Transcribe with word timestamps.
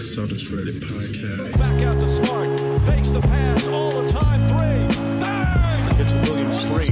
Celtics 0.00 0.48
Reddit 0.48 0.80
podcast. 0.80 1.58
Back 1.58 1.82
out 1.82 2.00
to 2.00 2.08
Smart. 2.08 2.58
Fakes 2.86 3.10
the 3.10 3.20
pass 3.20 3.68
all 3.68 3.90
the 3.90 4.08
time. 4.08 4.48
Three. 4.48 4.88
Bang! 5.20 6.00
It's 6.00 6.30
Williams 6.30 6.62
three. 6.62 6.88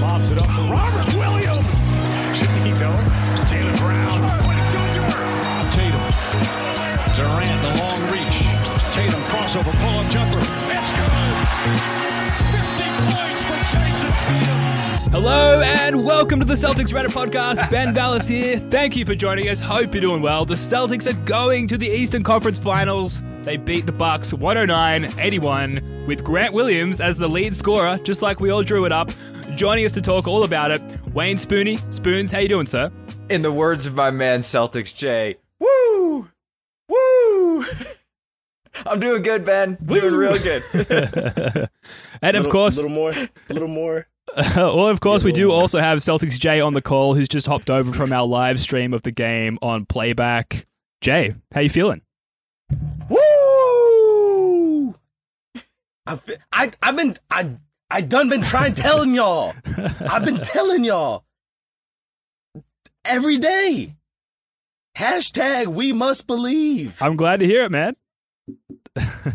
Lobs 0.00 0.28
it 0.30 0.38
up 0.38 0.46
for 0.46 0.72
Robert 0.72 1.14
Williams. 1.14 1.70
You 2.66 2.74
know, 2.82 2.98
Jaylen 3.46 3.78
Brown. 3.78 4.20
Tatum. 5.70 6.02
Durant, 7.14 7.62
the 7.62 7.72
long 7.80 8.02
reach. 8.10 8.38
Tatum 8.92 9.22
crossover 9.30 9.72
pull-up 9.78 10.10
jumper. 10.10 10.69
Hello 15.10 15.60
and 15.60 16.04
welcome 16.04 16.38
to 16.38 16.46
the 16.46 16.54
Celtics 16.54 16.92
Reddit 16.92 17.08
podcast. 17.08 17.68
Ben 17.68 17.92
Vallis 17.92 18.28
here. 18.28 18.60
Thank 18.60 18.94
you 18.94 19.04
for 19.04 19.16
joining 19.16 19.48
us. 19.48 19.58
Hope 19.58 19.92
you're 19.92 20.00
doing 20.00 20.22
well. 20.22 20.44
The 20.44 20.54
Celtics 20.54 21.10
are 21.10 21.20
going 21.24 21.66
to 21.66 21.76
the 21.76 21.88
Eastern 21.88 22.22
Conference 22.22 22.60
Finals. 22.60 23.20
They 23.42 23.56
beat 23.56 23.86
the 23.86 23.92
Bucks 23.92 24.32
109-81 24.32 26.06
with 26.06 26.22
Grant 26.22 26.54
Williams 26.54 27.00
as 27.00 27.18
the 27.18 27.26
lead 27.26 27.56
scorer, 27.56 27.98
just 28.04 28.22
like 28.22 28.38
we 28.38 28.50
all 28.50 28.62
drew 28.62 28.84
it 28.84 28.92
up. 28.92 29.10
Joining 29.56 29.84
us 29.84 29.90
to 29.94 30.00
talk 30.00 30.28
all 30.28 30.44
about 30.44 30.70
it, 30.70 30.80
Wayne 31.12 31.38
Spooney. 31.38 31.80
Spoons, 31.92 32.30
how 32.30 32.38
you 32.38 32.48
doing, 32.48 32.66
sir? 32.66 32.92
In 33.30 33.42
the 33.42 33.50
words 33.50 33.86
of 33.86 33.96
my 33.96 34.12
man 34.12 34.40
Celtics 34.40 34.94
Jay, 34.94 35.38
woo, 35.58 36.28
woo. 36.88 37.64
I'm 38.86 39.00
doing 39.00 39.22
good, 39.22 39.44
Ben. 39.44 39.76
Doing 39.84 40.14
real 40.14 40.38
good. 40.38 40.62
and 42.22 42.36
of 42.36 42.44
little, 42.44 42.52
course, 42.52 42.78
a 42.78 42.82
little 42.82 42.94
more, 42.94 43.10
a 43.10 43.52
little 43.52 43.66
more. 43.66 44.06
well, 44.56 44.88
of 44.88 45.00
course, 45.00 45.24
we 45.24 45.32
do 45.32 45.50
also 45.50 45.80
have 45.80 45.98
Celtics 45.98 46.38
Jay 46.38 46.60
on 46.60 46.74
the 46.74 46.82
call, 46.82 47.14
who's 47.14 47.28
just 47.28 47.46
hopped 47.46 47.70
over 47.70 47.92
from 47.92 48.12
our 48.12 48.26
live 48.26 48.60
stream 48.60 48.94
of 48.94 49.02
the 49.02 49.10
game 49.10 49.58
on 49.62 49.86
playback. 49.86 50.66
Jay, 51.00 51.34
how 51.52 51.60
you 51.60 51.70
feeling? 51.70 52.02
Woo! 53.08 54.94
I've 56.06 56.24
been, 56.26 56.38
I, 56.52 56.70
I've 56.82 56.96
been, 56.96 57.16
I, 57.30 57.50
I 57.90 58.00
done 58.02 58.28
been 58.28 58.42
trying 58.42 58.74
telling 58.74 59.14
y'all. 59.14 59.54
I've 60.00 60.24
been 60.24 60.40
telling 60.42 60.84
y'all 60.84 61.24
every 63.04 63.38
day. 63.38 63.96
Hashtag 64.96 65.68
we 65.68 65.92
must 65.92 66.26
believe. 66.26 67.00
I'm 67.00 67.16
glad 67.16 67.40
to 67.40 67.46
hear 67.46 67.64
it, 67.64 67.70
man. 67.70 67.94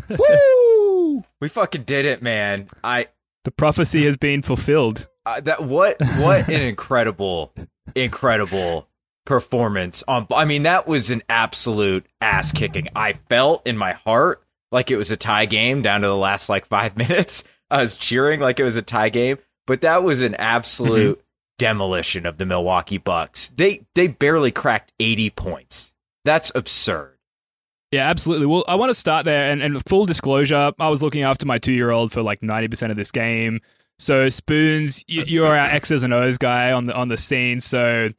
Woo! 0.08 1.24
we 1.40 1.48
fucking 1.48 1.82
did 1.84 2.04
it, 2.04 2.22
man. 2.22 2.68
I 2.84 3.08
The 3.46 3.52
prophecy 3.52 4.04
has 4.06 4.16
been 4.16 4.42
fulfilled. 4.42 5.06
uh, 5.24 5.40
that 5.42 5.62
what 5.62 6.00
what 6.18 6.48
an 6.48 6.62
incredible 6.62 7.52
incredible 7.94 8.88
performance 9.24 10.02
on 10.08 10.26
I 10.32 10.44
mean 10.46 10.64
that 10.64 10.88
was 10.88 11.12
an 11.12 11.22
absolute 11.28 12.06
ass 12.20 12.50
kicking. 12.50 12.88
I 12.96 13.12
felt 13.12 13.64
in 13.64 13.76
my 13.76 13.92
heart 13.92 14.42
like 14.72 14.90
it 14.90 14.96
was 14.96 15.12
a 15.12 15.16
tie 15.16 15.46
game 15.46 15.80
down 15.80 16.00
to 16.00 16.08
the 16.08 16.16
last 16.16 16.48
like 16.48 16.66
5 16.66 16.96
minutes. 17.08 17.44
I 17.70 17.82
was 17.82 17.96
cheering 17.96 18.40
like 18.40 18.58
it 18.58 18.64
was 18.64 18.74
a 18.74 18.82
tie 18.82 19.10
game, 19.10 19.38
but 19.64 19.82
that 19.82 20.02
was 20.02 20.22
an 20.22 20.34
absolute 20.34 21.22
demolition 21.56 22.26
of 22.26 22.38
the 22.38 22.46
Milwaukee 22.46 22.98
Bucks. 22.98 23.52
They 23.56 23.86
they 23.94 24.08
barely 24.08 24.50
cracked 24.50 24.92
80 24.98 25.30
points. 25.30 25.94
That's 26.24 26.50
absurd. 26.52 27.15
Yeah, 27.92 28.08
absolutely. 28.08 28.46
Well, 28.46 28.64
I 28.66 28.74
want 28.74 28.90
to 28.90 28.94
start 28.94 29.24
there. 29.24 29.50
And, 29.50 29.62
and 29.62 29.80
full 29.88 30.06
disclosure, 30.06 30.72
I 30.78 30.88
was 30.88 31.02
looking 31.02 31.22
after 31.22 31.46
my 31.46 31.58
two 31.58 31.72
year 31.72 31.90
old 31.90 32.12
for 32.12 32.22
like 32.22 32.40
90% 32.40 32.90
of 32.90 32.96
this 32.96 33.10
game. 33.10 33.60
So, 33.98 34.28
Spoons, 34.28 35.02
you, 35.08 35.22
you're 35.26 35.46
our 35.46 35.66
X's 35.66 36.02
and 36.02 36.12
O's 36.12 36.36
guy 36.36 36.72
on 36.72 36.86
the, 36.86 36.94
on 36.94 37.08
the 37.08 37.16
scene. 37.16 37.60
So, 37.60 38.10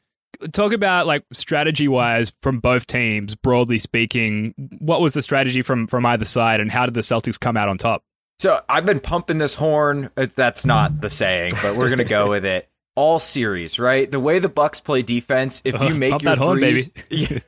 talk 0.54 0.74
about 0.74 1.06
like 1.06 1.24
strategy 1.34 1.88
wise 1.88 2.32
from 2.42 2.60
both 2.60 2.88
teams, 2.88 3.36
broadly 3.36 3.78
speaking. 3.78 4.54
What 4.80 5.02
was 5.02 5.14
the 5.14 5.22
strategy 5.22 5.62
from, 5.62 5.86
from 5.86 6.06
either 6.06 6.26
side, 6.26 6.60
and 6.62 6.72
how 6.72 6.86
did 6.86 6.94
the 6.96 7.02
Celtics 7.02 7.40
come 7.40 7.58
out 7.58 7.70
on 7.70 7.78
top? 7.78 8.04
So 8.40 8.62
I've 8.70 8.86
been 8.86 9.00
pumping 9.00 9.40
this 9.40 9.56
horn. 9.56 10.12
That's 10.16 10.64
not 10.66 11.02
the 11.02 11.10
saying, 11.10 11.54
but 11.62 11.76
we're 11.76 11.90
gonna 11.90 12.04
go 12.04 12.30
with 12.30 12.46
it. 12.46 12.70
All 12.96 13.18
series, 13.20 13.80
right? 13.80 14.10
The 14.10 14.20
way 14.20 14.38
the 14.40 14.50
Bucks 14.50 14.80
play 14.80 15.02
defense, 15.02 15.62
if 15.66 15.74
you 15.82 15.90
Uh, 15.90 15.96
make 15.96 16.12
pump 16.12 16.24
your 16.24 16.36
that 16.36 16.38
horn, 16.40 16.60
threes, 16.60 16.92
Yeah. 17.10 17.40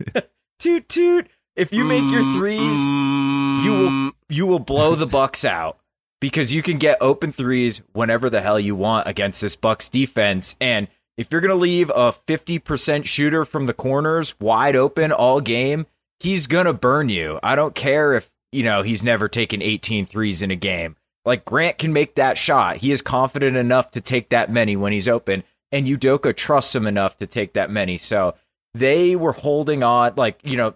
toot 0.59 0.89
toot. 0.89 1.27
If 1.59 1.73
you 1.73 1.83
make 1.83 2.09
your 2.09 2.21
mm, 2.21 2.33
threes, 2.35 2.61
mm. 2.61 3.63
you 3.65 3.71
will 3.73 4.11
you 4.29 4.47
will 4.47 4.59
blow 4.59 4.95
the 4.95 5.05
Bucks 5.05 5.43
out 5.43 5.77
because 6.21 6.53
you 6.53 6.61
can 6.61 6.77
get 6.77 6.97
open 7.01 7.33
threes 7.33 7.81
whenever 7.91 8.29
the 8.29 8.39
hell 8.39 8.57
you 8.57 8.77
want 8.77 9.09
against 9.09 9.41
this 9.41 9.57
Bucks 9.57 9.89
defense. 9.89 10.55
And 10.61 10.87
if 11.17 11.27
you're 11.29 11.41
gonna 11.41 11.55
leave 11.55 11.91
a 11.93 12.13
fifty 12.13 12.59
percent 12.59 13.07
shooter 13.07 13.43
from 13.43 13.65
the 13.65 13.73
corners 13.73 14.39
wide 14.39 14.77
open 14.77 15.11
all 15.11 15.41
game, 15.41 15.85
he's 16.21 16.47
gonna 16.47 16.71
burn 16.71 17.09
you. 17.09 17.41
I 17.43 17.57
don't 17.57 17.75
care 17.75 18.13
if 18.13 18.31
you 18.53 18.63
know 18.63 18.81
he's 18.81 19.03
never 19.03 19.27
taken 19.27 19.61
18 19.61 20.05
threes 20.05 20.41
in 20.41 20.51
a 20.51 20.55
game. 20.55 20.95
Like 21.25 21.43
Grant 21.43 21.77
can 21.77 21.91
make 21.91 22.15
that 22.15 22.37
shot. 22.37 22.77
He 22.77 22.93
is 22.93 23.01
confident 23.01 23.57
enough 23.57 23.91
to 23.91 24.01
take 24.01 24.29
that 24.29 24.49
many 24.49 24.77
when 24.77 24.93
he's 24.93 25.09
open, 25.09 25.43
and 25.73 25.87
Udoka 25.87 26.33
trusts 26.33 26.73
him 26.73 26.87
enough 26.87 27.17
to 27.17 27.27
take 27.27 27.51
that 27.51 27.69
many. 27.69 27.97
So 27.97 28.35
they 28.73 29.17
were 29.17 29.33
holding 29.33 29.83
on, 29.83 30.13
like 30.15 30.39
you 30.43 30.55
know, 30.55 30.75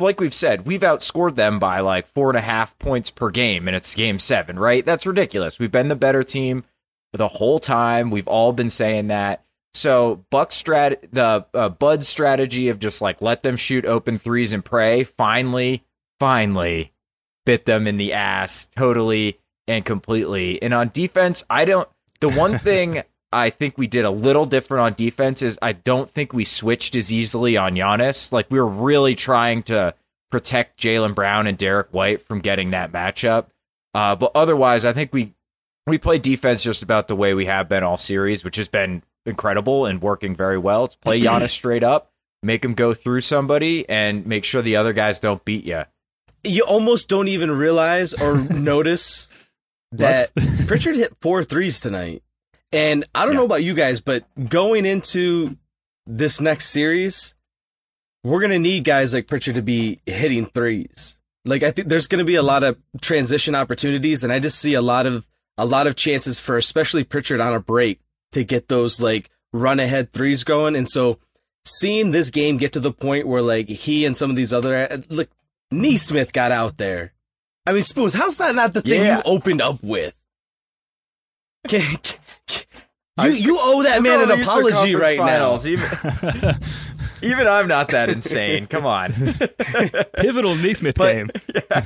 like 0.00 0.20
we've 0.20 0.34
said, 0.34 0.66
we've 0.66 0.80
outscored 0.80 1.34
them 1.34 1.58
by 1.58 1.80
like 1.80 2.06
four 2.06 2.30
and 2.30 2.38
a 2.38 2.42
half 2.42 2.78
points 2.78 3.10
per 3.10 3.30
game, 3.30 3.68
and 3.68 3.76
it's 3.76 3.94
game 3.94 4.18
seven, 4.18 4.58
right? 4.58 4.84
That's 4.84 5.06
ridiculous. 5.06 5.58
We've 5.58 5.72
been 5.72 5.88
the 5.88 5.96
better 5.96 6.22
team 6.22 6.64
the 7.12 7.28
whole 7.28 7.58
time. 7.58 8.10
We've 8.10 8.28
all 8.28 8.52
been 8.52 8.70
saying 8.70 9.08
that. 9.08 9.44
So 9.74 10.24
Buck 10.30 10.50
strat, 10.50 11.10
the 11.12 11.46
uh, 11.54 11.68
Bud 11.68 12.04
strategy 12.04 12.68
of 12.68 12.78
just 12.78 13.00
like 13.00 13.22
let 13.22 13.42
them 13.42 13.56
shoot 13.56 13.84
open 13.84 14.18
threes 14.18 14.52
and 14.52 14.64
pray. 14.64 15.04
Finally, 15.04 15.84
finally, 16.18 16.92
bit 17.46 17.66
them 17.66 17.86
in 17.86 17.96
the 17.96 18.12
ass 18.12 18.68
totally 18.74 19.38
and 19.68 19.84
completely. 19.84 20.60
And 20.62 20.74
on 20.74 20.90
defense, 20.92 21.44
I 21.48 21.64
don't. 21.64 21.88
The 22.20 22.28
one 22.28 22.58
thing 22.60 23.02
I 23.32 23.50
think 23.50 23.78
we 23.78 23.86
did 23.86 24.04
a 24.04 24.10
little 24.10 24.44
different 24.44 24.82
on 24.82 24.94
defense 24.94 25.42
is 25.42 25.58
I 25.62 25.72
don't 25.72 26.10
think 26.10 26.32
we 26.32 26.44
switched 26.44 26.96
as 26.96 27.12
easily 27.12 27.56
on 27.56 27.74
Giannis. 27.74 28.32
Like 28.32 28.50
we 28.50 28.58
were 28.58 28.66
really 28.66 29.14
trying 29.14 29.62
to 29.64 29.94
protect 30.30 30.80
Jaylen 30.80 31.14
Brown 31.14 31.46
and 31.46 31.56
Derrick 31.56 31.88
White 31.92 32.22
from 32.22 32.40
getting 32.40 32.70
that 32.70 32.92
matchup. 32.92 33.46
Uh, 33.94 34.16
but 34.16 34.32
otherwise, 34.34 34.84
I 34.84 34.92
think 34.92 35.12
we 35.12 35.34
we 35.86 35.98
played 35.98 36.22
defense 36.22 36.62
just 36.62 36.82
about 36.82 37.08
the 37.08 37.16
way 37.16 37.34
we 37.34 37.46
have 37.46 37.68
been 37.68 37.82
all 37.82 37.98
series, 37.98 38.44
which 38.44 38.56
has 38.56 38.68
been 38.68 39.02
incredible 39.26 39.86
and 39.86 40.02
working 40.02 40.34
very 40.34 40.58
well. 40.58 40.84
It's 40.84 40.96
play 40.96 41.20
Giannis 41.20 41.50
straight 41.50 41.84
up, 41.84 42.10
make 42.42 42.64
him 42.64 42.74
go 42.74 42.94
through 42.94 43.20
somebody, 43.22 43.88
and 43.88 44.26
make 44.26 44.44
sure 44.44 44.62
the 44.62 44.76
other 44.76 44.92
guys 44.92 45.20
don't 45.20 45.44
beat 45.44 45.64
you. 45.64 45.84
You 46.42 46.62
almost 46.64 47.08
don't 47.08 47.28
even 47.28 47.50
realize 47.50 48.14
or 48.14 48.38
notice 48.50 49.28
that 49.92 50.30
Pritchard 50.66 50.96
hit 50.96 51.16
four 51.20 51.44
threes 51.44 51.80
tonight. 51.80 52.22
And 52.72 53.04
I 53.14 53.24
don't 53.24 53.34
Yeah. 53.34 53.40
know 53.40 53.44
about 53.46 53.64
you 53.64 53.74
guys, 53.74 54.00
but 54.00 54.24
going 54.48 54.86
into 54.86 55.56
this 56.06 56.40
next 56.40 56.68
series, 56.68 57.34
we're 58.22 58.40
gonna 58.40 58.58
need 58.58 58.84
guys 58.84 59.12
like 59.14 59.26
Pritchard 59.26 59.56
to 59.56 59.62
be 59.62 59.98
hitting 60.06 60.46
threes. 60.46 61.18
Like 61.44 61.62
I 61.62 61.70
think 61.70 61.88
there's 61.88 62.06
gonna 62.06 62.24
be 62.24 62.34
a 62.36 62.42
lot 62.42 62.62
of 62.62 62.76
transition 63.00 63.54
opportunities, 63.54 64.22
and 64.24 64.32
I 64.32 64.38
just 64.38 64.58
see 64.58 64.74
a 64.74 64.82
lot 64.82 65.06
of 65.06 65.26
a 65.58 65.64
lot 65.64 65.86
of 65.86 65.96
chances 65.96 66.38
for 66.38 66.56
especially 66.56 67.02
Pritchard 67.04 67.40
on 67.40 67.54
a 67.54 67.60
break 67.60 68.00
to 68.32 68.44
get 68.44 68.68
those 68.68 69.00
like 69.00 69.30
run 69.52 69.80
ahead 69.80 70.12
threes 70.12 70.44
going. 70.44 70.76
And 70.76 70.88
so 70.88 71.18
seeing 71.64 72.12
this 72.12 72.30
game 72.30 72.56
get 72.56 72.72
to 72.74 72.80
the 72.80 72.92
point 72.92 73.26
where 73.26 73.42
like 73.42 73.68
he 73.68 74.04
and 74.06 74.16
some 74.16 74.30
of 74.30 74.36
these 74.36 74.52
other 74.52 74.76
uh, 74.90 74.98
look 75.08 75.28
Nesmith 75.72 76.32
got 76.32 76.52
out 76.52 76.78
there. 76.78 77.12
I 77.66 77.72
mean, 77.72 77.82
Spoons, 77.82 78.14
how's 78.14 78.36
that 78.38 78.54
not 78.54 78.72
the 78.74 78.82
thing 78.82 79.02
Yeah. 79.04 79.16
you 79.18 79.22
opened 79.24 79.60
up 79.60 79.82
with? 79.82 80.14
Can, 81.68 81.96
can- 81.98 82.19
you 83.22 83.30
you 83.32 83.56
owe 83.60 83.82
that 83.82 84.02
man 84.02 84.20
an 84.20 84.28
We're 84.28 84.36
gonna 84.36 84.36
leave 84.36 84.38
the 84.38 84.42
apology 84.44 84.92
conference 84.92 85.02
right 85.02 85.16
now. 85.18 85.26
finals. 85.26 85.66
Even, 85.66 85.88
even 87.22 87.46
I'm 87.46 87.68
not 87.68 87.88
that 87.88 88.08
insane. 88.08 88.66
Come 88.66 88.86
on. 88.86 89.12
Pivotal 90.16 90.54
Nesmith 90.54 90.96
But- 90.96 91.12
game. 91.14 91.30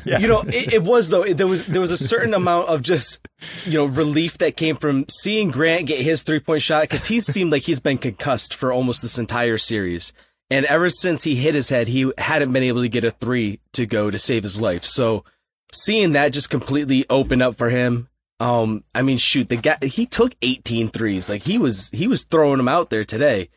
You 0.05 0.29
know, 0.29 0.41
it, 0.47 0.75
it 0.75 0.83
was 0.83 1.09
though. 1.09 1.23
It, 1.23 1.37
there 1.37 1.47
was 1.47 1.67
there 1.67 1.81
was 1.81 1.91
a 1.91 1.97
certain 1.97 2.35
amount 2.35 2.69
of 2.69 2.83
just 2.83 3.27
you 3.65 3.75
know 3.79 3.85
relief 3.87 4.39
that 4.39 4.57
came 4.57 4.77
from 4.77 5.07
seeing 5.09 5.51
Grant 5.51 5.87
get 5.87 6.01
his 6.01 6.23
three 6.23 6.41
point 6.41 6.63
shot 6.63 6.83
because 6.83 7.07
he 7.07 7.21
seemed 7.21 7.51
like 7.53 7.63
he's 7.63 7.81
been 7.81 7.99
concussed 7.99 8.55
for 8.55 8.73
almost 8.73 9.03
this 9.03 9.19
entire 9.19 9.59
series. 9.59 10.13
And 10.51 10.67
ever 10.67 10.91
since 10.91 11.23
he 11.25 11.37
hit 11.37 11.55
his 11.55 11.69
head, 11.71 11.89
he 11.89 12.13
hadn't 12.19 12.53
been 12.53 12.63
able 12.63 12.83
to 12.83 12.89
get 12.89 13.03
a 13.05 13.11
three 13.11 13.61
to 13.73 13.87
go 13.87 14.11
to 14.11 14.19
save 14.19 14.43
his 14.43 14.61
life. 14.61 14.85
So 14.85 15.25
seeing 15.73 16.13
that 16.13 16.33
just 16.33 16.51
completely 16.51 17.05
open 17.11 17.41
up 17.43 17.57
for 17.57 17.71
him. 17.71 18.09
Um, 18.41 18.85
I 18.95 19.03
mean, 19.03 19.17
shoot, 19.17 19.49
the 19.49 19.57
guy, 19.57 19.79
he 19.83 20.07
took 20.07 20.35
18 20.43 20.89
threes. 20.89 21.29
Like 21.31 21.43
he 21.43 21.59
was, 21.59 21.91
he 21.91 22.07
was 22.07 22.25
throwing 22.25 22.59
them 22.59 22.69
out 22.69 22.91
there 22.91 23.05
today. 23.05 23.49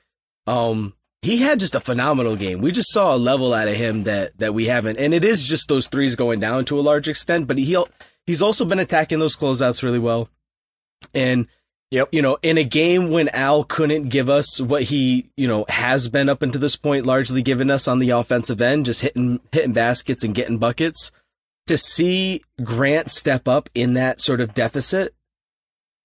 Um, 0.45 0.93
he 1.21 1.37
had 1.37 1.59
just 1.59 1.75
a 1.75 1.79
phenomenal 1.79 2.35
game. 2.35 2.61
We 2.61 2.71
just 2.71 2.91
saw 2.91 3.15
a 3.15 3.17
level 3.17 3.53
out 3.53 3.67
of 3.67 3.75
him 3.75 4.03
that, 4.03 4.37
that 4.37 4.53
we 4.53 4.65
haven't. 4.65 4.97
And 4.97 5.13
it 5.13 5.23
is 5.23 5.45
just 5.45 5.67
those 5.67 5.87
threes 5.87 6.15
going 6.15 6.39
down 6.39 6.65
to 6.65 6.79
a 6.79 6.81
large 6.81 7.09
extent, 7.09 7.47
but 7.47 7.57
he, 7.57 7.83
he's 8.25 8.41
also 8.41 8.65
been 8.65 8.79
attacking 8.79 9.19
those 9.19 9.35
closeouts 9.35 9.83
really 9.83 9.99
well. 9.99 10.29
And 11.13 11.47
Yep. 11.91 12.09
You 12.11 12.21
know, 12.21 12.37
in 12.41 12.57
a 12.57 12.65
game 12.65 13.11
when 13.11 13.29
Al 13.29 13.63
couldn't 13.63 14.09
give 14.09 14.29
us 14.29 14.59
what 14.59 14.83
he, 14.83 15.29
you 15.37 15.47
know, 15.47 15.65
has 15.69 16.09
been 16.09 16.27
up 16.27 16.41
until 16.41 16.59
this 16.59 16.75
point, 16.75 17.05
largely 17.05 17.41
given 17.41 17.71
us 17.71 17.87
on 17.87 17.99
the 17.99 18.09
offensive 18.09 18.61
end, 18.61 18.85
just 18.85 19.01
hitting 19.01 19.39
hitting 19.53 19.71
baskets 19.71 20.23
and 20.23 20.35
getting 20.35 20.57
buckets, 20.57 21.11
to 21.67 21.77
see 21.77 22.41
Grant 22.63 23.09
step 23.09 23.47
up 23.47 23.69
in 23.73 23.93
that 23.93 24.19
sort 24.21 24.41
of 24.41 24.53
deficit 24.53 25.13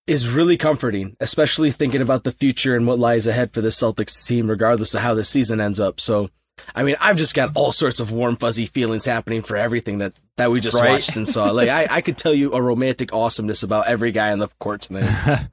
is 0.07 0.29
really 0.29 0.57
comforting, 0.57 1.17
especially 1.21 1.71
thinking 1.71 2.01
about 2.01 2.25
the 2.25 2.33
future 2.33 2.75
and 2.77 2.87
what 2.87 2.99
lies 2.99 3.27
ahead 3.27 3.53
for 3.53 3.61
the 3.61 3.69
Celtics 3.69 4.27
team, 4.27 4.49
regardless 4.51 4.95
of 4.95 5.01
how 5.03 5.15
the 5.15 5.25
season 5.25 5.61
ends 5.61 5.79
up. 5.79 6.01
So, 6.01 6.29
I 6.75 6.83
mean, 6.83 6.97
I've 7.01 7.17
just 7.17 7.35
got 7.35 7.53
all 7.55 7.71
sorts 7.73 8.01
of 8.01 8.11
warm, 8.11 8.37
fuzzy 8.37 8.67
feelings 8.67 9.05
happening 9.05 9.43
for 9.43 9.57
everything 9.57 9.99
that, 9.99 10.15
that 10.37 10.51
we 10.51 10.61
just 10.61 10.77
Right. 10.81 10.91
watched 10.91 11.17
and 11.17 11.27
saw. 11.27 11.51
Like, 11.53 11.69
I, 11.69 11.87
I 11.89 12.01
could 12.01 12.19
tell 12.19 12.35
you 12.35 12.53
a 12.53 12.61
romantic 12.61 13.13
awesomeness 13.13 13.63
about 13.63 13.87
every 13.87 14.11
guy 14.13 14.33
on 14.33 14.41
the 14.41 14.49
court 14.59 14.83
tonight. 14.83 15.09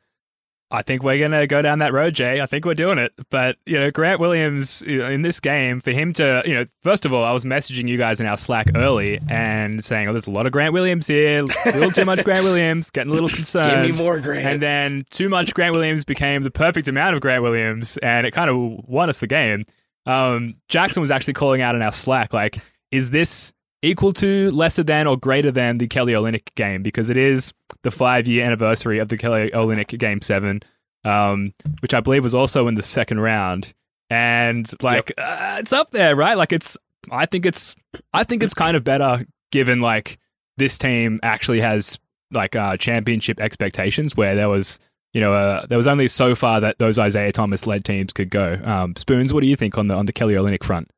I 0.72 0.84
think 0.84 1.02
we're 1.02 1.18
going 1.18 1.32
to 1.32 1.48
go 1.48 1.64
down 1.64 1.80
that 1.80 1.94
road, 1.94 2.14
Jay. 2.14 2.42
I 2.42 2.46
think 2.46 2.64
we're 2.64 2.76
doing 2.76 3.00
it. 3.00 3.12
But, 3.32 3.58
you 3.66 3.80
know, 3.80 3.90
Grant 3.90 4.20
Williams 4.20 4.84
you 4.86 5.00
know, 5.00 5.10
in 5.10 5.24
this 5.24 5.40
game, 5.40 5.82
for 5.82 5.92
him 5.92 6.14
to, 6.14 6.44
you 6.46 6.54
know, 6.54 6.66
first 6.84 7.06
of 7.06 7.14
all, 7.14 7.24
I 7.24 7.32
was 7.32 7.44
messaging 7.44 7.88
you 7.88 7.98
guys 7.98 8.20
in 8.20 8.28
our 8.28 8.38
Slack 8.38 8.68
early 8.76 9.20
and 9.30 9.84
saying, 9.84 10.08
oh, 10.08 10.12
there's 10.12 10.28
a 10.28 10.32
lot 10.32 10.46
of 10.46 10.52
Grant 10.52 10.74
Williams 10.74 11.08
here, 11.08 11.40
a 11.40 11.72
little 11.72 11.92
too 11.92 12.06
much 12.06 12.24
Grant 12.24 12.44
Williams, 12.44 12.92
getting 12.92 13.12
a 13.12 13.14
little 13.14 13.30
concerned. 13.30 13.88
Give 13.88 13.98
me 13.98 14.04
more 14.04 14.20
Grant. 14.20 14.46
And 14.46 14.62
then 14.62 15.04
too 15.10 15.28
much 15.28 15.56
Grant 15.56 15.74
Williams 15.74 16.06
became 16.06 16.44
the 16.44 16.52
perfect 16.52 16.88
amount 16.88 17.16
of 17.16 17.22
Grant 17.22 17.42
Williams, 17.42 17.98
and 17.98 18.28
it 18.28 18.32
kind 18.32 18.50
of 18.50 18.88
won 18.88 19.10
us 19.10 19.20
the 19.20 19.28
game. 19.28 19.66
Um, 20.06 20.56
Jackson 20.68 21.02
was 21.02 21.10
actually 21.10 21.34
calling 21.34 21.62
out 21.62 21.74
in 21.74 21.82
our 21.82 21.92
Slack, 21.92 22.32
like, 22.32 22.60
is 22.92 23.10
this 23.10 23.54
equal 23.82 24.14
to, 24.14 24.52
lesser 24.52 24.84
than, 24.84 25.08
or 25.08 25.18
greater 25.18 25.52
than 25.52 25.78
the 25.78 25.88
Kelly 25.88 26.14
Olynyk 26.14 26.54
game? 26.56 26.84
Because 26.84 27.10
it 27.10 27.18
is 27.18 27.54
the 27.84 27.92
five 27.92 28.28
year 28.28 28.46
anniversary 28.46 29.00
of 29.00 29.10
the 29.10 29.18
Kelly 29.18 29.52
Olynyk 29.52 29.98
game 29.98 30.22
seven, 30.22 30.62
um, 31.04 31.54
which 31.82 31.94
I 31.94 32.00
believe 32.00 32.24
was 32.24 32.36
also 32.36 32.68
in 32.68 32.76
the 32.76 32.84
second 32.84 33.20
round. 33.20 33.74
And 34.10 34.72
like, 34.82 35.12
uh, 35.18 35.58
it's 35.60 35.74
up 35.74 35.92
there, 35.92 36.16
right? 36.16 36.38
Like, 36.38 36.52
it's, 36.52 36.78
I 37.12 37.26
think 37.26 37.46
it's, 37.46 37.76
I 38.14 38.24
think 38.24 38.44
it's 38.44 38.54
kind 38.54 38.76
of 38.76 38.84
better 38.84 39.26
given 39.52 39.80
like 39.80 40.20
this 40.58 40.78
team 40.78 41.20
actually 41.24 41.62
has 41.62 41.98
like 42.32 42.56
uh, 42.56 42.78
championship 42.78 43.40
expectations 43.40 44.16
where 44.16 44.36
there 44.36 44.50
was 44.50 44.80
you 45.14 45.22
know 45.22 45.34
uh, 45.34 45.66
there 45.66 45.78
was 45.78 45.88
only 45.88 46.08
so 46.08 46.36
far 46.36 46.62
that 46.62 46.78
those 46.78 47.00
Isaiah 47.00 47.32
Thomas 47.32 47.66
led 47.66 47.84
teams 47.86 48.14
could 48.14 48.30
go. 48.30 48.60
Um, 48.64 48.96
Spoons, 48.96 49.34
what 49.34 49.42
do 49.42 49.48
you 49.48 49.56
think 49.56 49.78
on 49.78 49.88
the 49.88 49.96
on 49.96 50.06
the 50.06 50.14
Kelly 50.14 50.36
Olynyk 50.36 50.64
front? 50.64 50.92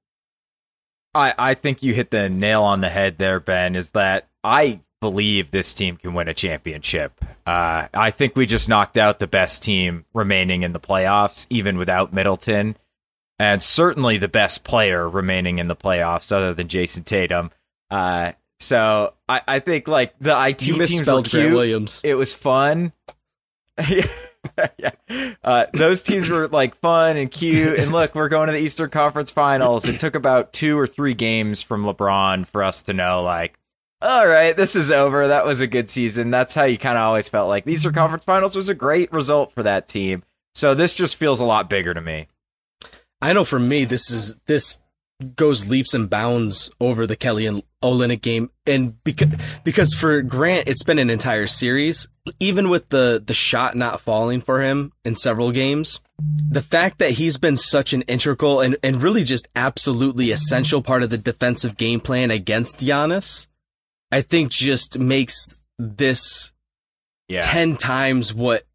I, 1.13 1.33
I 1.37 1.53
think 1.53 1.83
you 1.83 1.93
hit 1.93 2.11
the 2.11 2.29
nail 2.29 2.63
on 2.63 2.81
the 2.81 2.89
head 2.89 3.17
there, 3.17 3.39
Ben, 3.39 3.75
is 3.75 3.91
that 3.91 4.27
I 4.43 4.79
believe 5.01 5.51
this 5.51 5.73
team 5.73 5.97
can 5.97 6.13
win 6.13 6.27
a 6.27 6.33
championship. 6.33 7.23
Uh, 7.45 7.87
I 7.93 8.11
think 8.11 8.35
we 8.35 8.45
just 8.45 8.69
knocked 8.69 8.97
out 8.97 9.19
the 9.19 9.27
best 9.27 9.63
team 9.63 10.05
remaining 10.13 10.63
in 10.63 10.73
the 10.73 10.79
playoffs, 10.79 11.47
even 11.49 11.77
without 11.77 12.13
Middleton, 12.13 12.77
and 13.39 13.61
certainly 13.61 14.17
the 14.17 14.27
best 14.27 14.63
player 14.63 15.09
remaining 15.09 15.57
in 15.59 15.67
the 15.67 15.75
playoffs, 15.75 16.31
other 16.31 16.53
than 16.53 16.67
Jayson 16.67 17.03
Tatum. 17.03 17.51
Uh, 17.89 18.33
so 18.59 19.13
I, 19.27 19.41
I 19.47 19.59
think 19.59 19.87
like 19.87 20.13
the 20.19 20.39
IT 20.47 20.65
you 20.67 20.75
teams 20.75 20.91
were 20.91 20.97
misspelled 20.97 21.29
Grant 21.29 21.47
cute. 21.47 21.57
Williams. 21.57 22.01
It 22.03 22.13
was 22.13 22.33
fun. 22.33 22.93
yeah. 24.77 24.91
Uh, 25.43 25.65
those 25.73 26.01
teams 26.01 26.29
were 26.29 26.47
like 26.47 26.75
fun 26.75 27.17
and 27.17 27.31
cute. 27.31 27.79
And 27.79 27.91
look, 27.91 28.15
we're 28.15 28.29
going 28.29 28.47
to 28.47 28.53
the 28.53 28.59
Eastern 28.59 28.89
Conference 28.89 29.31
Finals. 29.31 29.85
It 29.85 29.99
took 29.99 30.15
about 30.15 30.53
two 30.53 30.77
or 30.77 30.87
three 30.87 31.13
games 31.13 31.61
from 31.61 31.83
LeBron 31.83 32.47
for 32.47 32.63
us 32.63 32.81
to 32.83 32.93
know, 32.93 33.23
like, 33.23 33.59
all 34.01 34.27
right, 34.27 34.57
this 34.57 34.75
is 34.75 34.89
over. 34.89 35.27
That 35.27 35.45
was 35.45 35.61
a 35.61 35.67
good 35.67 35.89
season. 35.89 36.31
That's 36.31 36.55
how 36.55 36.63
you 36.63 36.77
kind 36.77 36.97
of 36.97 37.03
always 37.03 37.29
felt 37.29 37.49
like 37.49 37.65
the 37.65 37.73
Eastern 37.73 37.93
Conference 37.93 38.25
Finals 38.25 38.55
was 38.55 38.69
a 38.69 38.73
great 38.73 39.11
result 39.11 39.51
for 39.51 39.61
that 39.63 39.87
team. 39.87 40.23
So 40.55 40.73
this 40.73 40.95
just 40.95 41.17
feels 41.17 41.39
a 41.39 41.45
lot 41.45 41.69
bigger 41.69 41.93
to 41.93 42.01
me. 42.01 42.27
I 43.21 43.33
know 43.33 43.45
for 43.45 43.59
me, 43.59 43.85
this 43.85 44.09
is 44.09 44.35
this 44.47 44.79
goes 45.35 45.69
leaps 45.69 45.93
and 45.93 46.09
bounds 46.09 46.71
over 46.79 47.05
the 47.05 47.15
Kelly 47.15 47.45
and 47.45 47.61
Olynyk 47.81 48.21
game, 48.21 48.51
and 48.65 49.01
because 49.03 49.29
because 49.63 49.93
for 49.93 50.21
Grant, 50.21 50.67
it's 50.67 50.83
been 50.83 50.99
an 50.99 51.09
entire 51.09 51.47
series. 51.47 52.07
Even 52.39 52.69
with 52.69 52.89
the 52.89 53.21
the 53.25 53.33
shot 53.33 53.75
not 53.75 54.01
falling 54.01 54.41
for 54.41 54.61
him 54.61 54.91
in 55.03 55.15
several 55.15 55.51
games, 55.51 55.99
the 56.19 56.61
fact 56.61 56.99
that 56.99 57.11
he's 57.11 57.37
been 57.37 57.57
such 57.57 57.93
an 57.93 58.03
integral 58.03 58.59
and 58.61 58.77
and 58.83 59.01
really 59.01 59.23
just 59.23 59.47
absolutely 59.55 60.31
essential 60.31 60.81
part 60.81 61.03
of 61.03 61.09
the 61.09 61.17
defensive 61.17 61.77
game 61.77 61.99
plan 61.99 62.29
against 62.31 62.79
Giannis, 62.79 63.47
I 64.11 64.21
think 64.21 64.51
just 64.51 64.99
makes 64.99 65.61
this 65.79 66.53
Yeah. 67.27 67.41
10 67.41 67.77
times 67.77 68.33
what 68.33 68.67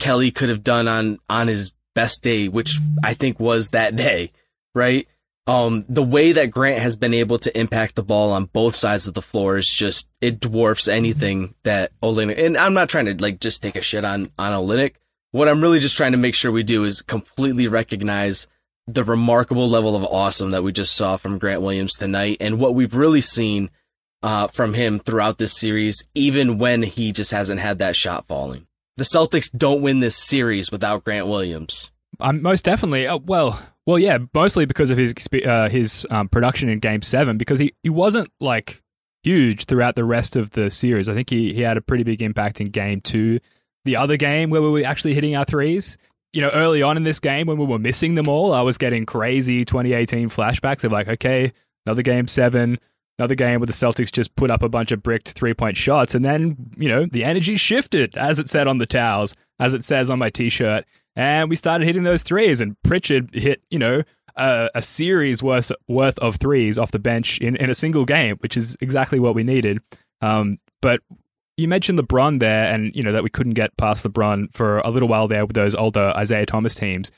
Kelly 0.00 0.30
could 0.30 0.48
have 0.48 0.64
done 0.64 0.88
on 0.88 1.18
on 1.30 1.46
his 1.46 1.72
best 1.94 2.22
day, 2.22 2.48
which 2.48 2.76
I 3.04 3.14
think 3.14 3.38
was 3.38 3.70
that 3.70 3.94
day, 3.96 4.32
right? 4.74 5.06
Um, 5.48 5.86
the 5.88 6.02
way 6.02 6.32
that 6.32 6.50
Grant 6.50 6.80
has 6.82 6.94
been 6.94 7.14
able 7.14 7.38
to 7.38 7.58
impact 7.58 7.94
the 7.94 8.02
ball 8.02 8.32
on 8.32 8.44
both 8.44 8.74
sides 8.74 9.08
of 9.08 9.14
the 9.14 9.22
floor 9.22 9.56
is 9.56 9.66
just 9.66 10.06
it 10.20 10.40
dwarfs 10.40 10.88
anything 10.88 11.54
that 11.62 11.90
Olynyk. 12.02 12.44
And 12.44 12.58
I'm 12.58 12.74
not 12.74 12.90
trying 12.90 13.06
to 13.06 13.14
like 13.14 13.40
just 13.40 13.62
take 13.62 13.74
a 13.74 13.80
shit 13.80 14.04
on 14.04 14.30
on 14.38 14.52
Olynyk. 14.52 14.96
What 15.30 15.48
I'm 15.48 15.62
really 15.62 15.80
just 15.80 15.96
trying 15.96 16.12
to 16.12 16.18
make 16.18 16.34
sure 16.34 16.52
we 16.52 16.62
do 16.62 16.84
is 16.84 17.00
completely 17.00 17.66
recognize 17.66 18.46
the 18.86 19.04
remarkable 19.04 19.68
level 19.68 19.96
of 19.96 20.04
awesome 20.04 20.50
that 20.50 20.62
we 20.62 20.72
just 20.72 20.94
saw 20.94 21.16
from 21.16 21.38
Grant 21.38 21.62
Williams 21.62 21.94
tonight, 21.94 22.38
and 22.40 22.58
what 22.58 22.74
we've 22.74 22.94
really 22.94 23.20
seen 23.20 23.70
uh, 24.22 24.48
from 24.48 24.74
him 24.74 24.98
throughout 24.98 25.38
this 25.38 25.52
series, 25.52 26.02
even 26.14 26.58
when 26.58 26.82
he 26.82 27.12
just 27.12 27.30
hasn't 27.30 27.60
had 27.60 27.78
that 27.78 27.96
shot 27.96 28.26
falling. 28.26 28.66
The 28.96 29.04
Celtics 29.04 29.50
don't 29.50 29.82
win 29.82 30.00
this 30.00 30.16
series 30.16 30.72
without 30.72 31.04
Grant 31.04 31.26
Williams. 31.26 31.90
Um, 32.18 32.42
most 32.42 32.64
definitely. 32.64 33.06
Uh, 33.06 33.18
well, 33.18 33.60
well, 33.88 33.98
yeah, 33.98 34.18
mostly 34.34 34.66
because 34.66 34.90
of 34.90 34.98
his 34.98 35.14
uh, 35.46 35.70
his 35.70 36.06
um, 36.10 36.28
production 36.28 36.68
in 36.68 36.78
Game 36.78 37.00
Seven, 37.00 37.38
because 37.38 37.58
he, 37.58 37.72
he 37.82 37.88
wasn't 37.88 38.30
like 38.38 38.82
huge 39.22 39.64
throughout 39.64 39.96
the 39.96 40.04
rest 40.04 40.36
of 40.36 40.50
the 40.50 40.70
series. 40.70 41.08
I 41.08 41.14
think 41.14 41.30
he 41.30 41.54
he 41.54 41.62
had 41.62 41.78
a 41.78 41.80
pretty 41.80 42.04
big 42.04 42.20
impact 42.20 42.60
in 42.60 42.68
Game 42.68 43.00
Two, 43.00 43.40
the 43.86 43.96
other 43.96 44.18
game 44.18 44.50
where 44.50 44.60
we 44.60 44.68
were 44.68 44.86
actually 44.86 45.14
hitting 45.14 45.34
our 45.36 45.46
threes. 45.46 45.96
You 46.34 46.42
know, 46.42 46.50
early 46.50 46.82
on 46.82 46.98
in 46.98 47.04
this 47.04 47.18
game 47.18 47.46
when 47.46 47.56
we 47.56 47.64
were 47.64 47.78
missing 47.78 48.14
them 48.14 48.28
all, 48.28 48.52
I 48.52 48.60
was 48.60 48.76
getting 48.76 49.06
crazy 49.06 49.64
2018 49.64 50.28
flashbacks 50.28 50.84
of 50.84 50.92
like, 50.92 51.08
okay, 51.08 51.50
another 51.86 52.02
Game 52.02 52.28
Seven. 52.28 52.78
Another 53.18 53.34
game 53.34 53.58
where 53.58 53.66
the 53.66 53.72
Celtics 53.72 54.12
just 54.12 54.36
put 54.36 54.48
up 54.48 54.62
a 54.62 54.68
bunch 54.68 54.92
of 54.92 55.02
bricked 55.02 55.30
three 55.32 55.54
point 55.54 55.78
shots, 55.78 56.14
and 56.14 56.24
then, 56.24 56.56
you 56.76 56.90
know, 56.90 57.06
the 57.06 57.24
energy 57.24 57.56
shifted, 57.56 58.16
as 58.18 58.38
it 58.38 58.50
said 58.50 58.68
on 58.68 58.78
the 58.78 58.86
towels, 58.86 59.34
as 59.58 59.72
it 59.72 59.84
says 59.84 60.10
on 60.10 60.18
my 60.18 60.28
t 60.28 60.50
shirt 60.50 60.84
and 61.18 61.50
we 61.50 61.56
started 61.56 61.84
hitting 61.84 62.04
those 62.04 62.22
threes. 62.22 62.60
And 62.60 62.80
Pritchard 62.82 63.34
hit, 63.34 63.60
you 63.70 63.78
know, 63.78 64.02
a, 64.36 64.70
a 64.76 64.82
series 64.82 65.42
worth 65.42 65.72
worth 65.88 66.18
of 66.20 66.36
threes 66.36 66.78
off 66.78 66.92
the 66.92 66.98
bench 67.00 67.38
in, 67.40 67.56
in 67.56 67.68
a 67.68 67.74
single 67.74 68.04
game, 68.04 68.36
which 68.36 68.56
is 68.56 68.76
exactly 68.80 69.18
what 69.18 69.34
we 69.34 69.42
needed. 69.42 69.80
Um, 70.22 70.58
but 70.80 71.00
you 71.56 71.66
mentioned 71.66 71.98
LeBron 71.98 72.38
there, 72.38 72.72
and 72.72 72.94
you 72.94 73.02
know 73.02 73.10
that 73.12 73.24
we 73.24 73.30
couldn't 73.30 73.54
get 73.54 73.76
past 73.76 74.04
LeBron 74.04 74.54
for 74.54 74.78
a 74.78 74.90
little 74.90 75.08
while 75.08 75.26
there 75.26 75.44
with 75.44 75.54
those 75.54 75.74
older 75.74 76.12
Isaiah 76.16 76.46
Thomas 76.46 76.76
teams. 76.76 77.10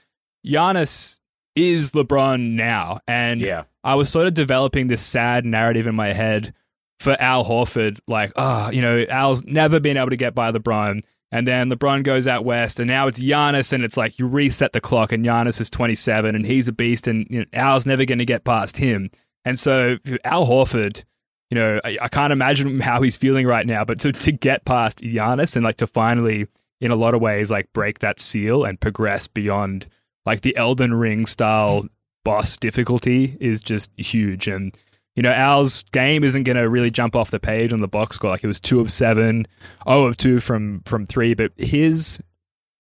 Giannis 0.47 1.19
is 1.55 1.91
LeBron 1.91 2.53
now, 2.53 3.01
and 3.07 3.41
Yeah. 3.43 3.65
I 3.85 3.95
was 3.97 4.09
sort 4.09 4.27
of 4.27 4.35
developing 4.35 4.87
this 4.87 5.03
sad 5.03 5.45
narrative 5.45 5.87
in 5.87 5.95
my 5.95 6.13
head 6.15 6.55
for 7.01 7.21
Al 7.21 7.45
Horford, 7.45 7.99
like, 8.07 8.33
oh, 8.37 8.71
you 8.71 8.83
know, 8.83 9.05
Al's 9.09 9.43
never 9.45 9.81
been 9.81 9.97
able 9.97 10.11
to 10.11 10.17
get 10.17 10.35
by 10.35 10.53
LeBron. 10.53 11.03
And 11.33 11.47
then 11.47 11.71
LeBron 11.71 12.03
goes 12.03 12.27
out 12.27 12.45
west, 12.45 12.81
and 12.81 12.89
now 12.89 13.07
it's 13.07 13.21
Giannis, 13.21 13.73
and 13.73 13.85
it's 13.85 13.97
like 13.97 14.19
you 14.19 14.27
reset 14.27 14.73
the 14.73 14.81
clock, 14.81 15.13
and 15.13 15.25
Giannis 15.25 15.61
is 15.61 15.71
27, 15.71 16.35
and 16.35 16.45
he's 16.45 16.67
a 16.67 16.73
beast, 16.73 17.07
and 17.07 17.27
you 17.31 17.41
know, 17.41 17.47
Al's 17.53 17.87
never 17.87 18.05
going 18.05 18.19
to 18.19 18.25
get 18.25 18.45
past 18.45 18.77
him. 18.77 19.11
And 19.45 19.59
so 19.59 19.97
Al 20.25 20.45
Horford, 20.45 21.05
you 21.51 21.55
know, 21.55 21.81
I, 21.85 21.99
I 22.03 22.09
can't 22.09 22.33
imagine 22.33 22.81
how 22.81 23.01
he's 23.03 23.17
feeling 23.17 23.47
right 23.47 23.67
now, 23.67 23.85
but 23.85 24.01
to, 24.01 24.13
to 24.13 24.33
get 24.33 24.65
past 24.65 24.99
Giannis 24.99 25.55
and 25.55 25.65
like 25.65 25.77
to 25.77 25.87
finally, 25.87 26.47
in 26.81 26.91
a 26.91 26.97
lot 26.97 27.15
of 27.15 27.21
ways, 27.21 27.51
like 27.51 27.73
break 27.73 28.01
that 28.01 28.19
seal 28.19 28.65
and 28.65 28.81
progress 28.81 29.29
beyond 29.29 29.87
like 30.27 30.41
the 30.41 30.57
Elden 30.57 30.95
Ring 30.95 31.27
style 31.27 31.87
boss 32.25 32.57
difficulty 32.57 33.37
is 33.41 33.61
just 33.61 33.91
huge. 33.97 34.49
And 34.49 34.77
you 35.17 35.23
know, 35.23 35.33
Al's 35.33 35.83
game 35.93 36.25
isn't 36.25 36.45
going 36.45 36.57
to 36.57 36.69
really 36.69 36.91
jump 36.91 37.17
off 37.17 37.31
the 37.31 37.41
page 37.41 37.73
on 37.73 37.81
the 37.81 37.89
box 37.89 38.17
score. 38.17 38.31
Like 38.31 38.45
it 38.45 38.49
was 38.49 38.61
two 38.61 38.81
of 38.81 38.91
seven, 38.91 39.47
oh 39.87 40.05
of 40.05 40.17
two 40.17 40.41
from 40.41 40.83
from 40.87 41.07
three, 41.07 41.35
but 41.35 41.53
his 41.57 42.21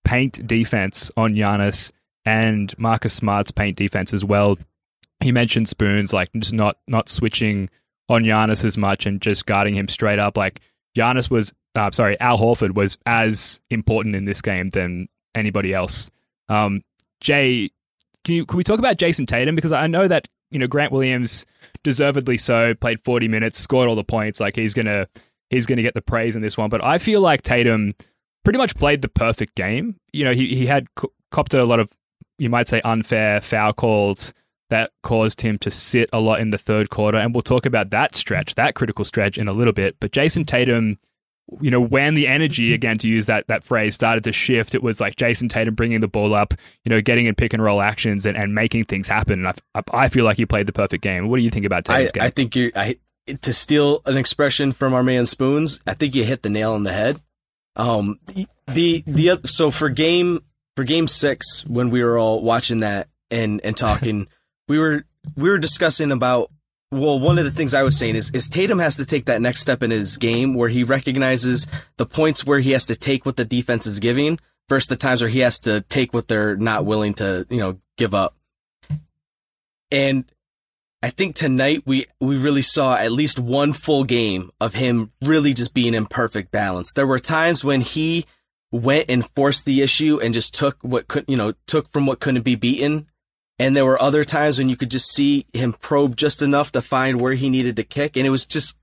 paint 0.04 0.46
defense 0.46 1.10
on 1.16 1.32
Giannis 1.32 1.92
and 2.24 2.76
Marcus 2.78 3.14
Smart's 3.14 3.50
paint 3.50 3.76
defense 3.76 4.12
as 4.12 4.24
well 4.24 4.56
he 5.20 5.32
mentioned 5.32 5.68
Spoons 5.68 6.12
like 6.12 6.32
just 6.32 6.54
not 6.54 6.78
not 6.88 7.08
switching 7.08 7.68
on 8.08 8.24
Giannis 8.24 8.64
as 8.64 8.76
much 8.76 9.06
and 9.06 9.20
just 9.20 9.46
guarding 9.46 9.74
him 9.74 9.86
straight 9.86 10.18
up. 10.18 10.36
Like 10.36 10.60
Giannis 10.96 11.30
was, 11.30 11.54
uh, 11.74 11.90
sorry, 11.92 12.18
Al 12.20 12.38
Horford 12.38 12.74
was 12.74 12.98
as 13.06 13.60
important 13.70 14.16
in 14.16 14.24
this 14.24 14.42
game 14.42 14.70
than 14.70 15.08
anybody 15.34 15.72
else. 15.72 16.10
Um, 16.48 16.82
Jay, 17.20 17.70
can 18.24 18.34
you 18.34 18.46
can 18.46 18.56
we 18.56 18.64
talk 18.64 18.78
about 18.78 18.96
Jayson 18.96 19.26
Tatum 19.26 19.54
because 19.54 19.72
I 19.72 19.86
know 19.86 20.08
that 20.08 20.26
you 20.50 20.58
know 20.58 20.66
Grant 20.66 20.92
Williams 20.92 21.46
deservedly 21.82 22.36
so 22.36 22.74
played 22.74 23.00
40 23.04 23.28
minutes, 23.28 23.58
scored 23.58 23.88
all 23.88 23.96
the 23.96 24.04
points. 24.04 24.40
Like 24.40 24.56
he's 24.56 24.74
gonna 24.74 25.06
he's 25.50 25.66
gonna 25.66 25.82
get 25.82 25.94
the 25.94 26.02
praise 26.02 26.36
in 26.36 26.42
this 26.42 26.56
one. 26.56 26.70
But 26.70 26.84
I 26.84 26.98
feel 26.98 27.20
like 27.20 27.42
Tatum 27.42 27.94
pretty 28.44 28.58
much 28.58 28.76
played 28.76 29.02
the 29.02 29.08
perfect 29.08 29.54
game. 29.54 29.96
You 30.12 30.24
know, 30.24 30.32
he 30.32 30.54
he 30.54 30.66
had 30.66 30.86
co- 30.94 31.12
copped 31.30 31.54
a 31.54 31.64
lot 31.64 31.80
of 31.80 31.88
you 32.38 32.50
might 32.50 32.68
say 32.68 32.80
unfair 32.82 33.40
foul 33.40 33.72
calls 33.72 34.32
that 34.70 34.92
caused 35.02 35.40
him 35.40 35.58
to 35.58 35.70
sit 35.70 36.08
a 36.12 36.20
lot 36.20 36.40
in 36.40 36.50
the 36.50 36.58
third 36.58 36.90
quarter, 36.90 37.18
and 37.18 37.34
we'll 37.34 37.42
talk 37.42 37.66
about 37.66 37.90
that 37.90 38.14
stretch, 38.14 38.54
that 38.54 38.74
critical 38.74 39.04
stretch, 39.04 39.36
in 39.36 39.48
a 39.48 39.52
little 39.52 39.72
bit. 39.72 39.96
But 40.00 40.12
Jayson 40.12 40.44
Tatum 40.44 40.98
you 41.60 41.70
know, 41.70 41.80
when 41.80 42.14
the 42.14 42.26
energy, 42.26 42.74
again, 42.74 42.98
to 42.98 43.08
use 43.08 43.26
that 43.26 43.46
that 43.48 43.64
phrase, 43.64 43.94
started 43.94 44.24
to 44.24 44.32
shift, 44.32 44.74
it 44.74 44.82
was 44.82 45.00
like 45.00 45.16
Jayson 45.16 45.48
Tatum 45.48 45.74
bringing 45.74 46.00
the 46.00 46.08
ball 46.08 46.34
up, 46.34 46.54
you 46.84 46.90
know, 46.90 47.00
getting 47.00 47.26
in 47.26 47.34
pick 47.34 47.52
and 47.52 47.62
roll 47.62 47.80
actions 47.80 48.26
and, 48.26 48.36
and 48.36 48.54
making 48.54 48.84
things 48.84 49.08
happen. 49.08 49.44
And 49.44 49.60
I, 49.74 49.82
I 49.92 50.08
feel 50.08 50.24
like 50.24 50.36
he 50.36 50.46
played 50.46 50.66
the 50.66 50.72
perfect 50.72 51.02
game. 51.02 51.28
What 51.28 51.36
do 51.36 51.42
you 51.42 51.50
think 51.50 51.66
about 51.66 51.84
Tatum's 51.84 52.10
I, 52.14 52.18
game? 52.18 52.22
I 52.22 52.30
think 52.30 52.56
you 52.56 52.72
I 52.76 52.96
to 53.42 53.52
steal 53.52 54.02
an 54.06 54.16
expression 54.16 54.72
from 54.72 54.94
our 54.94 55.02
man 55.02 55.26
Spoons, 55.26 55.80
I 55.86 55.94
think 55.94 56.14
you 56.14 56.24
hit 56.24 56.42
the 56.42 56.50
nail 56.50 56.72
on 56.72 56.84
the 56.84 56.92
head. 56.92 57.20
Um, 57.76 58.18
the 58.66 59.02
the 59.06 59.40
so 59.44 59.70
for 59.70 59.88
game 59.88 60.42
for 60.76 60.84
game 60.84 61.08
six 61.08 61.64
when 61.66 61.90
we 61.90 62.02
were 62.02 62.18
all 62.18 62.42
watching 62.42 62.80
that 62.80 63.08
and 63.30 63.60
and 63.64 63.76
talking, 63.76 64.28
we 64.68 64.78
were 64.78 65.04
we 65.36 65.50
were 65.50 65.58
discussing 65.58 66.12
about 66.12 66.50
well, 66.92 67.20
one 67.20 67.38
of 67.38 67.44
the 67.44 67.52
things 67.52 67.72
I 67.72 67.84
was 67.84 67.96
saying 67.96 68.16
is, 68.16 68.30
is 68.30 68.48
Tatum 68.48 68.80
has 68.80 68.96
to 68.96 69.06
take 69.06 69.26
that 69.26 69.40
next 69.40 69.60
step 69.60 69.82
in 69.82 69.92
his 69.92 70.16
game 70.16 70.54
where 70.54 70.68
he 70.68 70.82
recognizes 70.82 71.66
the 71.98 72.06
points 72.06 72.44
where 72.44 72.58
he 72.58 72.72
has 72.72 72.84
to 72.86 72.96
take 72.96 73.24
what 73.24 73.36
the 73.36 73.44
defense 73.44 73.86
is 73.86 74.00
giving 74.00 74.38
versus 74.68 74.88
the 74.88 74.96
times 74.96 75.20
where 75.20 75.30
he 75.30 75.40
has 75.40 75.60
to 75.60 75.82
take 75.82 76.12
what 76.12 76.26
they're 76.26 76.56
not 76.56 76.84
willing 76.84 77.14
to, 77.14 77.46
you 77.48 77.58
know, 77.58 77.78
give 77.96 78.12
up. 78.12 78.34
And 79.92 80.24
I 81.02 81.10
think 81.10 81.36
tonight 81.36 81.84
we, 81.86 82.06
we 82.20 82.36
really 82.36 82.62
saw 82.62 82.96
at 82.96 83.12
least 83.12 83.38
one 83.38 83.72
full 83.72 84.02
game 84.02 84.50
of 84.60 84.74
him 84.74 85.12
really 85.22 85.54
just 85.54 85.72
being 85.72 85.94
in 85.94 86.06
perfect 86.06 86.50
balance. 86.50 86.92
There 86.92 87.06
were 87.06 87.20
times 87.20 87.64
when 87.64 87.82
he 87.82 88.26
went 88.72 89.06
and 89.08 89.28
forced 89.30 89.64
the 89.64 89.80
issue 89.80 90.20
and 90.20 90.34
just 90.34 90.54
took 90.54 90.76
what 90.82 91.06
could, 91.06 91.24
you 91.28 91.36
know, 91.36 91.54
took 91.66 91.90
from 91.92 92.06
what 92.06 92.20
couldn't 92.20 92.42
be 92.42 92.56
beaten 92.56 93.06
and 93.60 93.76
there 93.76 93.84
were 93.84 94.00
other 94.00 94.24
times 94.24 94.56
when 94.56 94.70
you 94.70 94.76
could 94.76 94.90
just 94.90 95.12
see 95.12 95.44
him 95.52 95.74
probe 95.74 96.16
just 96.16 96.40
enough 96.40 96.72
to 96.72 96.80
find 96.80 97.20
where 97.20 97.34
he 97.34 97.50
needed 97.50 97.76
to 97.76 97.84
kick. 97.84 98.16
And 98.16 98.26
it 98.26 98.30
was 98.30 98.46
just 98.46 98.74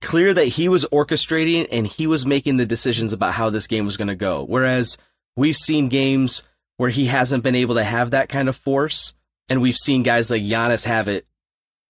clear 0.00 0.32
that 0.32 0.46
he 0.46 0.70
was 0.70 0.86
orchestrating 0.86 1.68
and 1.70 1.86
he 1.86 2.06
was 2.06 2.24
making 2.24 2.56
the 2.56 2.64
decisions 2.64 3.12
about 3.12 3.34
how 3.34 3.50
this 3.50 3.66
game 3.66 3.84
was 3.84 3.98
going 3.98 4.08
to 4.08 4.14
go. 4.14 4.42
Whereas 4.42 4.96
we've 5.36 5.54
seen 5.54 5.90
games 5.90 6.44
where 6.78 6.88
he 6.88 7.04
hasn't 7.04 7.44
been 7.44 7.54
able 7.54 7.74
to 7.74 7.84
have 7.84 8.12
that 8.12 8.30
kind 8.30 8.48
of 8.48 8.56
force. 8.56 9.12
And 9.50 9.60
we've 9.60 9.76
seen 9.76 10.02
guys 10.02 10.30
like 10.30 10.42
Giannis 10.42 10.86
have 10.86 11.08
it, 11.08 11.26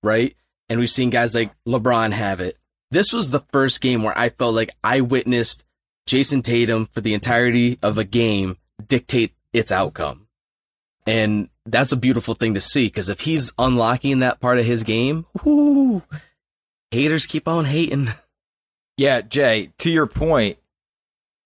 right? 0.02 0.34
And 0.68 0.80
we've 0.80 0.90
seen 0.90 1.10
guys 1.10 1.36
like 1.36 1.52
LeBron 1.64 2.10
have 2.10 2.40
it. 2.40 2.58
This 2.90 3.12
was 3.12 3.30
the 3.30 3.44
first 3.52 3.80
game 3.80 4.02
where 4.02 4.18
I 4.18 4.30
felt 4.30 4.56
like 4.56 4.70
I 4.82 5.00
witnessed 5.00 5.64
Jayson 6.08 6.42
Tatum 6.42 6.86
for 6.86 7.02
the 7.02 7.14
entirety 7.14 7.78
of 7.84 7.98
a 7.98 8.04
game 8.04 8.56
dictate 8.84 9.32
its 9.52 9.70
outcome. 9.70 10.26
And 11.06 11.48
that's 11.66 11.92
a 11.92 11.96
beautiful 11.96 12.34
thing 12.34 12.54
to 12.54 12.60
see 12.60 12.86
because 12.86 13.08
if 13.08 13.20
he's 13.20 13.52
unlocking 13.58 14.18
that 14.20 14.40
part 14.40 14.58
of 14.58 14.66
his 14.66 14.82
game, 14.82 15.26
whoo, 15.44 16.02
haters 16.90 17.26
keep 17.26 17.48
on 17.48 17.66
hating. 17.66 18.08
Yeah, 18.98 19.22
Jay, 19.22 19.70
to 19.78 19.90
your 19.90 20.06
point, 20.06 20.58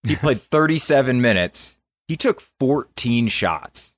he 0.06 0.16
played 0.16 0.40
37 0.40 1.20
minutes. 1.20 1.78
He 2.08 2.16
took 2.16 2.40
14 2.40 3.28
shots. 3.28 3.96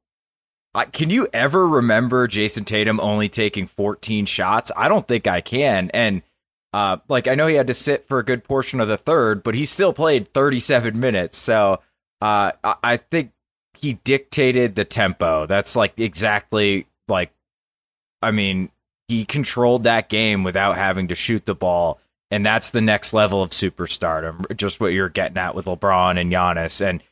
I, 0.75 0.85
can 0.85 1.09
you 1.09 1.29
ever 1.33 1.67
remember 1.67 2.29
Jayson 2.29 2.65
Tatum 2.65 3.01
only 3.01 3.29
taking 3.29 3.67
14 3.67 4.27
shots? 4.27 4.71
I 4.77 4.89
don't 4.89 5.09
think 5.09 5.27
I 5.27 5.41
can. 5.41 5.91
And 5.95 6.23
uh, 6.73 6.99
like 7.09 7.27
I 7.27 7.35
know 7.35 7.47
he 7.47 7.55
had 7.55 7.67
to 7.69 7.75
sit 7.75 8.07
for 8.07 8.19
a 8.19 8.25
good 8.25 8.45
portion 8.45 8.81
of 8.81 8.89
the 8.89 8.99
third, 8.99 9.43
but 9.43 9.55
he 9.55 9.65
still 9.65 9.95
played 9.95 10.33
37 10.35 11.01
minutes. 11.01 11.39
So 11.39 11.81
uh, 12.21 12.53
I, 12.63 12.75
I 12.83 12.97
think 12.99 13.33
he 13.75 13.95
dictated 14.05 14.75
the 14.75 14.85
tempo. 14.85 15.47
That's 15.47 15.77
like 15.77 15.99
exactly 15.99 16.87
like 17.09 17.33
I 18.23 18.31
mean, 18.31 18.71
he 19.09 19.25
controlled 19.25 19.85
that 19.85 20.09
game 20.09 20.45
without 20.45 20.77
having 20.77 21.09
to 21.09 21.15
shoot 21.15 21.47
the 21.47 21.55
ball. 21.55 22.01
And 22.31 22.45
that's 22.45 22.71
the 22.71 22.83
next 22.83 23.15
level 23.15 23.43
of 23.43 23.51
superstardom, 23.51 24.55
just 24.57 24.81
what 24.81 24.93
you're 24.93 25.09
getting 25.09 25.39
at 25.39 25.55
with 25.55 25.65
LeBron 25.65 26.21
and 26.21 26.31
Giannis. 26.31 26.85
And 26.85 27.03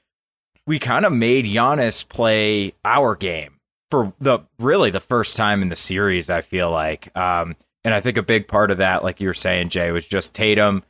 we 0.66 0.78
kind 0.78 1.06
of 1.06 1.12
made 1.12 1.46
Giannis 1.46 2.06
play 2.06 2.74
our 2.84 3.14
game 3.14 3.58
for 3.90 4.12
the 4.20 4.40
really 4.58 4.90
the 4.90 5.00
first 5.00 5.36
time 5.36 5.62
in 5.62 5.70
the 5.70 5.76
series, 5.76 6.28
I 6.28 6.42
feel 6.42 6.70
like. 6.70 7.16
Um, 7.16 7.56
and 7.82 7.94
I 7.94 8.00
think 8.00 8.18
a 8.18 8.22
big 8.22 8.46
part 8.46 8.70
of 8.70 8.78
that, 8.78 9.04
like 9.04 9.20
you 9.20 9.28
were 9.28 9.34
saying, 9.34 9.70
Jay, 9.70 9.90
was 9.90 10.06
just 10.06 10.34
Tatum 10.34 10.82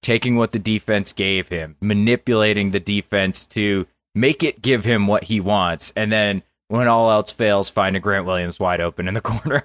taking 0.00 0.36
what 0.36 0.52
the 0.52 0.58
defense 0.58 1.12
gave 1.12 1.48
him, 1.48 1.76
manipulating 1.80 2.70
the 2.70 2.80
defense 2.80 3.46
to 3.46 3.86
make 4.14 4.42
it 4.42 4.62
give 4.62 4.84
him 4.84 5.06
what 5.06 5.24
he 5.24 5.40
wants, 5.40 5.92
and 5.96 6.10
then 6.12 6.42
when 6.68 6.88
all 6.88 7.10
else 7.10 7.32
fails, 7.32 7.68
find 7.68 7.96
a 7.96 8.00
Grant 8.00 8.24
Williams 8.24 8.58
wide 8.58 8.80
open 8.80 9.06
in 9.06 9.14
the 9.14 9.20
corner. 9.22 9.62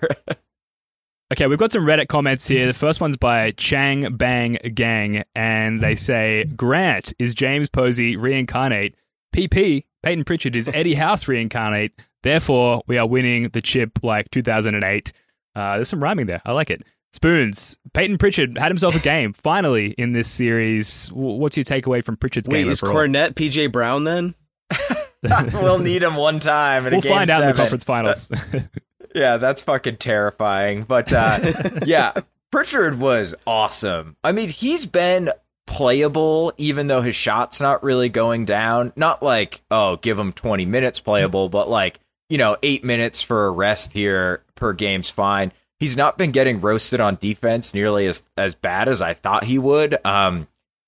okay, 1.31 1.47
we've 1.47 1.57
got 1.59 1.71
some 1.71 1.83
Reddit 1.83 2.07
comments 2.07 2.47
here. 2.47 2.67
The 2.67 2.73
first 2.73 2.99
one's 2.99 3.17
by 3.17 3.51
Chang 3.51 4.15
Bang 4.15 4.57
Gang, 4.73 5.23
and 5.35 5.79
they 5.79 5.95
say 5.95 6.43
Grant 6.43 7.13
is 7.19 7.33
James 7.33 7.69
Posey 7.69 8.17
reincarnate. 8.17 8.95
PP 9.35 9.83
Peyton 10.03 10.23
Pritchard 10.23 10.57
is 10.57 10.69
Eddie 10.73 10.95
House 10.95 11.27
reincarnate. 11.27 11.93
Therefore, 12.23 12.81
we 12.87 12.97
are 12.97 13.07
winning 13.07 13.49
the 13.49 13.61
chip 13.61 13.99
like 14.03 14.29
2008. 14.31 15.13
Uh, 15.55 15.75
there's 15.75 15.89
some 15.89 16.03
rhyming 16.03 16.25
there. 16.25 16.41
I 16.45 16.51
like 16.51 16.69
it. 16.69 16.83
Spoons. 17.13 17.77
Peyton 17.93 18.17
Pritchard 18.17 18.57
had 18.57 18.69
himself 18.69 18.95
a 18.95 18.99
game 18.99 19.33
finally 19.33 19.91
in 19.91 20.11
this 20.11 20.29
series. 20.29 21.07
What's 21.07 21.57
your 21.57 21.63
takeaway 21.63 22.03
from 22.03 22.17
Pritchard's 22.17 22.49
Wait, 22.49 22.63
game? 22.63 22.71
is 22.71 22.83
overall? 22.83 23.07
Cornette 23.07 23.33
PJ 23.33 23.71
Brown 23.71 24.03
then? 24.03 24.35
we'll 25.53 25.79
need 25.79 26.03
him 26.03 26.15
one 26.15 26.39
time. 26.39 26.85
we'll 26.85 27.01
find 27.01 27.29
out 27.29 27.41
in 27.41 27.49
the 27.49 27.53
conference 27.53 27.83
finals. 27.83 28.31
yeah, 29.15 29.37
that's 29.37 29.61
fucking 29.61 29.97
terrifying. 29.97 30.83
But 30.83 31.11
uh, 31.11 31.53
yeah, 31.85 32.13
Pritchard 32.51 32.99
was 32.99 33.35
awesome. 33.45 34.15
I 34.23 34.31
mean, 34.31 34.49
he's 34.49 34.85
been 34.85 35.31
playable 35.65 36.53
even 36.57 36.87
though 36.87 37.01
his 37.01 37.15
shot's 37.15 37.59
not 37.59 37.83
really 37.83 38.09
going 38.09 38.45
down. 38.45 38.93
Not 38.95 39.23
like, 39.23 39.61
oh, 39.71 39.97
give 39.97 40.17
him 40.17 40.33
20 40.33 40.65
minutes 40.65 40.99
playable, 40.99 41.49
but 41.49 41.69
like, 41.69 41.99
you 42.29 42.37
know, 42.37 42.57
eight 42.63 42.83
minutes 42.83 43.21
for 43.21 43.47
a 43.47 43.51
rest 43.51 43.93
here 43.93 44.43
per 44.55 44.73
game's 44.73 45.09
fine. 45.09 45.51
He's 45.79 45.95
not 45.95 46.17
been 46.17 46.31
getting 46.31 46.59
roasted 46.59 46.99
on 46.99 47.17
defense 47.21 47.73
nearly 47.73 48.07
as, 48.07 48.23
as 48.35 48.55
bad 48.55 48.89
as 48.89 49.01
I 49.01 49.13
thought 49.13 49.43
he 49.43 49.59
would. 49.59 49.97
Um, 50.05 50.47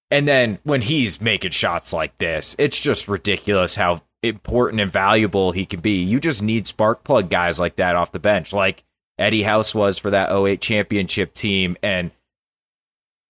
and 0.10 0.28
then 0.28 0.60
when 0.64 0.82
he's 0.82 1.22
making 1.22 1.52
shots 1.52 1.94
like 1.94 2.18
this, 2.18 2.56
it's 2.58 2.80
just 2.80 3.08
ridiculous 3.08 3.76
how 3.76 4.02
important 4.24 4.82
and 4.82 4.92
valuable 4.92 5.52
he 5.52 5.66
can 5.66 5.80
be. 5.82 6.02
You 6.02 6.20
just 6.20 6.42
need 6.42 6.66
spark 6.66 7.04
plug 7.04 7.30
guys 7.30 7.60
like 7.60 7.76
that 7.76 7.96
off 7.96 8.12
the 8.12 8.20
bench, 8.20 8.52
like 8.52 8.84
Eddie 9.20 9.44
House 9.44 9.76
was 9.76 10.00
for 10.00 10.10
that 10.10 10.32
08 10.32 10.60
championship 10.62 11.34
team. 11.34 11.78
And 11.84 12.12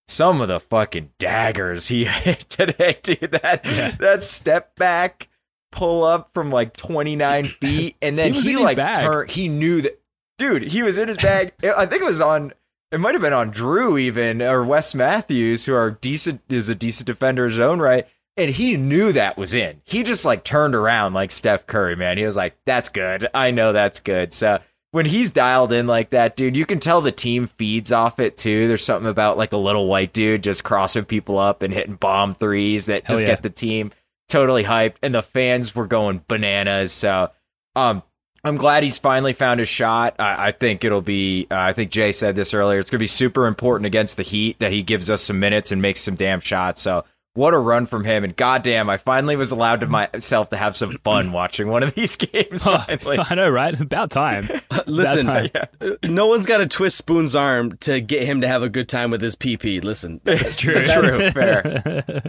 some 0.08 0.42
of 0.42 0.48
the 0.48 0.60
fucking 0.60 1.12
daggers 1.20 1.88
he 1.88 2.06
hit 2.06 2.42
today, 2.42 2.98
dude. 3.02 3.32
That 3.32 3.66
yeah. 3.66 3.92
that 4.00 4.24
step 4.24 4.76
back 4.76 5.28
pull 5.72 6.04
up 6.04 6.32
from 6.34 6.50
like 6.52 6.76
29 6.76 7.46
feet, 7.62 7.96
and 8.02 8.18
then 8.18 8.34
he, 8.34 8.42
he 8.42 8.56
like 8.58 8.78
turned. 8.78 9.30
He 9.32 9.48
knew 9.48 9.82
that, 9.82 10.00
dude. 10.40 10.64
He 10.64 10.82
was 10.82 10.98
in 10.98 11.08
his 11.08 11.18
bag. 11.18 11.54
I 11.64 11.86
think 11.86 12.02
it 12.02 12.08
was 12.08 12.22
on. 12.22 12.54
It 12.92 13.00
might 13.00 13.14
have 13.14 13.22
been 13.22 13.34
on 13.34 13.52
Drew 13.52 14.00
even 14.00 14.42
or 14.42 14.64
Wes 14.64 14.96
Matthews, 14.96 15.66
who 15.66 15.76
are 15.76 15.92
decent 15.92 16.42
is 16.50 16.70
a 16.70 16.76
decent 16.76 17.06
defender 17.06 17.46
in 17.46 17.52
his 17.52 17.60
own 17.60 17.80
right. 17.80 18.08
And 18.36 18.50
he 18.50 18.78
knew 18.78 19.12
that 19.12 19.38
was 19.38 19.54
in. 19.54 19.82
He 19.84 20.02
just 20.02 20.26
like 20.26 20.44
turned 20.44 20.74
around 20.74 21.14
like 21.14 21.30
Steph 21.30 21.68
Curry, 21.68 21.96
man. 21.96 22.18
He 22.18 22.26
was 22.26 22.38
like, 22.38 22.58
"That's 22.66 22.90
good. 22.90 23.28
I 23.34 23.52
know 23.52 23.74
that's 23.74 24.00
good." 24.00 24.34
So 24.34 24.60
when 24.92 25.06
he's 25.06 25.30
dialed 25.30 25.72
in 25.72 25.86
like 25.86 26.12
that, 26.12 26.36
dude, 26.36 26.58
you 26.58 26.66
can 26.66 26.80
tell 26.80 27.02
the 27.02 27.12
team 27.12 27.46
feeds 27.46 27.92
off 27.92 28.20
it 28.20 28.38
too. 28.38 28.68
There's 28.68 28.84
something 28.84 29.10
about 29.10 29.38
like 29.38 29.54
a 29.54 29.58
little 29.58 29.88
white 29.88 30.14
dude 30.14 30.44
just 30.44 30.64
crossing 30.64 31.06
people 31.06 31.38
up 31.38 31.62
and 31.62 31.74
hitting 31.74 31.96
bomb 31.96 32.34
threes 32.34 32.88
that 32.88 33.06
Hell 33.06 33.18
just 33.18 33.28
yeah. 33.28 33.36
get 33.36 33.44
the 33.44 33.50
team 33.50 33.92
totally 34.30 34.64
hyped, 34.64 34.96
and 35.04 35.14
the 35.14 35.22
fans 35.22 35.76
were 35.76 35.88
going 35.88 36.24
bananas. 36.28 36.92
So, 36.92 37.32
um, 37.76 38.04
I'm 38.44 38.58
glad 38.58 38.84
he's 38.84 39.00
finally 39.00 39.34
found 39.34 39.60
his 39.60 39.70
shot. 39.70 40.16
I, 40.20 40.48
I 40.48 40.52
think 40.52 40.84
it'll 40.84 41.02
be. 41.02 41.48
Uh, 41.52 41.56
I 41.58 41.74
think 41.74 41.92
Jay 41.92 42.12
said 42.12 42.36
this 42.36 42.54
earlier. 42.54 42.80
It's 42.80 42.90
going 42.90 43.00
to 43.00 43.04
be 43.04 43.08
super 43.08 43.48
important 43.48 43.86
against 43.86 44.18
the 44.18 44.24
Heat 44.24 44.60
that 44.60 44.72
he 44.72 44.82
gives 44.84 45.10
us 45.10 45.22
some 45.24 45.40
minutes 45.40 45.72
and 45.72 45.82
makes 45.82 46.02
some 46.02 46.16
damn 46.16 46.40
shots. 46.40 46.82
So 46.82 47.04
what 47.36 47.54
a 47.54 47.58
run 47.58 47.86
from 47.86 48.04
him! 48.06 48.24
And 48.24 48.36
goddamn, 48.36 48.90
I 48.90 48.98
finally 48.98 49.36
was 49.36 49.52
allowed 49.52 49.82
to 49.82 49.88
myself 49.88 50.50
to 50.50 50.58
have 50.58 50.76
some 50.76 50.94
fun 51.04 51.32
watching 51.34 51.68
one 51.68 51.84
of 51.84 51.94
these 51.96 52.16
games. 52.18 52.64
Finally. 52.64 53.20
I 53.30 53.36
know, 53.36 53.50
right? 53.50 53.80
About 53.80 54.10
time. 54.10 54.48
Listen, 54.88 55.30
About 55.30 55.54
time. 55.54 55.68
uh, 55.82 56.08
no 56.08 56.28
one's 56.28 56.46
got 56.46 56.58
to 56.58 56.68
twist 56.68 56.98
Spoon's 56.98 57.36
arm 57.36 57.78
to 57.82 58.02
get 58.02 58.24
him 58.24 58.42
to 58.42 58.48
have 58.48 58.64
a 58.64 58.70
good 58.70 58.90
time 58.90 59.12
with 59.12 59.22
his 59.22 59.36
PP. 59.36 59.84
Listen, 59.84 60.22
It's 60.26 60.56
true. 60.56 60.84
True, 60.84 61.32
fair. 61.32 62.24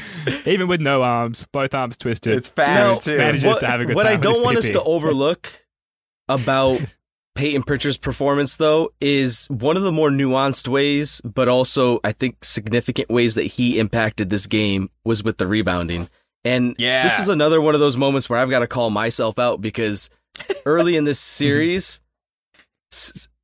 Even 0.46 0.68
with 0.68 0.80
no 0.80 1.02
arms, 1.02 1.46
both 1.52 1.74
arms 1.74 1.96
twisted. 1.96 2.34
It's 2.36 2.48
fast 2.48 3.02
Still 3.02 3.14
too. 3.14 3.18
manages 3.18 3.44
what, 3.44 3.60
to 3.60 3.66
have 3.66 3.80
a 3.80 3.84
good 3.86 3.96
what 3.96 4.04
time 4.04 4.12
I 4.14 4.16
don't 4.16 4.34
his 4.36 4.44
want 4.44 4.56
us 4.58 4.70
to 4.70 4.82
overlook 4.82 5.52
about 6.28 6.80
Peyton 7.34 7.62
Pritchard's 7.62 7.96
performance, 7.96 8.56
though, 8.56 8.92
is 9.00 9.46
one 9.48 9.76
of 9.76 9.82
the 9.84 9.92
more 9.92 10.10
nuanced 10.10 10.68
ways, 10.68 11.20
but 11.24 11.48
also 11.48 11.98
I 12.04 12.12
think 12.12 12.44
significant 12.44 13.08
ways 13.10 13.34
that 13.36 13.44
he 13.44 13.78
impacted 13.78 14.28
this 14.30 14.46
game 14.46 14.90
was 15.04 15.22
with 15.22 15.38
the 15.38 15.46
rebounding. 15.46 16.08
And 16.44 16.74
Yeah. 16.78 17.04
this 17.04 17.18
is 17.20 17.28
another 17.28 17.60
one 17.60 17.74
of 17.74 17.80
those 17.80 17.96
moments 17.96 18.28
where 18.28 18.38
I've 18.38 18.50
got 18.50 18.58
to 18.60 18.66
call 18.66 18.90
myself 18.90 19.38
out 19.38 19.60
because 19.60 20.10
early 20.66 20.96
in 20.96 21.04
this 21.04 21.20
series, 21.20 22.00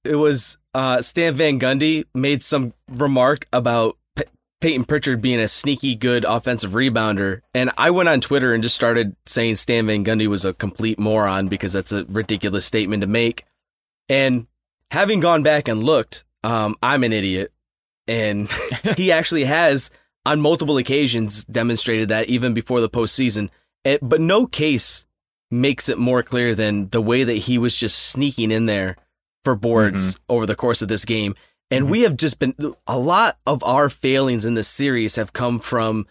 it 0.04 0.16
was 0.16 0.58
uh, 0.74 1.00
Stan 1.02 1.34
Van 1.34 1.58
Gundy 1.58 2.04
made 2.14 2.42
some 2.42 2.72
remark 2.90 3.46
about 3.52 3.92
P- 3.92 3.97
Peyton 4.60 4.84
Pritchard 4.84 5.22
being 5.22 5.38
a 5.40 5.48
sneaky 5.48 5.94
good 5.94 6.24
offensive 6.24 6.72
rebounder. 6.72 7.42
And 7.54 7.70
I 7.78 7.90
went 7.90 8.08
on 8.08 8.20
Twitter 8.20 8.52
and 8.52 8.62
just 8.62 8.74
started 8.74 9.14
saying 9.26 9.56
Stan 9.56 9.86
Van 9.86 10.04
Gundy 10.04 10.26
was 10.26 10.44
a 10.44 10.52
complete 10.52 10.98
moron 10.98 11.48
because 11.48 11.72
that's 11.72 11.92
a 11.92 12.04
ridiculous 12.06 12.64
statement 12.64 13.02
to 13.02 13.06
make. 13.06 13.44
And 14.08 14.46
having 14.90 15.20
gone 15.20 15.42
back 15.42 15.68
and 15.68 15.84
looked, 15.84 16.24
um, 16.42 16.74
I'm 16.82 17.04
an 17.04 17.12
idiot. 17.12 17.52
And 18.08 18.50
he 18.96 19.12
actually 19.12 19.44
has, 19.44 19.90
on 20.26 20.40
multiple 20.40 20.78
occasions, 20.78 21.44
demonstrated 21.44 22.08
that 22.08 22.28
even 22.28 22.54
before 22.54 22.80
the 22.80 22.90
postseason. 22.90 23.50
Eh, 23.84 23.98
but 24.02 24.20
no 24.20 24.46
case 24.46 25.06
makes 25.50 25.88
it 25.88 25.98
more 25.98 26.22
clear 26.22 26.54
than 26.54 26.88
the 26.88 27.00
way 27.00 27.24
that 27.24 27.34
he 27.34 27.58
was 27.58 27.76
just 27.76 27.98
sneaking 27.98 28.50
in 28.50 28.66
there 28.66 28.96
for 29.44 29.54
boards 29.54 30.18
over 30.28 30.46
the 30.46 30.56
course 30.56 30.82
of 30.82 30.88
this 30.88 31.04
game. 31.04 31.34
And 31.70 31.84
mm-hmm. 31.84 31.92
we 31.92 32.00
have 32.02 32.16
just 32.16 32.38
been 32.38 32.54
a 32.86 32.98
lot 32.98 33.38
of 33.46 33.62
our 33.64 33.88
failings 33.88 34.44
in 34.44 34.54
this 34.54 34.68
series 34.68 35.16
have 35.16 35.32
come 35.32 35.58
from 35.58 36.06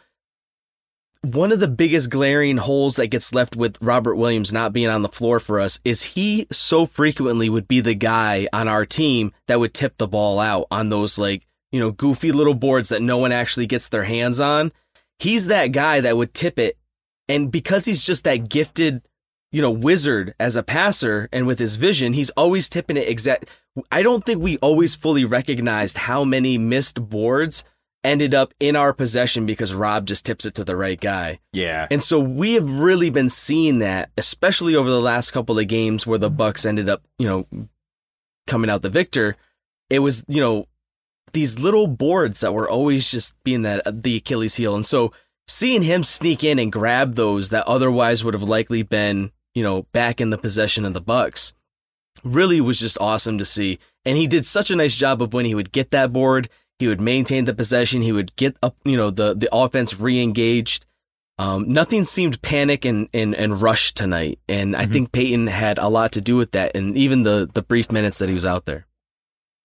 one 1.23 1.51
of 1.51 1.59
the 1.59 1.67
biggest 1.67 2.09
glaring 2.09 2.57
holes 2.57 2.95
that 2.95 3.07
gets 3.07 3.33
left 3.33 3.55
with 3.55 3.77
Robert 3.81 4.15
Williams 4.15 4.53
not 4.53 4.71
being 4.71 4.87
on 4.87 5.01
the 5.01 5.09
floor 5.09 5.39
for 5.39 5.59
us 5.59 5.79
is 5.83 6.03
he 6.03 6.47
so 6.51 6.85
frequently 6.85 7.49
would 7.49 7.67
be 7.67 7.79
the 7.79 7.95
guy 7.95 8.47
on 8.53 8.67
our 8.67 8.85
team 8.85 9.31
that 9.47 9.59
would 9.59 9.73
tip 9.73 9.97
the 9.97 10.07
ball 10.07 10.39
out 10.39 10.67
on 10.71 10.89
those 10.89 11.17
like, 11.17 11.45
you 11.71 11.79
know, 11.79 11.91
goofy 11.91 12.31
little 12.31 12.53
boards 12.53 12.89
that 12.89 13.01
no 13.01 13.17
one 13.17 13.31
actually 13.31 13.65
gets 13.65 13.89
their 13.89 14.03
hands 14.03 14.39
on. 14.39 14.71
He's 15.19 15.47
that 15.47 15.67
guy 15.71 16.01
that 16.01 16.17
would 16.17 16.33
tip 16.33 16.59
it. 16.59 16.77
And 17.27 17.51
because 17.51 17.85
he's 17.85 18.03
just 18.03 18.23
that 18.23 18.47
gifted, 18.47 19.01
you 19.51 19.61
know, 19.61 19.71
wizard 19.71 20.33
as 20.39 20.55
a 20.55 20.63
passer 20.63 21.29
and 21.31 21.47
with 21.47 21.59
his 21.59 21.75
vision, 21.75 22.13
he's 22.13 22.29
always 22.31 22.69
tipping 22.69 22.97
it 22.97 23.07
exact. 23.07 23.49
I 23.91 24.01
don't 24.01 24.25
think 24.25 24.41
we 24.41 24.57
always 24.57 24.95
fully 24.95 25.25
recognized 25.25 25.97
how 25.97 26.23
many 26.23 26.57
missed 26.57 27.09
boards 27.09 27.63
ended 28.03 28.33
up 28.33 28.53
in 28.59 28.75
our 28.75 28.93
possession 28.93 29.45
because 29.45 29.73
Rob 29.73 30.05
just 30.05 30.25
tips 30.25 30.45
it 30.45 30.55
to 30.55 30.63
the 30.63 30.75
right 30.75 30.99
guy. 30.99 31.39
Yeah. 31.53 31.87
And 31.91 32.01
so 32.01 32.19
we 32.19 32.53
have 32.53 32.79
really 32.79 33.09
been 33.09 33.29
seeing 33.29 33.79
that, 33.79 34.09
especially 34.17 34.75
over 34.75 34.89
the 34.89 35.01
last 35.01 35.31
couple 35.31 35.59
of 35.59 35.67
games 35.67 36.07
where 36.07 36.17
the 36.17 36.29
Bucks 36.29 36.65
ended 36.65 36.89
up, 36.89 37.03
you 37.19 37.27
know, 37.27 37.67
coming 38.47 38.69
out 38.69 38.81
the 38.81 38.89
victor. 38.89 39.35
It 39.89 39.99
was, 39.99 40.23
you 40.27 40.41
know, 40.41 40.67
these 41.33 41.59
little 41.59 41.87
boards 41.87 42.39
that 42.39 42.53
were 42.53 42.69
always 42.69 43.11
just 43.11 43.35
being 43.43 43.63
that 43.63 43.85
uh, 43.85 43.91
the 43.93 44.17
Achilles 44.17 44.55
heel. 44.55 44.75
And 44.75 44.85
so 44.85 45.11
seeing 45.47 45.83
him 45.83 46.03
sneak 46.03 46.43
in 46.43 46.59
and 46.59 46.71
grab 46.71 47.15
those 47.15 47.49
that 47.49 47.67
otherwise 47.67 48.23
would 48.23 48.33
have 48.33 48.43
likely 48.43 48.83
been, 48.83 49.31
you 49.57 49.63
know, 49.63 49.87
back 49.91 50.21
in 50.21 50.29
the 50.29 50.37
possession 50.37 50.85
of 50.85 50.93
the 50.93 51.01
Bucks 51.01 51.51
really 52.23 52.61
was 52.61 52.79
just 52.79 52.95
awesome 53.01 53.39
to 53.39 53.45
see. 53.45 53.79
And 54.05 54.15
he 54.15 54.27
did 54.27 54.45
such 54.45 54.69
a 54.69 54.75
nice 54.75 54.95
job 54.95 55.19
of 55.19 55.33
when 55.33 55.45
he 55.45 55.55
would 55.55 55.71
get 55.71 55.89
that 55.89 56.13
board, 56.13 56.47
he 56.77 56.87
would 56.87 57.01
maintain 57.01 57.45
the 57.45 57.55
possession, 57.55 58.03
he 58.03 58.11
would 58.11 58.35
get 58.35 58.55
up, 58.61 58.75
you 58.85 58.95
know, 58.95 59.09
the 59.09 59.33
the 59.33 59.49
offense 59.51 59.99
re-engaged. 59.99 60.85
Um, 61.39 61.71
nothing 61.73 62.03
seemed 62.03 62.39
panic 62.43 62.85
and, 62.85 63.09
and, 63.15 63.33
and 63.33 63.59
rush 63.59 63.95
tonight. 63.95 64.37
And 64.47 64.75
I 64.75 64.85
think 64.85 65.11
Peyton 65.11 65.47
had 65.47 65.79
a 65.79 65.87
lot 65.87 66.11
to 66.11 66.21
do 66.21 66.35
with 66.35 66.51
that 66.51 66.75
and 66.75 66.95
even 66.95 67.23
the, 67.23 67.49
the 67.51 67.63
brief 67.63 67.91
minutes 67.91 68.19
that 68.19 68.29
he 68.29 68.35
was 68.35 68.45
out 68.45 68.65
there. 68.65 68.85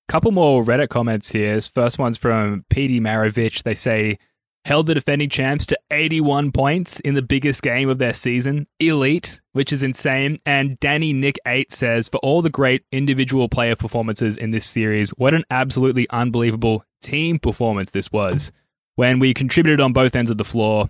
Couple 0.09 0.33
more 0.33 0.65
Reddit 0.65 0.89
comments 0.89 1.31
here. 1.31 1.61
First 1.61 1.99
one's 1.99 2.17
from 2.17 2.65
PD 2.71 2.99
Maravich. 2.99 3.63
They 3.63 3.75
say, 3.75 4.19
held 4.65 4.87
the 4.87 4.95
defending 4.95 5.29
champs 5.29 5.67
to 5.67 5.79
81 5.91 6.53
points 6.53 7.01
in 7.01 7.15
the 7.15 7.23
biggest 7.23 7.63
game 7.63 7.89
of 7.89 7.99
their 7.99 8.13
season. 8.13 8.67
Elite, 8.79 9.41
which 9.53 9.73
is 9.73 9.83
insane. 9.83 10.39
And 10.47 10.79
Danny 10.79 11.13
Nick 11.13 11.39
8 11.47 11.73
says, 11.73 12.09
for 12.09 12.19
all 12.19 12.43
the 12.43 12.51
great 12.51 12.85
individual 12.93 13.49
player 13.49 13.75
performances 13.75 14.37
in 14.37 14.51
this 14.51 14.65
series, 14.65 15.11
what 15.11 15.35
an 15.35 15.45
absolutely 15.51 16.09
unbelievable 16.11 16.85
team 17.01 17.39
performance 17.39 17.91
this 17.91 18.13
was. 18.13 18.53
When 18.95 19.19
we 19.19 19.35
contributed 19.35 19.81
on 19.81 19.93
both 19.93 20.15
ends 20.15 20.31
of 20.31 20.39
the 20.39 20.45
floor. 20.45 20.89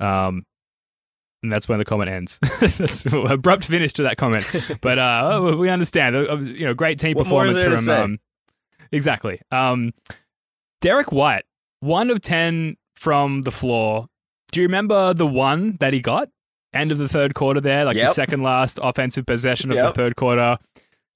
Um, 0.00 0.44
and 1.42 1.52
that's 1.52 1.68
when 1.68 1.78
the 1.78 1.84
comment 1.84 2.10
ends. 2.10 2.38
that's 2.60 3.04
an 3.04 3.14
abrupt 3.30 3.64
finish 3.64 3.92
to 3.94 4.04
that 4.04 4.16
comment. 4.16 4.46
But 4.80 4.98
uh, 4.98 5.54
we 5.58 5.68
understand. 5.68 6.16
Uh, 6.16 6.36
You 6.38 6.66
know, 6.66 6.74
great 6.74 6.98
team 6.98 7.14
What 7.14 7.24
performance 7.24 7.62
from 7.62 7.88
um, 7.88 8.18
Exactly. 8.90 9.40
Um, 9.50 9.92
Derrick 10.80 11.12
White, 11.12 11.44
one 11.80 12.10
of 12.10 12.20
10 12.20 12.76
from 13.02 13.42
the 13.42 13.50
floor. 13.50 14.06
Do 14.52 14.60
you 14.60 14.66
remember 14.66 15.12
the 15.12 15.26
one 15.26 15.76
that 15.80 15.92
he 15.92 16.00
got? 16.00 16.28
End 16.72 16.92
of 16.92 16.98
the 16.98 17.08
third 17.08 17.34
quarter 17.34 17.60
there, 17.60 17.84
like 17.84 17.96
the 17.96 18.12
second 18.14 18.42
last 18.42 18.78
offensive 18.80 19.26
possession 19.26 19.72
of 19.72 19.76
the 19.76 19.92
third 19.92 20.14
quarter. 20.14 20.56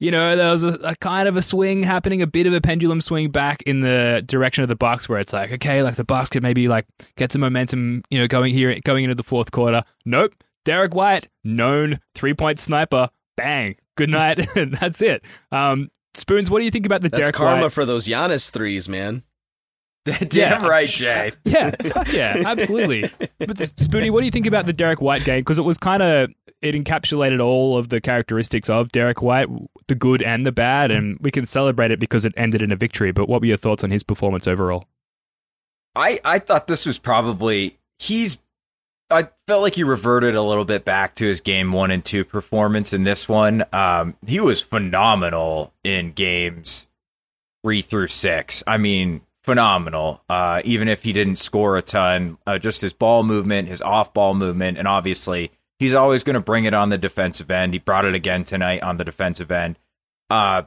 You 0.00 0.10
know, 0.10 0.36
there 0.36 0.50
was 0.50 0.64
a, 0.64 0.74
a 0.82 0.96
kind 0.96 1.26
of 1.28 1.36
a 1.36 1.42
swing 1.42 1.82
happening, 1.82 2.20
a 2.20 2.26
bit 2.26 2.46
of 2.46 2.52
a 2.52 2.60
pendulum 2.60 3.00
swing 3.00 3.30
back 3.30 3.62
in 3.62 3.80
the 3.80 4.22
direction 4.26 4.62
of 4.62 4.68
the 4.68 4.76
Bucks, 4.76 5.08
where 5.08 5.18
it's 5.20 5.32
like, 5.32 5.52
okay, 5.52 5.82
like 5.82 5.94
the 5.94 6.04
Bucks 6.04 6.28
could 6.28 6.42
maybe 6.42 6.68
like 6.68 6.86
get 7.16 7.32
some 7.32 7.40
momentum, 7.40 8.02
you 8.10 8.18
know, 8.18 8.26
going 8.26 8.52
here, 8.52 8.78
going 8.84 9.04
into 9.04 9.14
the 9.14 9.22
fourth 9.22 9.52
quarter. 9.52 9.84
Nope. 10.04 10.34
Derrick 10.66 10.94
White, 10.94 11.28
known 11.44 12.00
three 12.14 12.34
point 12.34 12.58
sniper, 12.58 13.08
bang, 13.36 13.76
good 13.96 14.10
night. 14.10 14.46
That's 14.54 15.00
it. 15.00 15.24
Um, 15.52 15.88
Spoons, 16.14 16.50
what 16.50 16.58
do 16.58 16.64
you 16.64 16.70
think 16.70 16.84
about 16.84 17.00
the 17.02 17.08
That's 17.08 17.20
Derrick 17.20 17.36
karma 17.36 17.62
White? 17.62 17.72
for 17.72 17.86
those 17.86 18.06
Giannis 18.08 18.50
threes, 18.50 18.88
man. 18.88 19.22
Damn 20.28 20.64
right, 20.64 20.88
Jay. 20.88 21.32
Yeah, 21.44 21.74
yeah, 22.12 22.42
absolutely. 22.46 23.10
But 23.38 23.58
Spoony, 23.58 24.10
what 24.10 24.20
do 24.20 24.26
you 24.26 24.30
think 24.30 24.46
about 24.46 24.66
the 24.66 24.72
Derrick 24.72 25.00
White 25.00 25.24
game? 25.24 25.40
Because 25.40 25.58
it 25.58 25.62
was 25.62 25.78
kind 25.78 26.02
of 26.02 26.30
it 26.62 26.74
encapsulated 26.74 27.40
all 27.40 27.76
of 27.76 27.88
the 27.88 28.00
characteristics 28.00 28.68
of 28.68 28.92
Derrick 28.92 29.22
White, 29.22 29.48
the 29.88 29.94
good 29.94 30.22
and 30.22 30.46
the 30.46 30.52
bad, 30.52 30.90
and 30.90 31.18
we 31.20 31.30
can 31.30 31.46
celebrate 31.46 31.90
it 31.90 32.00
because 32.00 32.24
it 32.24 32.32
ended 32.36 32.62
in 32.62 32.72
a 32.72 32.76
victory. 32.76 33.12
But 33.12 33.28
what 33.28 33.40
were 33.40 33.46
your 33.46 33.56
thoughts 33.56 33.84
on 33.84 33.90
his 33.90 34.02
performance 34.02 34.46
overall? 34.46 34.86
I 35.94 36.20
I 36.24 36.38
thought 36.38 36.66
this 36.66 36.86
was 36.86 36.98
probably 36.98 37.78
he's. 37.98 38.38
I 39.08 39.28
felt 39.46 39.62
like 39.62 39.76
he 39.76 39.84
reverted 39.84 40.34
a 40.34 40.42
little 40.42 40.64
bit 40.64 40.84
back 40.84 41.14
to 41.16 41.26
his 41.26 41.40
game 41.40 41.72
one 41.72 41.92
and 41.92 42.04
two 42.04 42.24
performance 42.24 42.92
in 42.92 43.04
this 43.04 43.28
one. 43.28 43.64
Um, 43.72 44.16
he 44.26 44.40
was 44.40 44.62
phenomenal 44.62 45.72
in 45.84 46.10
games 46.12 46.88
three 47.62 47.82
through 47.82 48.08
six. 48.08 48.62
I 48.66 48.78
mean, 48.78 49.20
phenomenal. 49.46 50.22
Uh, 50.28 50.60
even 50.64 50.88
if 50.88 51.04
he 51.04 51.12
didn't 51.12 51.36
score 51.36 51.76
a 51.76 51.82
ton, 51.82 52.36
uh, 52.46 52.58
just 52.58 52.80
his 52.80 52.92
ball 52.92 53.22
movement, 53.22 53.68
his 53.68 53.80
off 53.80 54.12
ball 54.12 54.34
movement, 54.34 54.76
and 54.76 54.86
obviously 54.88 55.52
he's 55.78 55.94
always 55.94 56.24
going 56.24 56.34
to 56.34 56.40
bring 56.40 56.64
it 56.64 56.74
on 56.74 56.90
the 56.90 56.98
defensive 56.98 57.50
end. 57.50 57.72
He 57.72 57.78
brought 57.78 58.04
it 58.04 58.14
again 58.14 58.44
tonight 58.44 58.82
on 58.82 58.96
the 58.96 59.04
defensive 59.04 59.50
end. 59.50 59.78
Uh, 60.28 60.62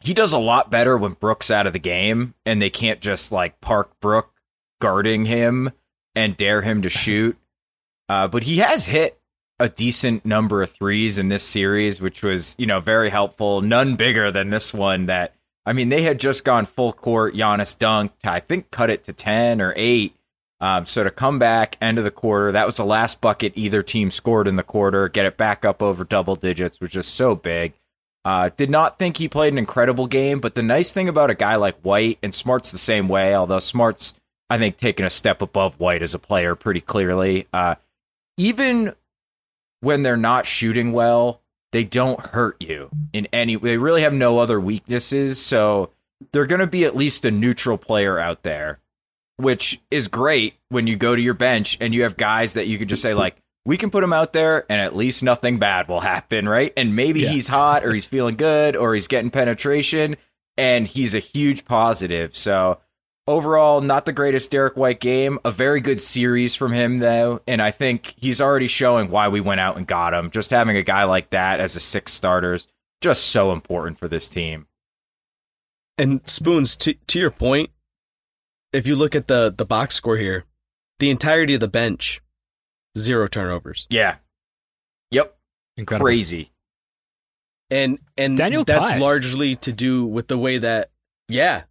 he 0.00 0.14
does 0.14 0.32
a 0.32 0.38
lot 0.38 0.70
better 0.70 0.96
when 0.96 1.12
Brooks 1.12 1.50
out 1.50 1.66
of 1.66 1.72
the 1.74 1.78
game, 1.78 2.34
and 2.44 2.60
they 2.60 2.70
can't 2.70 3.00
just 3.00 3.30
like 3.30 3.60
park 3.60 3.92
Brook 4.00 4.32
guarding 4.80 5.26
him 5.26 5.70
and 6.14 6.36
dare 6.36 6.62
him 6.62 6.82
to 6.82 6.88
shoot. 6.88 7.36
Uh, 8.08 8.26
but 8.28 8.42
he 8.44 8.58
has 8.58 8.86
hit 8.86 9.20
a 9.58 9.68
decent 9.68 10.24
number 10.24 10.62
of 10.62 10.70
threes 10.70 11.18
in 11.18 11.28
this 11.28 11.42
series, 11.42 12.00
which 12.00 12.22
was, 12.22 12.56
you 12.58 12.66
know, 12.66 12.80
very 12.80 13.10
helpful. 13.10 13.60
None 13.60 13.96
bigger 13.96 14.30
than 14.30 14.50
this 14.50 14.74
one 14.74 15.06
that, 15.06 15.34
I 15.66 15.72
mean, 15.72 15.88
they 15.88 16.02
had 16.02 16.20
just 16.20 16.44
gone 16.44 16.66
full 16.66 16.92
court. 16.92 17.34
Giannis 17.34 17.76
dunked, 17.76 18.10
I 18.24 18.40
think 18.40 18.70
cut 18.70 18.90
it 18.90 19.04
to 19.04 19.12
10 19.12 19.60
or 19.60 19.72
8. 19.76 20.14
Um, 20.60 20.86
so 20.86 21.02
to 21.02 21.10
come 21.10 21.38
back 21.38 21.76
end 21.80 21.98
of 21.98 22.04
the 22.04 22.10
quarter, 22.10 22.52
that 22.52 22.66
was 22.66 22.76
the 22.76 22.84
last 22.84 23.20
bucket 23.20 23.52
either 23.54 23.82
team 23.82 24.10
scored 24.10 24.48
in 24.48 24.56
the 24.56 24.62
quarter, 24.62 25.08
get 25.08 25.26
it 25.26 25.36
back 25.36 25.64
up 25.64 25.82
over 25.82 26.04
double 26.04 26.36
digits, 26.36 26.80
which 26.80 26.96
is 26.96 27.06
so 27.06 27.34
big. 27.34 27.74
Uh, 28.24 28.48
did 28.56 28.70
not 28.70 28.98
think 28.98 29.18
he 29.18 29.28
played 29.28 29.52
an 29.52 29.58
incredible 29.58 30.06
game, 30.06 30.40
but 30.40 30.54
the 30.54 30.62
nice 30.62 30.92
thing 30.92 31.08
about 31.08 31.28
a 31.28 31.34
guy 31.34 31.56
like 31.56 31.76
White, 31.82 32.18
and 32.22 32.34
Smart's 32.34 32.72
the 32.72 32.78
same 32.78 33.08
way, 33.08 33.34
although 33.34 33.58
Smart's, 33.58 34.14
I 34.48 34.56
think, 34.56 34.78
taken 34.78 35.04
a 35.04 35.10
step 35.10 35.42
above 35.42 35.78
White 35.78 36.02
as 36.02 36.14
a 36.14 36.18
player 36.18 36.54
pretty 36.54 36.80
clearly. 36.80 37.46
Uh, 37.52 37.74
even 38.38 38.94
when 39.80 40.02
they're 40.02 40.16
not 40.16 40.46
shooting 40.46 40.92
well, 40.92 41.42
they 41.74 41.84
don't 41.84 42.24
hurt 42.28 42.56
you 42.60 42.88
in 43.12 43.26
any 43.32 43.56
they 43.56 43.76
really 43.76 44.00
have 44.02 44.14
no 44.14 44.38
other 44.38 44.58
weaknesses, 44.60 45.38
so 45.44 45.90
they're 46.32 46.46
going 46.46 46.60
to 46.60 46.66
be 46.66 46.84
at 46.84 46.96
least 46.96 47.24
a 47.26 47.30
neutral 47.30 47.76
player 47.76 48.18
out 48.18 48.42
there. 48.44 48.80
which 49.36 49.80
is 49.90 50.06
great 50.06 50.54
when 50.68 50.86
you 50.86 50.94
go 50.94 51.16
to 51.16 51.20
your 51.20 51.34
bench 51.34 51.76
and 51.80 51.92
you 51.92 52.04
have 52.04 52.16
guys 52.16 52.54
that 52.54 52.68
you 52.68 52.78
can 52.78 52.86
just 52.86 53.02
say 53.02 53.14
like, 53.14 53.34
we 53.66 53.76
can 53.76 53.90
put 53.90 54.04
him 54.04 54.12
out 54.12 54.32
there 54.32 54.64
and 54.70 54.80
at 54.80 54.94
least 54.94 55.24
nothing 55.24 55.58
bad 55.58 55.88
will 55.88 56.00
happen, 56.00 56.48
right? 56.48 56.72
And 56.76 56.94
maybe 56.94 57.20
Yeah. 57.22 57.30
he's 57.30 57.48
hot 57.48 57.84
or 57.84 57.92
he's 57.92 58.06
feeling 58.06 58.36
good 58.36 58.76
or 58.76 58.94
he's 58.94 59.08
getting 59.08 59.30
penetration 59.32 60.16
and 60.56 60.86
he's 60.86 61.16
a 61.16 61.18
huge 61.18 61.64
positive. 61.64 62.36
So 62.36 62.78
overall, 63.26 63.80
not 63.80 64.06
the 64.06 64.12
greatest 64.12 64.50
Derrick 64.50 64.76
White 64.76 65.00
game. 65.00 65.38
A 65.44 65.50
very 65.50 65.80
good 65.80 66.00
series 66.00 66.54
from 66.54 66.72
him 66.72 66.98
though, 66.98 67.40
and 67.46 67.60
I 67.62 67.70
think 67.70 68.14
he's 68.18 68.40
already 68.40 68.66
showing 68.68 69.10
why 69.10 69.28
we 69.28 69.40
went 69.40 69.60
out 69.60 69.76
and 69.76 69.86
got 69.86 70.14
him. 70.14 70.30
Just 70.30 70.50
having 70.50 70.76
a 70.76 70.82
guy 70.82 71.04
like 71.04 71.30
that 71.30 71.60
as 71.60 71.76
a 71.76 71.80
six 71.80 72.12
starters 72.12 72.66
just 73.00 73.24
so 73.24 73.52
important 73.52 73.98
for 73.98 74.08
this 74.08 74.28
team. 74.28 74.66
And 75.98 76.20
Spoons, 76.28 76.74
to 76.76 76.94
to 76.94 77.18
your 77.18 77.30
point, 77.30 77.70
if 78.72 78.86
you 78.86 78.96
look 78.96 79.14
at 79.14 79.28
the 79.28 79.54
the 79.56 79.64
box 79.64 79.94
score 79.94 80.16
here, 80.16 80.44
the 80.98 81.10
entirety 81.10 81.54
of 81.54 81.60
the 81.60 81.68
bench, 81.68 82.20
zero 82.98 83.26
turnovers, 83.28 83.86
Yeah. 83.90 84.16
Yep. 85.10 85.36
Incredible. 85.76 86.06
Crazy. 86.06 86.50
and 87.70 87.98
and 88.16 88.36
Daniel 88.36 88.64
that's 88.64 88.90
Theis. 88.92 89.00
largely 89.00 89.54
to 89.56 89.72
do 89.72 90.04
with 90.04 90.26
the 90.28 90.38
way 90.38 90.58
that 90.58 90.90
yeah, 91.28 91.62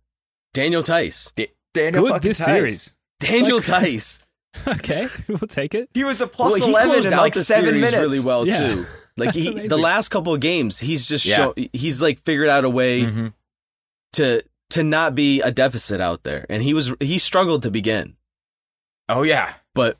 Daniel 0.53 0.81
Theis, 0.83 1.31
Da- 1.35 1.51
Daniel 1.73 2.07
Good 2.09 2.21
this 2.21 2.39
Theis. 2.39 2.45
series. 2.45 2.93
Daniel 3.19 3.57
Like- 3.57 3.65
Theis. 3.65 4.19
okay, 4.67 5.07
we'll 5.27 5.39
take 5.47 5.73
it. 5.73 5.89
He 5.93 6.03
was 6.03 6.21
a 6.21 6.27
plus 6.27 6.59
well, 6.61 6.69
11 6.69 7.05
in 7.07 7.11
like 7.17 7.33
the 7.33 7.43
seven 7.43 7.65
series 7.69 7.81
minutes. 7.81 7.97
really 7.97 8.19
well 8.19 8.45
Yeah. 8.47 8.57
too. 8.75 8.85
Like 9.15 9.35
he, 9.35 9.67
the 9.67 9.77
last 9.77 10.09
couple 10.09 10.33
of 10.33 10.39
games, 10.39 10.79
he's 10.79 11.07
just 11.07 11.23
Yeah. 11.23 11.35
show, 11.35 11.53
he's 11.71 12.01
like 12.01 12.19
figured 12.25 12.49
out 12.49 12.65
a 12.65 12.69
way 12.69 13.01
Mhm. 13.03 13.33
to 14.13 14.41
to 14.71 14.81
not 14.83 15.13
be 15.13 15.39
a 15.41 15.51
deficit 15.51 16.01
out 16.01 16.23
there, 16.23 16.47
and 16.49 16.63
he 16.63 16.73
was 16.73 16.91
he 16.99 17.19
struggled 17.19 17.61
to 17.61 17.69
begin, 17.69 18.15
Oh, 19.07 19.21
yeah. 19.21 19.53
but 19.75 19.97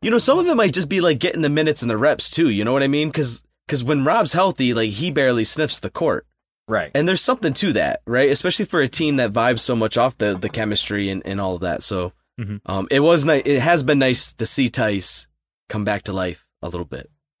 you 0.00 0.12
know 0.12 0.18
some 0.18 0.38
of 0.38 0.46
it 0.46 0.54
might 0.54 0.72
just 0.72 0.88
be 0.88 1.00
like 1.00 1.18
getting 1.18 1.42
the 1.42 1.48
minutes 1.48 1.82
and 1.82 1.90
the 1.90 1.96
reps 1.96 2.30
too. 2.30 2.48
You 2.48 2.62
know 2.64 2.72
what 2.72 2.84
I 2.84 2.86
mean? 2.88 3.08
Because 3.08 3.42
because 3.66 3.82
when 3.82 4.04
Rob's 4.04 4.32
healthy, 4.32 4.72
like 4.74 4.90
he 4.90 5.10
barely 5.10 5.44
sniffs 5.44 5.80
the 5.80 5.90
court, 5.90 6.24
Right. 6.68 6.90
and 6.94 7.08
there's 7.08 7.20
something 7.20 7.52
to 7.54 7.72
that, 7.74 8.02
right? 8.06 8.28
Especially 8.30 8.64
for 8.64 8.80
a 8.80 8.88
team 8.88 9.16
that 9.16 9.32
vibes 9.32 9.60
so 9.60 9.76
much 9.76 9.96
off 9.96 10.18
the 10.18 10.34
the 10.34 10.48
chemistry 10.48 11.10
and, 11.10 11.22
and 11.24 11.40
all 11.40 11.54
of 11.54 11.60
that. 11.60 11.82
So 11.82 12.12
Mhm. 12.40 12.60
um, 12.66 12.88
it 12.90 13.00
was 13.00 13.24
nice. 13.24 13.42
It 13.46 13.60
has 13.60 13.82
been 13.82 13.98
nice 14.00 14.32
to 14.34 14.46
see 14.46 14.68
Theis 14.68 15.26
come 15.68 15.84
back 15.84 16.02
to 16.02 16.12
life 16.12 16.44
a 16.62 16.68
little 16.68 16.84
bit. 16.84 17.10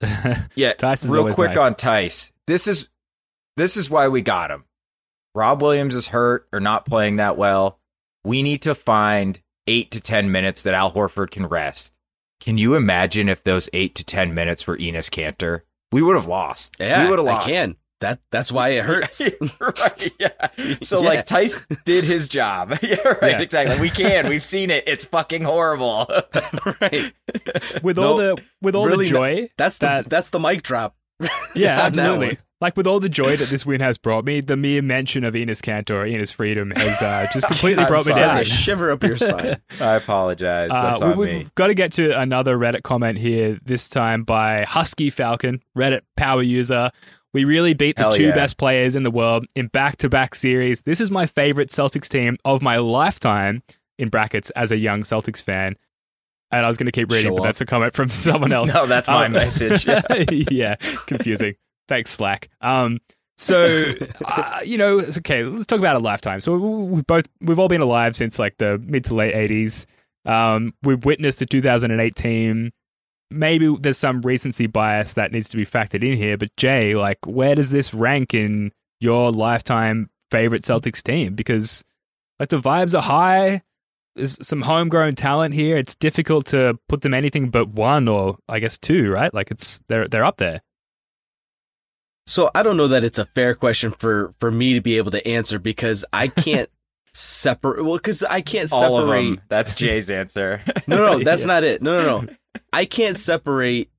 Yeah, 0.54 0.72
Theis 0.74 1.04
is 1.04 1.10
real 1.10 1.28
quick 1.30 1.50
nice. 1.50 1.58
on 1.58 1.74
Theis. 1.74 2.32
This 2.46 2.66
is 2.68 2.88
this 3.56 3.76
is 3.76 3.90
why 3.90 4.08
we 4.08 4.20
got 4.22 4.50
him. 4.50 4.64
Rob 5.34 5.60
Williams 5.60 5.94
is 5.94 6.08
hurt 6.08 6.46
or 6.52 6.60
not 6.60 6.86
playing 6.86 7.16
that 7.16 7.36
well. 7.36 7.78
We 8.24 8.42
need 8.42 8.62
to 8.62 8.74
find 8.74 9.40
eight 9.66 9.90
to 9.90 10.00
ten 10.00 10.30
minutes 10.30 10.62
that 10.62 10.74
Al 10.74 10.92
Horford 10.92 11.30
can 11.30 11.46
rest. 11.46 11.94
Can 12.40 12.58
you 12.58 12.74
imagine 12.74 13.28
if 13.28 13.42
those 13.42 13.68
eight 13.72 13.94
to 13.96 14.04
ten 14.04 14.34
minutes 14.34 14.66
were 14.66 14.76
Enes 14.76 15.10
Kanter? 15.10 15.62
We 15.92 16.02
would 16.02 16.16
have 16.16 16.26
lost. 16.28 16.76
Yeah, 16.78 17.04
we 17.04 17.10
would 17.10 17.18
have 17.18 17.28
I 17.28 17.32
lost. 17.32 17.48
can. 17.48 17.76
That 18.00 18.20
that's 18.30 18.52
why 18.52 18.70
it 18.70 18.84
hurts. 18.84 19.22
right, 19.60 20.12
yeah. 20.20 20.28
So 20.82 21.00
Yeah. 21.00 21.08
like 21.08 21.26
Theis 21.26 21.64
did 21.84 22.04
his 22.04 22.28
job. 22.28 22.78
yeah, 22.82 22.96
right, 23.22 23.30
Yeah. 23.32 23.40
exactly. 23.40 23.80
We 23.80 23.88
can. 23.90 24.28
We've 24.28 24.44
seen 24.44 24.70
it. 24.70 24.84
It's 24.86 25.04
fucking 25.06 25.42
horrible. 25.44 26.06
right. 26.80 27.12
with 27.82 27.98
all 27.98 28.16
the 28.16 28.36
with 28.60 28.74
all 28.74 28.86
really 28.86 29.06
the 29.06 29.10
joy 29.10 29.48
That's 29.56 29.78
the 29.78 29.86
that 29.86 30.10
that's 30.10 30.30
the 30.30 30.38
mic 30.38 30.62
drop. 30.62 30.94
yeah 31.54 31.80
absolutely 31.80 32.36
like 32.60 32.76
with 32.76 32.86
all 32.86 33.00
the 33.00 33.08
joy 33.08 33.36
that 33.36 33.48
this 33.48 33.64
win 33.64 33.80
has 33.80 33.96
brought 33.96 34.24
me 34.26 34.40
the 34.42 34.56
mere 34.56 34.82
mention 34.82 35.24
of 35.24 35.32
Enes 35.34 35.62
Kanter 35.62 36.10
Enes 36.10 36.32
Freedom 36.32 36.70
has 36.72 37.00
uh, 37.00 37.26
just 37.32 37.46
completely 37.46 37.84
brought 37.86 38.04
me 38.06 38.12
sorry. 38.12 38.32
down 38.32 38.40
a 38.40 38.44
shiver 38.44 38.90
up 38.92 39.02
your 39.02 39.16
spine. 39.16 39.56
I 39.80 39.94
apologize. 39.96 40.68
That's 40.70 41.00
Uh, 41.02 41.06
on 41.06 41.16
we, 41.18 41.26
me. 41.26 41.38
have 41.40 41.54
got 41.54 41.66
to 41.68 41.74
get 41.74 41.92
to 41.92 42.18
another 42.18 42.56
Reddit 42.58 42.82
comment 42.82 43.18
here, 43.18 43.58
this 43.64 43.88
time 43.90 44.24
by 44.24 44.64
Husky 44.64 45.08
Falcon, 45.10 45.62
Reddit 45.76 46.00
power 46.16 46.42
user. 46.42 46.90
We 47.36 47.44
really 47.44 47.74
beat 47.74 47.96
the 47.96 48.04
Hell 48.04 48.12
two 48.14 48.28
yeah. 48.28 48.34
best 48.34 48.56
players 48.56 48.96
in 48.96 49.02
the 49.02 49.10
world 49.10 49.44
in 49.54 49.66
back 49.66 49.98
to 49.98 50.08
back 50.08 50.34
series. 50.34 50.80
This 50.80 51.02
is 51.02 51.10
my 51.10 51.26
favorite 51.26 51.68
Celtics 51.68 52.08
team 52.08 52.38
of 52.46 52.62
my 52.62 52.78
lifetime, 52.78 53.62
in 53.98 54.08
brackets, 54.08 54.48
as 54.56 54.72
a 54.72 54.78
young 54.78 55.02
Celtics 55.02 55.42
fan. 55.42 55.76
And 56.50 56.64
I 56.64 56.68
was 56.68 56.78
going 56.78 56.86
to 56.86 56.92
keep 56.92 57.12
reading, 57.12 57.32
Show 57.32 57.36
but 57.36 57.42
that's 57.42 57.60
a 57.60 57.66
comment 57.66 57.92
from 57.92 58.08
someone 58.26 58.54
else. 58.54 58.72
No, 58.72 58.86
that's 58.86 59.06
my 59.06 59.26
Um, 59.26 59.32
message. 59.32 59.86
Yeah. 59.86 60.00
yeah, 60.30 60.76
confusing. 61.06 61.56
Thanks, 61.90 62.12
Slack. 62.12 62.48
Um, 62.62 63.00
so 63.36 63.92
uh, 64.24 64.60
you 64.64 64.78
know, 64.78 64.98
it's 64.98 65.18
okay. 65.18 65.44
Let's 65.44 65.66
talk 65.66 65.78
about 65.78 65.96
a 65.96 65.98
lifetime. 65.98 66.40
So 66.40 66.56
we- 66.56 66.84
we've 66.86 67.06
both 67.06 67.28
we've 67.42 67.58
all 67.58 67.68
been 67.68 67.82
alive 67.82 68.16
since 68.16 68.38
like 68.38 68.56
the 68.56 68.78
mid 68.78 69.04
to 69.04 69.14
late 69.14 69.34
eighties. 69.34 69.86
Um, 70.24 70.72
we've 70.82 71.04
witnessed 71.04 71.38
the 71.38 71.44
2008 71.44 72.16
team. 72.16 72.72
Maybe 73.30 73.74
there's 73.80 73.98
some 73.98 74.22
recency 74.22 74.66
bias 74.66 75.14
that 75.14 75.32
needs 75.32 75.48
to 75.48 75.56
be 75.56 75.66
factored 75.66 76.04
in 76.04 76.16
here. 76.16 76.36
But 76.36 76.56
Jay, 76.56 76.94
like, 76.94 77.18
where 77.26 77.54
does 77.54 77.70
this 77.70 77.92
rank 77.92 78.34
in 78.34 78.72
your 79.00 79.32
lifetime 79.32 80.10
favorite 80.30 80.62
Celtics 80.62 81.02
team? 81.02 81.34
Because 81.34 81.82
like 82.38 82.50
the 82.50 82.58
vibes 82.60 82.96
are 82.96 83.02
high. 83.02 83.62
There's 84.14 84.38
some 84.46 84.62
homegrown 84.62 85.14
talent 85.16 85.54
here. 85.54 85.76
It's 85.76 85.94
difficult 85.94 86.46
to 86.46 86.78
put 86.88 87.02
them 87.02 87.12
anything 87.14 87.50
but 87.50 87.68
one 87.68 88.08
or 88.08 88.38
I 88.48 88.60
guess 88.60 88.78
two, 88.78 89.10
right? 89.10 89.32
Like 89.34 89.50
it's 89.50 89.80
they're 89.88 90.06
they're 90.06 90.24
up 90.24 90.36
there. 90.38 90.62
So 92.26 92.50
I 92.54 92.62
don't 92.62 92.76
know 92.76 92.88
that 92.88 93.04
it's 93.04 93.18
a 93.18 93.26
fair 93.26 93.54
question 93.54 93.92
for 93.92 94.34
for 94.40 94.50
me 94.50 94.74
to 94.74 94.80
be 94.80 94.96
able 94.98 95.10
to 95.12 95.26
answer 95.26 95.58
because 95.58 96.04
I 96.12 96.28
can't 96.28 96.68
separate. 97.14 97.84
Well, 97.84 97.96
because 97.96 98.22
I 98.24 98.40
can't 98.40 98.72
All 98.72 98.96
of 98.98 99.06
separate. 99.08 99.36
them. 99.36 99.40
That's 99.48 99.74
Jay's 99.74 100.10
answer. 100.10 100.62
No, 100.86 100.96
no, 101.18 101.18
that's 101.24 101.42
Yeah. 101.42 101.46
not 101.48 101.64
it. 101.64 101.82
No, 101.82 101.96
no, 101.98 102.20
no. 102.22 102.28
I 102.72 102.84
can't 102.84 103.16
separate 103.16 103.90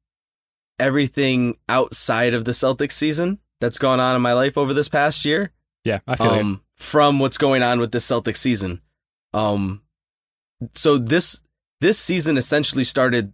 everything 0.79 1.57
outside 1.67 2.33
of 2.33 2.45
the 2.45 2.51
Celtics 2.51 2.91
season 2.93 3.39
that's 3.59 3.79
gone 3.79 3.99
on 3.99 4.15
in 4.15 4.21
my 4.21 4.33
life 4.33 4.57
over 4.57 4.73
this 4.73 4.89
past 4.89 5.25
year 5.25 5.51
Yeah, 5.83 5.99
I 6.07 6.15
feel 6.15 6.35
you. 6.35 6.41
um, 6.41 6.61
from 6.75 7.19
what's 7.19 7.37
going 7.37 7.63
on 7.63 7.79
with 7.79 7.91
this 7.91 8.05
Celtics 8.05 8.37
season. 8.37 8.81
Um, 9.33 9.81
so 10.75 10.97
this 10.97 11.41
this 11.81 11.99
season 11.99 12.37
essentially 12.37 12.83
started 12.83 13.33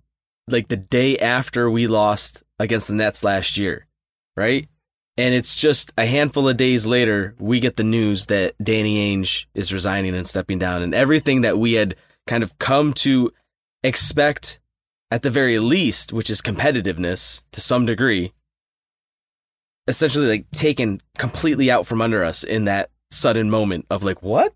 like 0.50 0.68
the 0.68 0.78
day 0.78 1.18
after 1.18 1.70
we 1.70 1.88
lost 1.88 2.44
against 2.60 2.88
the 2.88 2.94
Nets 2.94 3.24
last 3.24 3.58
year, 3.58 3.88
right? 4.36 4.68
And 5.16 5.34
it's 5.36 5.56
just 5.56 5.94
a 5.98 6.06
handful 6.06 6.50
of 6.50 6.58
days 6.58 6.86
later 6.86 7.36
we 7.40 7.60
get 7.60 7.76
the 7.78 7.84
news 7.84 8.26
that 8.28 8.56
Danny 8.62 9.16
Ainge 9.16 9.46
is 9.54 9.72
resigning 9.72 10.16
and 10.16 10.28
stepping 10.28 10.60
down, 10.60 10.82
and 10.82 10.94
everything 10.96 11.42
that 11.42 11.58
we 11.58 11.74
had 11.74 11.96
kind 12.28 12.44
of 12.44 12.58
come 12.58 12.94
to 12.94 13.32
expect 13.84 14.60
at 15.14 15.22
the 15.22 15.30
very 15.30 15.60
least, 15.60 16.12
which 16.12 16.32
is 16.32 16.42
competitiveness 16.42 17.44
to 17.52 17.62
some 17.62 17.86
degree, 17.86 18.34
essentially 19.88 20.26
like 20.28 20.50
taken 20.50 21.04
completely 21.20 21.70
out 21.70 21.86
from 21.86 22.02
under 22.02 22.24
us 22.24 22.44
in 22.44 22.66
that 22.66 22.90
sudden 23.12 23.48
moment 23.48 23.86
of 23.92 24.04
like 24.04 24.24
what? 24.24 24.56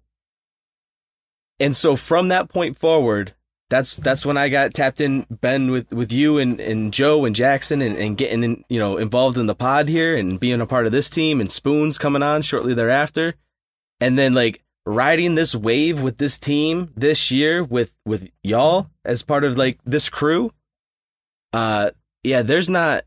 And 1.60 1.76
so 1.76 1.96
from 1.96 2.30
that 2.30 2.50
point 2.50 2.76
forward 2.76 3.36
that's 3.70 3.98
that's 3.98 4.26
when 4.26 4.38
i 4.38 4.48
got 4.48 4.74
tapped 4.74 5.02
in 5.02 5.26
ben 5.30 5.72
with 5.72 5.92
with 5.92 6.10
you 6.10 6.38
and 6.38 6.62
and 6.62 6.94
joe 6.94 7.26
and 7.26 7.36
jackson 7.36 7.82
and, 7.82 7.98
and 7.98 8.18
getting 8.18 8.42
in, 8.42 8.64
you 8.70 8.80
know 8.80 8.96
involved 8.96 9.38
in 9.38 9.46
the 9.46 9.54
pod 9.54 9.90
here 9.90 10.16
and 10.16 10.40
being 10.40 10.62
a 10.62 10.66
part 10.66 10.86
of 10.86 10.94
this 10.94 11.10
team 11.10 11.42
and 11.42 11.52
spoons 11.52 11.98
coming 11.98 12.24
on 12.24 12.42
shortly 12.42 12.74
thereafter. 12.74 13.36
And 14.00 14.18
then 14.18 14.34
like 14.34 14.64
riding 14.88 15.36
this 15.36 15.54
wave 15.54 16.02
with 16.02 16.18
this 16.18 16.40
team 16.40 16.94
this 16.96 17.30
year 17.30 17.62
with 17.62 17.94
with 18.06 18.30
y'all 18.42 18.90
as 19.04 19.22
part 19.22 19.44
of 19.44 19.58
like 19.58 19.78
this 19.86 20.08
crew 20.08 20.50
uh 21.52 21.92
yeah 22.24 22.42
there's 22.42 22.70
not 22.70 23.04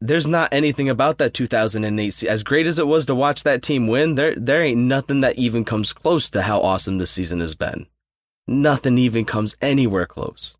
there's 0.00 0.28
not 0.28 0.54
anything 0.54 0.88
about 0.88 1.18
that 1.18 1.34
2008 1.34 2.10
se- 2.10 2.28
as 2.28 2.44
great 2.44 2.66
as 2.66 2.78
it 2.78 2.86
was 2.86 3.06
to 3.06 3.14
watch 3.14 3.42
that 3.42 3.60
team 3.60 3.88
win 3.88 4.14
there 4.14 4.36
there 4.36 4.62
ain't 4.62 4.78
nothing 4.78 5.20
that 5.20 5.36
even 5.36 5.64
comes 5.64 5.92
close 5.92 6.30
to 6.30 6.42
how 6.42 6.60
awesome 6.60 6.98
this 6.98 7.10
season 7.10 7.40
has 7.40 7.56
been 7.56 7.86
nothing 8.46 8.96
even 8.96 9.24
comes 9.24 9.56
anywhere 9.60 10.06
close 10.06 10.56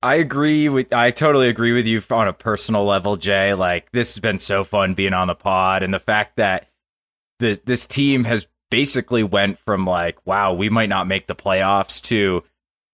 I 0.00 0.14
agree 0.14 0.68
with 0.68 0.92
I 0.92 1.10
totally 1.10 1.48
agree 1.48 1.72
with 1.72 1.84
you 1.84 2.00
on 2.12 2.28
a 2.28 2.32
personal 2.32 2.84
level, 2.84 3.16
Jay. 3.16 3.52
Like 3.52 3.90
this 3.90 4.14
has 4.14 4.20
been 4.20 4.38
so 4.38 4.62
fun 4.62 4.94
being 4.94 5.12
on 5.12 5.26
the 5.26 5.34
pod 5.34 5.82
and 5.82 5.92
the 5.92 5.98
fact 5.98 6.36
that 6.36 6.68
this 7.40 7.58
this 7.64 7.84
team 7.84 8.22
has 8.22 8.46
basically 8.70 9.22
went 9.22 9.58
from 9.58 9.86
like, 9.86 10.24
wow, 10.26 10.52
we 10.52 10.68
might 10.68 10.88
not 10.88 11.06
make 11.06 11.26
the 11.26 11.34
playoffs 11.34 12.00
to 12.02 12.44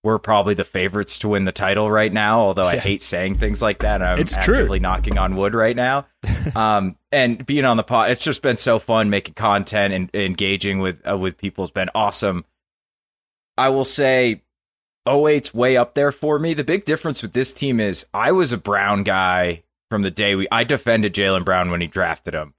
we're 0.05 0.19
probably 0.19 0.53
the 0.53 0.65
favorites 0.65 1.19
to 1.21 1.29
win 1.29 1.45
the 1.45 1.51
title 1.53 1.91
right 1.91 2.13
now, 2.13 2.41
although 2.41 2.67
I 2.67 2.77
hate 2.77 3.03
saying 3.03 3.37
things 3.37 3.63
like 3.63 3.79
that. 3.79 4.03
I'm 4.03 4.19
It's 4.19 4.37
true. 4.37 4.55
actively 4.57 4.79
knocking 4.79 5.17
on 5.17 5.35
wood 5.35 5.55
right 5.55 5.75
now. 5.75 6.07
um, 6.55 6.97
and 7.11 7.45
being 7.47 7.65
on 7.65 7.79
the 7.79 7.83
pod, 7.83 8.11
it's 8.11 8.23
just 8.23 8.43
been 8.43 8.59
so 8.59 8.79
fun 8.79 9.09
making 9.09 9.33
content 9.33 9.95
and 9.95 10.11
engaging 10.15 10.81
with 10.81 11.01
uh, 11.09 11.17
with 11.17 11.39
people 11.39 11.65
has 11.65 11.71
been 11.71 11.89
awesome. 11.95 12.45
I 13.57 13.71
will 13.71 13.87
say 13.87 14.43
08's 15.09 15.55
way 15.55 15.79
up 15.79 15.95
there 15.95 16.13
for 16.13 16.39
me. 16.39 16.53
The 16.53 16.65
big 16.65 16.85
difference 16.85 17.23
with 17.23 17.33
this 17.33 17.55
team 17.55 17.81
is 17.81 18.05
I 18.13 18.31
was 18.31 18.53
a 18.53 18.59
Brown 18.59 19.05
guy 19.05 19.63
from 19.91 20.03
the 20.03 20.11
day 20.11 20.35
we 20.35 20.47
I 20.53 20.65
defended 20.65 21.15
Jaylen 21.15 21.47
Brown 21.47 21.71
when 21.71 21.81
he 21.81 21.87
drafted 21.87 22.35
him. 22.35 22.53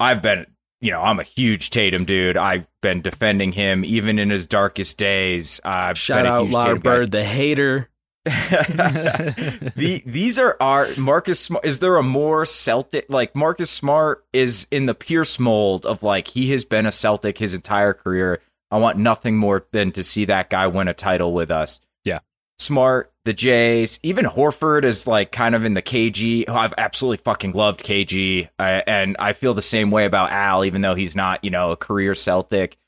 I've 0.00 0.20
been 0.20 0.46
you 0.80 0.90
know, 0.90 1.00
I'm 1.00 1.18
a 1.18 1.24
huge 1.24 1.70
Tatum 1.70 2.04
dude. 2.04 2.36
I've 2.36 2.68
been 2.82 3.02
defending 3.02 3.52
him 3.52 3.84
even 3.84 4.18
in 4.18 4.30
his 4.30 4.46
darkest 4.46 4.96
days. 4.98 5.60
I've 5.64 5.98
Shout 5.98 6.24
been 6.24 6.26
a 6.26 6.34
out 6.34 6.42
huge 6.44 6.54
Lar 6.54 6.74
guy. 6.74 6.80
Bird, 6.80 7.10
the 7.10 7.24
hater. 7.24 7.88
the 8.24 10.02
these 10.04 10.38
are 10.38 10.56
our 10.60 10.88
Marcus 10.98 11.40
Smart. 11.40 11.64
Is 11.64 11.78
there 11.78 11.96
a 11.96 12.02
more 12.02 12.44
Celtic 12.44 13.06
like 13.08 13.34
Marcus 13.34 13.70
Smart 13.70 14.24
is 14.32 14.66
in 14.70 14.86
the 14.86 14.94
Pierce 14.94 15.38
mold 15.38 15.86
of 15.86 16.02
like 16.02 16.28
he 16.28 16.50
has 16.50 16.64
been 16.64 16.84
a 16.84 16.92
Celtic 16.92 17.38
his 17.38 17.54
entire 17.54 17.94
career. 17.94 18.40
I 18.70 18.76
want 18.76 18.98
nothing 18.98 19.36
more 19.36 19.66
than 19.72 19.92
to 19.92 20.04
see 20.04 20.26
that 20.26 20.50
guy 20.50 20.66
win 20.66 20.88
a 20.88 20.94
title 20.94 21.32
with 21.32 21.50
us. 21.50 21.80
Yeah. 22.04 22.18
Smart, 22.58 23.10
the 23.28 23.34
Jays, 23.34 24.00
even 24.02 24.24
Horford 24.24 24.84
is 24.84 25.06
like 25.06 25.32
kind 25.32 25.54
of 25.54 25.66
in 25.66 25.74
the 25.74 25.82
KG. 25.82 26.48
I've 26.48 26.72
absolutely 26.78 27.18
fucking 27.18 27.52
loved 27.52 27.84
KG, 27.84 28.48
uh, 28.58 28.80
and 28.86 29.16
I 29.18 29.34
feel 29.34 29.52
the 29.52 29.60
same 29.60 29.90
way 29.90 30.06
about 30.06 30.32
Al, 30.32 30.64
even 30.64 30.80
though 30.80 30.94
he's 30.94 31.14
not 31.14 31.44
you 31.44 31.50
know 31.50 31.70
a 31.70 31.76
career 31.76 32.14
Celtic. 32.14 32.78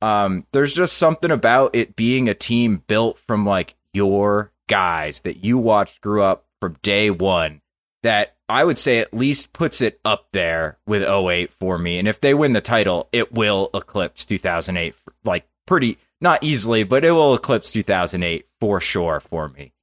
Um, 0.00 0.46
there's 0.52 0.72
just 0.72 0.96
something 0.96 1.30
about 1.30 1.76
it 1.76 1.96
being 1.96 2.30
a 2.30 2.34
team 2.34 2.82
built 2.86 3.18
from 3.18 3.44
like 3.44 3.76
your 3.92 4.52
guys 4.70 5.20
that 5.20 5.44
you 5.44 5.58
watched 5.58 6.00
grew 6.00 6.22
up 6.22 6.46
from 6.62 6.78
day 6.80 7.10
one 7.10 7.60
that 8.02 8.36
I 8.48 8.64
would 8.64 8.78
say 8.78 9.00
at 9.00 9.12
least 9.12 9.52
puts 9.52 9.82
it 9.82 10.00
up 10.02 10.28
there 10.32 10.78
with 10.86 11.02
08 11.02 11.52
for 11.52 11.76
me. 11.76 11.98
And 11.98 12.08
if 12.08 12.22
they 12.22 12.32
win 12.32 12.54
the 12.54 12.62
title, 12.62 13.10
it 13.12 13.34
will 13.34 13.68
eclipse 13.74 14.24
2008 14.24 14.94
like 15.24 15.46
pretty 15.66 15.98
not 16.22 16.42
easily, 16.42 16.84
but 16.84 17.04
it 17.04 17.10
will 17.10 17.34
eclipse 17.34 17.70
2008 17.70 18.46
for 18.58 18.80
sure 18.80 19.20
for 19.20 19.50
me. 19.50 19.74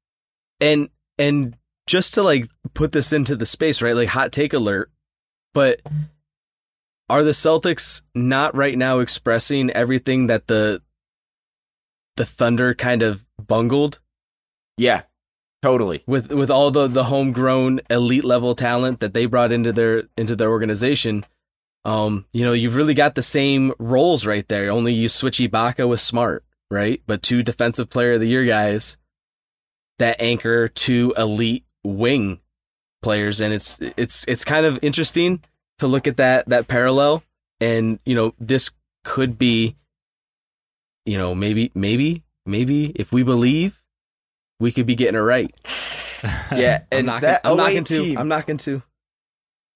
And 0.59 0.89
and 1.17 1.55
just 1.87 2.13
to 2.15 2.23
like 2.23 2.49
put 2.73 2.91
this 2.91 3.13
into 3.13 3.35
the 3.35 3.45
space, 3.45 3.81
right? 3.81 3.95
Like 3.95 4.09
hot 4.09 4.31
take 4.31 4.53
alert. 4.53 4.91
But 5.53 5.81
are 7.09 7.23
the 7.23 7.31
Celtics 7.31 8.01
not 8.13 8.55
right 8.55 8.77
now 8.77 8.99
expressing 8.99 9.71
everything 9.71 10.27
that 10.27 10.47
the 10.47 10.81
the 12.17 12.25
Thunder 12.25 12.73
kind 12.73 13.01
of 13.03 13.25
bungled 13.39 13.99
Yeah. 14.77 15.03
Totally. 15.63 16.03
with 16.05 16.31
with 16.31 16.51
all 16.51 16.69
the 16.69 16.87
the 16.87 17.05
homegrown 17.05 17.81
elite 17.89 18.23
level 18.23 18.53
talent 18.53 18.99
that 18.99 19.13
they 19.13 19.25
brought 19.25 19.51
into 19.51 19.73
their 19.73 20.03
into 20.17 20.35
their 20.35 20.49
organization? 20.49 21.25
Um, 21.83 22.25
you 22.33 22.43
know, 22.43 22.53
you've 22.53 22.75
really 22.75 22.93
got 22.93 23.15
the 23.15 23.21
same 23.21 23.73
roles 23.79 24.25
right 24.25 24.47
there. 24.47 24.69
Only 24.69 24.93
you 24.93 25.07
switch 25.09 25.37
Ibaka 25.37 25.87
with 25.87 25.99
Smart, 26.01 26.43
right? 26.69 27.01
But 27.07 27.23
two 27.23 27.43
defensive 27.43 27.89
player 27.89 28.13
of 28.13 28.19
the 28.19 28.27
year 28.27 28.45
guys 28.45 28.97
that 29.99 30.19
anchor 30.19 30.67
to 30.67 31.13
elite 31.17 31.65
wing 31.83 32.39
players, 33.01 33.41
and 33.41 33.53
it's 33.53 33.79
it's 33.81 34.25
it's 34.27 34.43
kind 34.45 34.65
of 34.65 34.79
interesting 34.81 35.43
to 35.79 35.87
look 35.87 36.07
at 36.07 36.17
that 36.17 36.47
that 36.49 36.67
parallel. 36.67 37.23
And 37.59 37.99
you 38.05 38.15
know, 38.15 38.33
this 38.39 38.71
could 39.03 39.37
be, 39.37 39.75
you 41.05 41.17
know, 41.17 41.33
maybe 41.33 41.71
maybe 41.73 42.23
maybe 42.45 42.91
if 42.95 43.11
we 43.11 43.23
believe, 43.23 43.81
we 44.59 44.71
could 44.71 44.85
be 44.85 44.95
getting 44.95 45.15
it 45.15 45.19
right. 45.23 45.53
Yeah. 46.51 46.81
and 46.91 47.01
I'm 47.01 47.05
knocking, 47.05 47.21
that 47.21 47.41
I'm 47.43 47.53
08 47.53 47.57
knocking 47.57 47.83
two. 47.83 48.03
team, 48.03 48.17
I'm 48.17 48.27
knocking 48.27 48.57
two. 48.57 48.81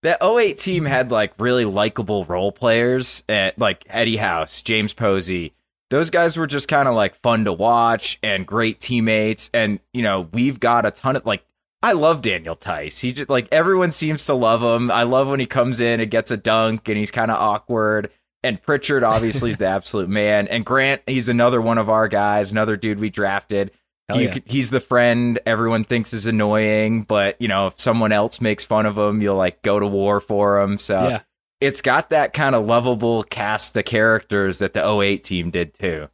that 0.01 0.23
08 0.23 0.57
team 0.57 0.85
had 0.85 1.11
like 1.11 1.33
really 1.37 1.65
likable 1.65 2.25
role 2.25 2.51
players 2.51 3.23
at 3.29 3.59
like 3.59 3.85
Eddie 3.87 4.17
House, 4.17 4.63
James 4.63 4.91
Posey. 4.91 5.53
Those 5.91 6.09
guys 6.09 6.37
were 6.37 6.47
just 6.47 6.69
kind 6.69 6.87
of 6.87 6.95
like 6.95 7.15
fun 7.15 7.43
to 7.45 7.53
watch 7.53 8.17
and 8.23 8.47
great 8.47 8.79
teammates. 8.79 9.49
And, 9.53 9.81
you 9.93 10.01
know, 10.01 10.29
we've 10.31 10.57
got 10.57 10.85
a 10.85 10.91
ton 10.91 11.17
of 11.17 11.25
like, 11.25 11.43
I 11.83 11.91
love 11.91 12.21
Daniel 12.21 12.55
Theis. 12.55 12.99
He 13.01 13.11
just 13.11 13.29
like 13.29 13.49
everyone 13.51 13.91
seems 13.91 14.25
to 14.27 14.33
love 14.33 14.63
him. 14.63 14.89
I 14.89 15.03
love 15.03 15.27
when 15.27 15.41
he 15.41 15.45
comes 15.45 15.81
in 15.81 15.99
and 15.99 16.09
gets 16.09 16.31
a 16.31 16.37
dunk 16.37 16.87
and 16.87 16.97
he's 16.97 17.11
kind 17.11 17.29
of 17.29 17.37
awkward. 17.37 18.09
And 18.41 18.61
Pritchard 18.61 19.03
obviously 19.03 19.49
is 19.49 19.57
the 19.57 19.65
absolute 19.67 20.07
man. 20.07 20.47
And 20.47 20.65
Grant, 20.65 21.01
he's 21.07 21.27
another 21.27 21.59
one 21.61 21.77
of 21.77 21.89
our 21.89 22.07
guys, 22.07 22.51
another 22.51 22.77
dude 22.77 22.99
we 22.99 23.09
drafted. 23.09 23.71
You 24.15 24.21
yeah. 24.21 24.37
he's 24.45 24.69
the 24.69 24.79
friend 24.79 25.39
everyone 25.45 25.83
thinks 25.83 26.13
is 26.13 26.25
annoying, 26.25 27.03
but 27.03 27.41
you 27.41 27.47
know 27.47 27.67
if 27.67 27.79
someone 27.79 28.11
else 28.11 28.41
makes 28.41 28.65
fun 28.65 28.85
of 28.85 28.97
him, 28.97 29.21
you'll 29.21 29.37
like 29.37 29.61
go 29.61 29.79
to 29.79 29.87
war 29.87 30.19
for 30.19 30.61
him. 30.61 30.77
So 30.77 31.07
yeah. 31.07 31.21
It's 31.61 31.81
got 31.81 32.09
that 32.09 32.33
kind 32.33 32.55
of 32.55 32.65
lovable 32.65 33.23
cast 33.23 33.77
of 33.77 33.85
characters 33.85 34.59
that 34.59 34.73
the 34.73 34.85
08 34.85 35.23
team 35.23 35.51
did 35.51 35.73
too. 35.73 36.09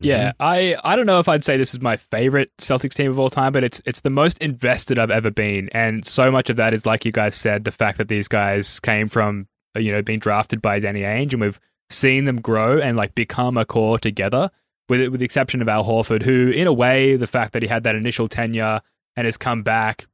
Yeah, 0.00 0.32
I, 0.40 0.76
I 0.84 0.94
don't 0.94 1.06
know 1.06 1.20
if 1.20 1.28
I'd 1.28 1.44
say 1.44 1.56
this 1.56 1.72
is 1.72 1.80
my 1.80 1.96
favorite 1.96 2.50
Celtics 2.58 2.94
team 2.94 3.10
of 3.10 3.18
all 3.18 3.30
time, 3.30 3.52
but 3.52 3.64
it's 3.64 3.80
it's 3.86 4.02
the 4.02 4.10
most 4.10 4.38
invested 4.38 4.98
I've 4.98 5.10
ever 5.10 5.30
been, 5.30 5.70
and 5.72 6.04
so 6.04 6.30
much 6.30 6.50
of 6.50 6.56
that 6.56 6.74
is 6.74 6.84
like 6.84 7.06
you 7.06 7.12
guys 7.12 7.34
said, 7.34 7.64
the 7.64 7.72
fact 7.72 7.96
that 7.96 8.08
these 8.08 8.28
guys 8.28 8.78
came 8.80 9.08
from 9.08 9.48
uh, 9.74 9.78
you 9.78 9.90
know 9.90 10.02
being 10.02 10.18
drafted 10.18 10.60
by 10.60 10.80
Danny 10.80 11.00
Ainge, 11.00 11.32
and 11.32 11.40
we've 11.40 11.60
seen 11.88 12.26
them 12.26 12.40
grow 12.42 12.78
and 12.78 12.96
like 12.96 13.14
become 13.14 13.56
a 13.56 13.64
core 13.64 13.98
together. 13.98 14.50
With 14.90 15.08
with 15.08 15.20
the 15.20 15.24
exception 15.24 15.62
of 15.62 15.68
Al 15.68 15.84
Horford, 15.84 16.22
who 16.22 16.50
in 16.50 16.66
a 16.66 16.72
way, 16.74 17.16
the 17.16 17.26
fact 17.26 17.54
that 17.54 17.62
he 17.62 17.68
had 17.68 17.84
that 17.84 17.94
initial 17.94 18.28
tenure 18.28 18.82
and 19.16 19.24
has 19.24 19.38
come 19.38 19.62
back, 19.62 20.06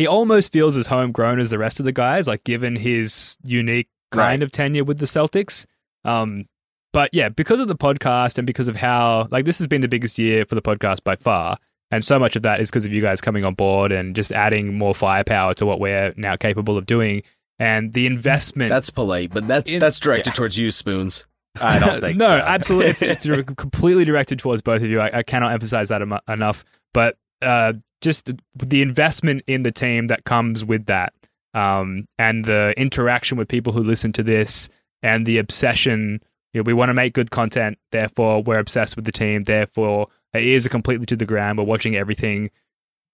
he 0.00 0.06
almost 0.06 0.52
feels 0.52 0.76
as 0.76 0.86
homegrown 0.86 1.38
as 1.38 1.50
the 1.50 1.58
rest 1.58 1.78
of 1.78 1.84
the 1.84 1.92
guys, 1.92 2.26
like 2.26 2.42
given 2.44 2.74
his 2.76 3.36
unique 3.44 3.88
kind 4.10 4.40
Right. 4.40 4.42
of 4.42 4.50
tenure 4.50 4.82
with 4.84 4.98
the 4.98 5.06
Celtics. 5.06 5.66
Um, 6.04 6.46
but 6.92 7.10
yeah, 7.12 7.28
because 7.28 7.60
of 7.60 7.68
the 7.68 7.76
podcast 7.76 8.38
and 8.38 8.46
because 8.46 8.66
of 8.66 8.74
how 8.74 9.28
like 9.30 9.44
this 9.44 9.58
has 9.58 9.68
been 9.68 9.80
the 9.80 9.88
biggest 9.88 10.18
year 10.18 10.44
for 10.44 10.56
the 10.56 10.62
podcast 10.62 11.04
by 11.04 11.14
far, 11.16 11.56
and 11.92 12.02
so 12.04 12.18
much 12.18 12.34
of 12.36 12.42
that 12.42 12.60
is 12.60 12.70
because 12.70 12.84
of 12.84 12.92
you 12.92 13.00
guys 13.00 13.20
coming 13.20 13.44
on 13.44 13.54
board 13.54 13.92
and 13.92 14.16
just 14.16 14.32
adding 14.32 14.76
more 14.76 14.94
firepower 14.94 15.54
to 15.54 15.66
what 15.66 15.78
we're 15.78 16.12
now 16.16 16.34
capable 16.36 16.76
of 16.76 16.86
doing, 16.86 17.22
and 17.60 17.92
the 17.92 18.06
investment. 18.06 18.68
That's 18.70 18.90
polite, 18.90 19.32
but 19.32 19.46
that's 19.46 19.70
In- 19.70 19.78
that's 19.78 20.00
directed 20.00 20.34
towards 20.34 20.56
you, 20.58 20.70
Spoons. 20.72 21.26
I 21.60 21.78
don't 21.80 22.00
think 22.00 22.16
no, 22.18 22.26
so. 22.28 22.34
absolutely, 22.38 22.90
it's, 22.90 23.02
it's 23.02 23.26
completely 23.56 24.04
directed 24.04 24.38
towards 24.38 24.62
both 24.62 24.82
of 24.82 24.88
you. 24.88 25.00
I, 25.00 25.18
I 25.18 25.22
cannot 25.24 25.52
emphasize 25.52 25.88
that 25.90 26.00
emo- 26.02 26.20
enough. 26.28 26.64
But 26.94 27.16
uh, 27.42 27.74
just 28.00 28.26
the- 28.26 28.38
the 28.56 28.82
investment 28.82 29.42
in 29.46 29.62
the 29.62 29.70
team 29.70 30.06
that 30.08 30.24
comes 30.24 30.64
with 30.64 30.86
that, 30.86 31.12
um, 31.54 32.06
and 32.18 32.44
the 32.44 32.72
interaction 32.76 33.36
with 33.38 33.48
people 33.48 33.72
who 33.72 33.82
listen 33.82 34.12
to 34.14 34.22
this, 34.22 34.68
and 35.02 35.26
the 35.26 35.38
obsession. 35.38 36.20
You 36.52 36.60
know, 36.60 36.64
we 36.66 36.72
want 36.72 36.88
to 36.88 36.94
make 36.94 37.12
good 37.12 37.30
content, 37.30 37.78
therefore 37.92 38.42
we're 38.42 38.58
obsessed 38.58 38.96
with 38.96 39.04
the 39.04 39.12
team. 39.12 39.44
Therefore, 39.44 40.08
our 40.34 40.40
ears 40.40 40.66
are 40.66 40.70
completely 40.70 41.06
to 41.06 41.16
the 41.16 41.24
ground. 41.24 41.58
We're 41.58 41.64
watching 41.64 41.94
everything. 41.94 42.50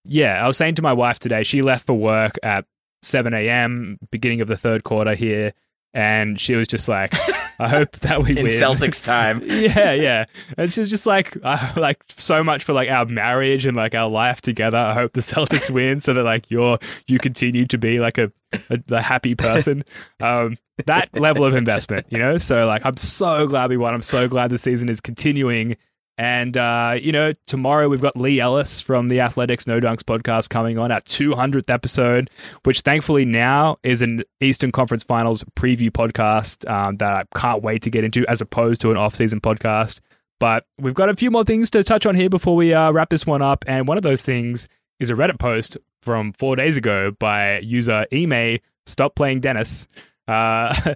Yeah, 0.05 0.43
I 0.43 0.47
was 0.47 0.57
saying 0.57 0.75
to 0.75 0.81
my 0.81 0.93
wife 0.93 1.19
today. 1.19 1.43
She 1.43 1.61
left 1.61 1.85
for 1.85 1.93
work 1.93 2.37
at 2.41 2.65
7 3.03 3.33
a.m. 3.33 3.99
beginning 4.11 4.41
of 4.41 4.47
the 4.47 4.57
third 4.57 4.83
quarter 4.83 5.13
here, 5.15 5.53
and 5.93 6.39
she 6.39 6.55
was 6.55 6.67
just 6.67 6.87
like, 6.87 7.13
"I 7.59 7.67
hope 7.67 7.91
that 7.99 8.23
we 8.23 8.31
in 8.37 8.43
win." 8.43 8.45
Celtics 8.47 9.03
time. 9.03 9.41
yeah, 9.45 9.91
yeah. 9.93 10.25
And 10.57 10.71
she's 10.71 10.89
just 10.89 11.05
like, 11.05 11.37
uh, 11.43 11.73
like 11.75 12.03
so 12.09 12.43
much 12.43 12.63
for 12.63 12.73
like 12.73 12.89
our 12.89 13.05
marriage 13.05 13.65
and 13.65 13.75
like 13.75 13.95
our 13.95 14.09
life 14.09 14.41
together. 14.41 14.77
I 14.77 14.93
hope 14.93 15.13
the 15.13 15.21
Celtics 15.21 15.69
win 15.69 15.99
so 15.99 16.13
that 16.13 16.23
like 16.23 16.49
you're 16.49 16.79
you 17.07 17.19
continue 17.19 17.65
to 17.67 17.77
be 17.77 17.99
like 17.99 18.17
a 18.17 18.31
a, 18.69 18.79
a 18.91 19.01
happy 19.01 19.35
person. 19.35 19.83
Um, 20.21 20.57
that 20.85 21.09
level 21.19 21.43
of 21.45 21.55
investment, 21.55 22.05
you 22.09 22.19
know. 22.19 22.37
So 22.37 22.67
like, 22.67 22.85
I'm 22.85 22.97
so 22.97 23.47
glad 23.47 23.69
we 23.69 23.77
won. 23.77 23.93
I'm 23.93 24.01
so 24.01 24.27
glad 24.27 24.51
the 24.51 24.57
season 24.57 24.89
is 24.89 25.01
continuing. 25.01 25.75
And 26.17 26.57
uh, 26.57 26.95
you 26.99 27.11
know, 27.11 27.33
tomorrow 27.45 27.87
we've 27.89 28.01
got 28.01 28.17
Lee 28.17 28.39
Ellis 28.39 28.81
from 28.81 29.07
the 29.07 29.19
Athletics 29.19 29.67
No 29.67 29.79
Dunks 29.79 30.01
podcast 30.01 30.49
coming 30.49 30.79
on 30.79 30.91
our 30.91 31.01
200th 31.01 31.69
episode, 31.69 32.29
which 32.63 32.81
thankfully 32.81 33.23
now 33.23 33.77
is 33.83 34.01
an 34.01 34.23
Eastern 34.41 34.71
Conference 34.71 35.03
Finals 35.03 35.43
preview 35.55 35.91
podcast 35.91 36.67
um, 36.69 36.97
that 36.97 37.13
I 37.13 37.39
can't 37.39 37.61
wait 37.61 37.83
to 37.83 37.91
get 37.91 38.03
into, 38.03 38.25
as 38.27 38.41
opposed 38.41 38.81
to 38.81 38.89
an 38.91 38.97
off-season 38.97 39.41
podcast. 39.41 39.99
But 40.39 40.65
we've 40.79 40.93
got 40.93 41.09
a 41.09 41.15
few 41.15 41.31
more 41.31 41.43
things 41.43 41.69
to 41.71 41.83
touch 41.83 42.05
on 42.05 42.15
here 42.15 42.29
before 42.29 42.55
we 42.55 42.73
uh, 42.73 42.91
wrap 42.91 43.09
this 43.09 43.25
one 43.25 43.41
up. 43.41 43.63
And 43.67 43.87
one 43.87 43.97
of 43.97 44.03
those 44.03 44.23
things 44.23 44.67
is 44.99 45.09
a 45.09 45.13
Reddit 45.13 45.39
post 45.39 45.77
from 46.01 46.33
four 46.33 46.55
days 46.55 46.77
ago 46.77 47.11
by 47.19 47.59
user 47.59 48.05
Ime 48.13 48.59
Stop 48.85 49.15
Playing 49.15 49.39
Dennis. 49.39 49.87
Uh, 50.27 50.73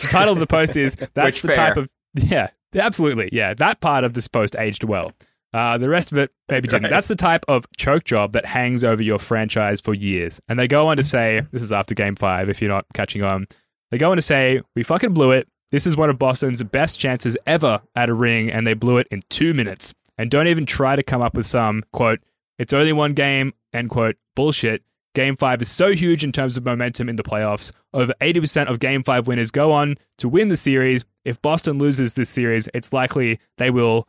the 0.00 0.08
title 0.08 0.32
of 0.32 0.38
the 0.38 0.46
post 0.46 0.76
is 0.76 0.94
"That's 1.14 1.40
the 1.40 1.48
fair. 1.48 1.56
type 1.56 1.76
of 1.76 1.88
yeah, 2.14 2.48
absolutely, 2.74 3.28
yeah." 3.32 3.54
That 3.54 3.80
part 3.80 4.04
of 4.04 4.14
this 4.14 4.28
post 4.28 4.56
aged 4.56 4.84
well. 4.84 5.12
Uh, 5.52 5.78
the 5.78 5.88
rest 5.88 6.12
of 6.12 6.18
it 6.18 6.30
maybe 6.48 6.68
didn't. 6.68 6.84
Right. 6.84 6.90
That's 6.90 7.08
the 7.08 7.16
type 7.16 7.44
of 7.48 7.66
choke 7.76 8.04
job 8.04 8.32
that 8.32 8.46
hangs 8.46 8.84
over 8.84 9.02
your 9.02 9.18
franchise 9.18 9.80
for 9.80 9.94
years. 9.94 10.40
And 10.48 10.58
they 10.58 10.68
go 10.68 10.86
on 10.86 10.96
to 10.96 11.02
say, 11.02 11.42
this 11.50 11.62
is 11.62 11.72
after 11.72 11.92
game 11.94 12.14
five, 12.14 12.48
if 12.48 12.62
you're 12.62 12.70
not 12.70 12.86
catching 12.94 13.24
on. 13.24 13.48
They 13.90 13.98
go 13.98 14.12
on 14.12 14.16
to 14.16 14.22
say, 14.22 14.62
we 14.76 14.84
fucking 14.84 15.12
blew 15.12 15.32
it. 15.32 15.48
This 15.72 15.88
is 15.88 15.96
one 15.96 16.08
of 16.08 16.18
Boston's 16.18 16.62
best 16.62 17.00
chances 17.00 17.36
ever 17.46 17.80
at 17.96 18.08
a 18.08 18.14
ring, 18.14 18.50
and 18.50 18.64
they 18.64 18.74
blew 18.74 18.98
it 18.98 19.08
in 19.10 19.22
two 19.28 19.52
minutes. 19.52 19.92
And 20.18 20.30
don't 20.30 20.46
even 20.46 20.66
try 20.66 20.94
to 20.94 21.02
come 21.02 21.22
up 21.22 21.34
with 21.34 21.46
some, 21.46 21.82
quote, 21.92 22.20
it's 22.58 22.72
only 22.72 22.92
one 22.92 23.14
game, 23.14 23.52
end 23.72 23.90
quote, 23.90 24.16
bullshit. 24.36 24.82
Game 25.14 25.36
five 25.36 25.60
is 25.60 25.70
so 25.70 25.92
huge 25.92 26.22
in 26.22 26.30
terms 26.30 26.56
of 26.56 26.64
momentum 26.64 27.08
in 27.08 27.16
the 27.16 27.22
playoffs. 27.22 27.72
Over 27.92 28.12
80% 28.20 28.68
of 28.68 28.78
game 28.78 29.02
five 29.02 29.26
winners 29.26 29.50
go 29.50 29.72
on 29.72 29.96
to 30.18 30.28
win 30.28 30.48
the 30.48 30.56
series. 30.56 31.04
If 31.24 31.42
Boston 31.42 31.78
loses 31.78 32.14
this 32.14 32.30
series, 32.30 32.68
it's 32.74 32.92
likely 32.92 33.40
they 33.58 33.70
will. 33.70 34.06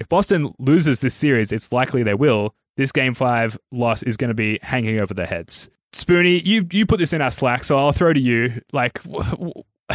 If 0.00 0.08
Boston 0.08 0.54
loses 0.58 1.00
this 1.00 1.14
series, 1.14 1.52
it's 1.52 1.72
likely 1.72 2.02
they 2.02 2.14
will. 2.14 2.54
This 2.76 2.90
game 2.90 3.12
five 3.12 3.58
loss 3.70 4.02
is 4.02 4.16
going 4.16 4.28
to 4.28 4.34
be 4.34 4.58
hanging 4.62 4.98
over 4.98 5.12
their 5.12 5.26
heads. 5.26 5.68
Spoonie, 5.92 6.42
you 6.42 6.66
you 6.72 6.86
put 6.86 6.98
this 6.98 7.12
in 7.12 7.20
our 7.20 7.30
Slack, 7.30 7.62
so 7.64 7.76
I'll 7.76 7.92
throw 7.92 8.14
to 8.14 8.20
you. 8.20 8.62
Like, 8.72 8.98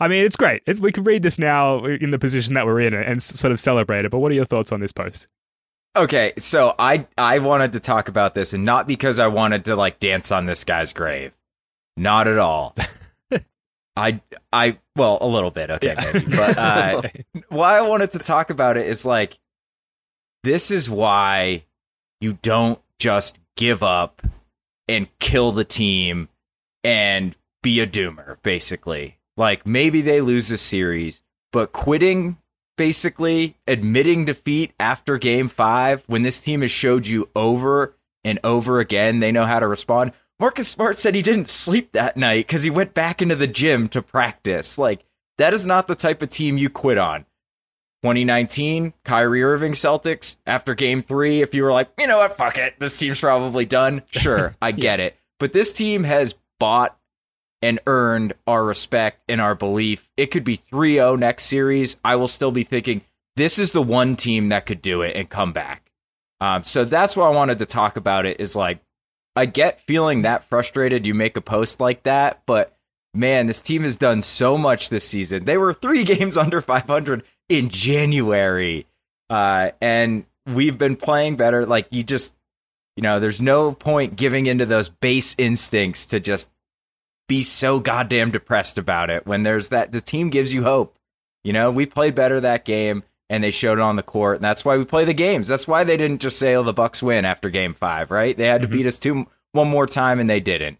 I 0.00 0.08
mean, 0.08 0.24
it's 0.24 0.36
great. 0.36 0.62
It's, 0.66 0.80
we 0.80 0.90
can 0.90 1.04
read 1.04 1.22
this 1.22 1.38
now 1.38 1.84
in 1.84 2.10
the 2.10 2.18
position 2.18 2.54
that 2.54 2.66
we're 2.66 2.80
in 2.80 2.92
and 2.92 3.22
sort 3.22 3.52
of 3.52 3.60
celebrate 3.60 4.04
it. 4.04 4.10
But 4.10 4.18
what 4.18 4.32
are 4.32 4.34
your 4.34 4.44
thoughts 4.44 4.72
on 4.72 4.80
this 4.80 4.92
post? 4.92 5.28
Okay, 5.98 6.32
so 6.38 6.74
I 6.78 7.06
I 7.16 7.40
wanted 7.40 7.72
to 7.72 7.80
talk 7.80 8.08
about 8.08 8.34
this, 8.34 8.52
and 8.52 8.64
not 8.64 8.86
because 8.86 9.18
I 9.18 9.26
wanted 9.26 9.64
to 9.64 9.74
like 9.76 9.98
dance 9.98 10.30
on 10.30 10.46
this 10.46 10.62
guy's 10.62 10.92
grave, 10.92 11.32
not 11.96 12.28
at 12.28 12.38
all. 12.38 12.74
I 13.96 14.20
I 14.52 14.78
well 14.94 15.18
a 15.20 15.26
little 15.26 15.50
bit, 15.50 15.70
okay, 15.72 15.94
Yeah. 15.96 16.10
maybe, 16.12 16.26
but 16.36 16.56
uh, 16.58 17.02
why 17.48 17.76
I 17.78 17.80
wanted 17.80 18.12
to 18.12 18.20
talk 18.20 18.50
about 18.50 18.76
it 18.76 18.86
is 18.86 19.04
like 19.04 19.38
this 20.44 20.70
is 20.70 20.88
why 20.88 21.64
you 22.20 22.38
don't 22.42 22.80
just 23.00 23.40
give 23.56 23.82
up 23.82 24.22
and 24.86 25.08
kill 25.18 25.50
the 25.50 25.64
team 25.64 26.28
and 26.84 27.34
be 27.60 27.80
a 27.80 27.86
doomer, 27.88 28.36
basically. 28.44 29.18
Like 29.36 29.66
maybe 29.66 30.00
they 30.00 30.20
lose 30.20 30.48
a 30.52 30.58
series, 30.58 31.22
but 31.52 31.72
quitting 31.72 32.38
basically 32.78 33.56
admitting 33.66 34.24
defeat 34.24 34.72
after 34.80 35.18
game 35.18 35.48
five 35.48 36.02
when 36.06 36.22
this 36.22 36.40
team 36.40 36.62
has 36.62 36.70
showed 36.70 37.06
you 37.06 37.28
over 37.36 37.94
and 38.24 38.40
over 38.42 38.80
again 38.80 39.20
they 39.20 39.30
know 39.30 39.44
how 39.44 39.60
to 39.60 39.66
respond. 39.66 40.12
Marcus 40.40 40.68
Smart 40.68 40.96
said 40.96 41.14
he 41.14 41.22
didn't 41.22 41.48
sleep 41.48 41.92
that 41.92 42.16
night 42.16 42.46
because 42.46 42.62
he 42.62 42.70
went 42.70 42.94
back 42.94 43.20
into 43.20 43.34
the 43.34 43.48
gym 43.48 43.88
to 43.88 44.00
practice. 44.00 44.78
Like, 44.78 45.04
that 45.36 45.52
is 45.52 45.66
not 45.66 45.88
the 45.88 45.96
type 45.96 46.22
of 46.22 46.30
team 46.30 46.56
you 46.56 46.70
quit 46.70 46.96
on. 46.96 47.26
2019, 48.02 48.94
Kyrie 49.04 49.42
Irving 49.42 49.72
Celtics, 49.72 50.36
after 50.46 50.76
game 50.76 51.02
three, 51.02 51.42
if 51.42 51.54
you 51.54 51.64
were 51.64 51.72
like, 51.72 51.88
you 51.98 52.06
know 52.06 52.18
what, 52.18 52.36
fuck 52.36 52.56
it, 52.56 52.78
this 52.78 52.96
team's 52.96 53.20
probably 53.20 53.64
done, 53.64 54.02
sure, 54.10 54.54
I 54.62 54.70
get 54.70 55.00
it. 55.00 55.16
But 55.40 55.52
this 55.52 55.72
team 55.72 56.04
has 56.04 56.34
bought 56.60 56.96
and 57.62 57.80
earned 57.86 58.34
our 58.46 58.64
respect 58.64 59.22
and 59.28 59.40
our 59.40 59.54
belief. 59.54 60.10
It 60.16 60.26
could 60.26 60.44
be 60.44 60.56
3 60.56 60.94
0 60.94 61.16
next 61.16 61.44
series. 61.44 61.96
I 62.04 62.16
will 62.16 62.28
still 62.28 62.52
be 62.52 62.64
thinking, 62.64 63.02
this 63.36 63.58
is 63.58 63.72
the 63.72 63.82
one 63.82 64.16
team 64.16 64.48
that 64.48 64.66
could 64.66 64.82
do 64.82 65.02
it 65.02 65.16
and 65.16 65.28
come 65.28 65.52
back. 65.52 65.90
Um, 66.40 66.64
so 66.64 66.84
that's 66.84 67.16
why 67.16 67.26
I 67.26 67.30
wanted 67.30 67.58
to 67.58 67.66
talk 67.66 67.96
about 67.96 68.26
it 68.26 68.40
is 68.40 68.54
like, 68.54 68.80
I 69.34 69.46
get 69.46 69.80
feeling 69.80 70.22
that 70.22 70.44
frustrated. 70.44 71.06
You 71.06 71.14
make 71.14 71.36
a 71.36 71.40
post 71.40 71.80
like 71.80 72.04
that, 72.04 72.42
but 72.46 72.76
man, 73.14 73.46
this 73.46 73.60
team 73.60 73.82
has 73.82 73.96
done 73.96 74.22
so 74.22 74.58
much 74.58 74.90
this 74.90 75.08
season. 75.08 75.44
They 75.44 75.56
were 75.56 75.74
three 75.74 76.04
games 76.16 76.36
under 76.36 76.60
500 76.60 77.22
in 77.48 77.68
January. 77.68 78.86
Uh, 79.30 79.70
and 79.80 80.24
we've 80.46 80.78
been 80.78 80.96
playing 80.96 81.36
better. 81.36 81.66
Like, 81.66 81.88
you 81.90 82.02
just, 82.02 82.34
you 82.96 83.02
know, 83.02 83.20
there's 83.20 83.40
no 83.40 83.72
point 83.72 84.16
giving 84.16 84.46
into 84.46 84.66
those 84.66 84.88
base 84.88 85.34
instincts 85.38 86.06
to 86.06 86.20
just 86.20 86.50
be 87.28 87.42
so 87.42 87.78
goddamn 87.78 88.30
depressed 88.30 88.78
about 88.78 89.10
it 89.10 89.26
when 89.26 89.42
there's 89.42 89.68
that 89.68 89.92
the 89.92 90.00
team 90.00 90.30
gives 90.30 90.52
you 90.52 90.62
hope. 90.62 90.96
You 91.44 91.52
know, 91.52 91.70
we 91.70 91.86
played 91.86 92.14
better 92.14 92.40
that 92.40 92.64
game 92.64 93.02
and 93.30 93.44
they 93.44 93.50
showed 93.50 93.78
it 93.78 93.82
on 93.82 93.96
the 93.96 94.02
court, 94.02 94.36
and 94.36 94.44
that's 94.44 94.64
why 94.64 94.76
we 94.78 94.84
play 94.84 95.04
the 95.04 95.12
games. 95.14 95.48
That's 95.48 95.68
why 95.68 95.84
they 95.84 95.96
didn't 95.98 96.20
just 96.22 96.38
say, 96.38 96.54
"Oh, 96.54 96.62
the 96.62 96.72
Bucks 96.72 97.02
win" 97.02 97.24
after 97.26 97.50
Game 97.50 97.74
Five, 97.74 98.10
right? 98.10 98.34
They 98.36 98.46
had 98.46 98.62
to 98.62 98.68
Mhm. 98.68 98.72
beat 98.72 98.86
us 98.86 98.98
two 98.98 99.26
one 99.52 99.68
more 99.68 99.86
time, 99.86 100.18
and 100.18 100.28
they 100.30 100.40
didn't. 100.40 100.78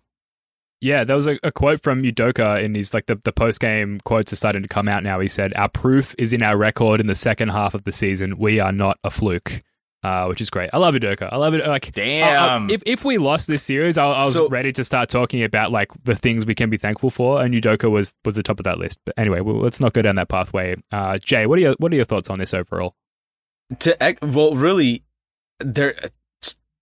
Yeah, 0.80 1.04
there 1.04 1.16
was 1.16 1.26
a, 1.26 1.38
a 1.42 1.50
quote 1.52 1.82
from 1.82 2.02
Udoka 2.04 2.62
in 2.62 2.74
his 2.74 2.94
like 2.94 3.06
the, 3.06 3.16
the 3.16 3.32
post 3.32 3.60
game 3.60 4.00
quotes 4.04 4.32
are 4.32 4.36
starting 4.36 4.62
to 4.62 4.68
come 4.68 4.88
out 4.88 5.02
now. 5.02 5.20
He 5.20 5.28
said, 5.28 5.52
"Our 5.56 5.68
proof 5.68 6.14
is 6.18 6.32
in 6.32 6.42
our 6.42 6.56
record 6.56 7.00
in 7.00 7.06
the 7.06 7.14
second 7.14 7.48
half 7.50 7.74
of 7.74 7.84
the 7.84 7.92
season. 7.92 8.38
We 8.38 8.58
are 8.60 8.72
not 8.72 8.98
a 9.04 9.10
fluke." 9.10 9.62
Uh, 10.04 10.26
which 10.26 10.40
is 10.40 10.48
great. 10.48 10.70
I 10.72 10.78
love 10.78 10.94
Udoka. 10.94 11.28
I 11.32 11.36
love 11.36 11.54
it. 11.54 11.66
Like, 11.66 11.90
Damn. 11.92 12.62
I- 12.62 12.66
I- 12.66 12.74
if 12.74 12.82
if 12.86 13.04
we 13.04 13.18
lost 13.18 13.48
this 13.48 13.64
series, 13.64 13.98
I, 13.98 14.06
I 14.06 14.24
was 14.26 14.34
So- 14.34 14.48
ready 14.48 14.70
to 14.72 14.84
start 14.84 15.08
talking 15.08 15.42
about 15.42 15.72
like 15.72 15.90
the 16.04 16.14
things 16.14 16.46
we 16.46 16.54
can 16.54 16.70
be 16.70 16.76
thankful 16.76 17.10
for, 17.10 17.42
and 17.42 17.52
Udoka 17.52 17.90
was 17.90 18.14
was 18.24 18.36
the 18.36 18.44
top 18.44 18.60
of 18.60 18.64
that 18.64 18.78
list. 18.78 18.98
But 19.04 19.14
anyway, 19.18 19.40
well, 19.40 19.56
let's 19.56 19.80
not 19.80 19.94
go 19.94 20.02
down 20.02 20.14
that 20.14 20.28
pathway. 20.28 20.76
Uh, 20.92 21.18
Jay, 21.18 21.46
what 21.46 21.58
are 21.58 21.62
your 21.62 21.74
what 21.78 21.92
are 21.92 21.96
your 21.96 22.04
thoughts 22.04 22.30
on 22.30 22.38
this 22.38 22.54
overall? 22.54 22.94
to 23.80 24.16
well 24.22 24.54
really 24.54 25.02
there 25.60 25.94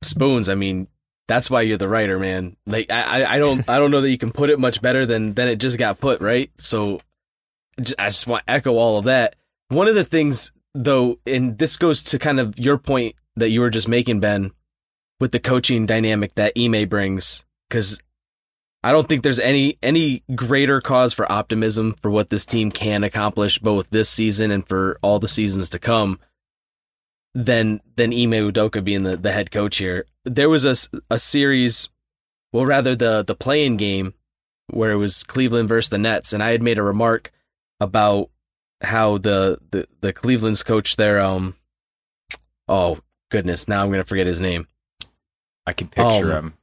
spoons 0.03 0.49
i 0.49 0.55
mean 0.55 0.87
that's 1.27 1.51
why 1.51 1.61
you're 1.61 1.77
the 1.77 1.89
writer 1.89 2.17
man 2.17 2.57
like 2.65 2.89
I, 2.93 3.25
I- 3.25 3.39
don't 3.39 3.69
i 3.69 3.81
don't 3.81 3.91
know 3.91 4.03
that 4.03 4.11
you 4.11 4.19
can 4.19 4.31
put 4.31 4.51
it 4.51 4.61
much 4.61 4.81
better 4.81 5.05
than 5.05 5.35
than 5.35 5.49
it 5.49 5.57
just 5.57 5.79
got 5.79 5.99
put 5.99 6.21
right 6.21 6.49
so 6.59 7.01
I 7.99 8.07
just 8.07 8.27
want 8.29 8.47
to 8.47 8.53
echo 8.53 8.77
all 8.77 8.99
of 8.99 9.07
that 9.07 9.35
one 9.69 9.89
of 9.89 9.97
the 9.97 10.05
things 10.05 10.53
though 10.85 11.19
and 11.27 11.59
this 11.59 11.77
goes 11.77 12.03
to 12.03 12.19
kind 12.19 12.39
of 12.39 12.59
your 12.59 12.79
point 12.79 13.15
that 13.37 13.51
you 13.51 13.61
were 13.61 13.71
just 13.71 13.89
making 13.89 14.21
ben 14.21 14.51
with 15.21 15.33
the 15.33 15.41
coaching 15.41 15.87
dynamic 15.87 16.35
that 16.35 16.53
Ime 16.57 16.89
brings 16.89 17.45
because 17.69 17.99
I 18.83 18.93
don't 18.93 19.09
think 19.09 19.23
there's 19.23 19.41
any 19.41 19.79
any 19.83 20.23
greater 20.35 20.81
cause 20.81 21.12
for 21.12 21.31
optimism 21.31 21.95
for 22.01 22.11
what 22.11 22.31
this 22.31 22.47
team 22.47 22.71
can 22.71 23.03
accomplish 23.03 23.59
both 23.59 23.91
this 23.91 24.09
season 24.09 24.51
and 24.51 24.67
for 24.67 24.99
all 25.03 25.19
the 25.19 25.29
seasons 25.29 25.71
to 25.71 25.79
come 25.79 26.21
than 27.35 27.81
than 27.97 28.12
Ime 28.12 28.51
Udoka 28.51 28.85
being 28.85 29.03
the, 29.03 29.17
the 29.17 29.33
head 29.33 29.51
coach 29.51 29.79
here. 29.79 30.07
There 30.25 30.49
was 30.49 30.65
a, 30.65 30.77
a 31.11 31.19
series, 31.19 31.89
well, 32.53 32.65
rather 32.65 32.95
the 32.95 33.25
the 33.25 33.35
playing 33.35 33.77
game 33.77 34.15
where 34.69 34.93
it 34.93 34.97
was 34.97 35.25
Cleveland 35.25 35.69
versus 35.69 35.91
the 35.91 35.99
Nets, 35.99 36.33
and 36.33 36.43
I 36.43 36.51
had 36.51 36.62
made 36.62 36.79
a 36.79 36.83
remark 36.83 37.33
about 37.81 38.31
how 38.83 39.19
the 39.19 39.59
the, 39.71 39.87
the 40.01 40.12
Cleveland's 40.12 40.62
coach 40.62 40.97
there, 40.97 41.21
um, 41.21 41.55
oh 42.69 42.99
goodness, 43.31 43.69
now 43.69 43.83
I'm 43.83 43.91
gonna 43.91 44.05
forget 44.05 44.27
his 44.27 44.41
name. 44.41 44.67
I 45.67 45.73
can 45.73 45.89
picture 45.89 46.33
Oh. 46.33 46.37
him. 46.39 46.55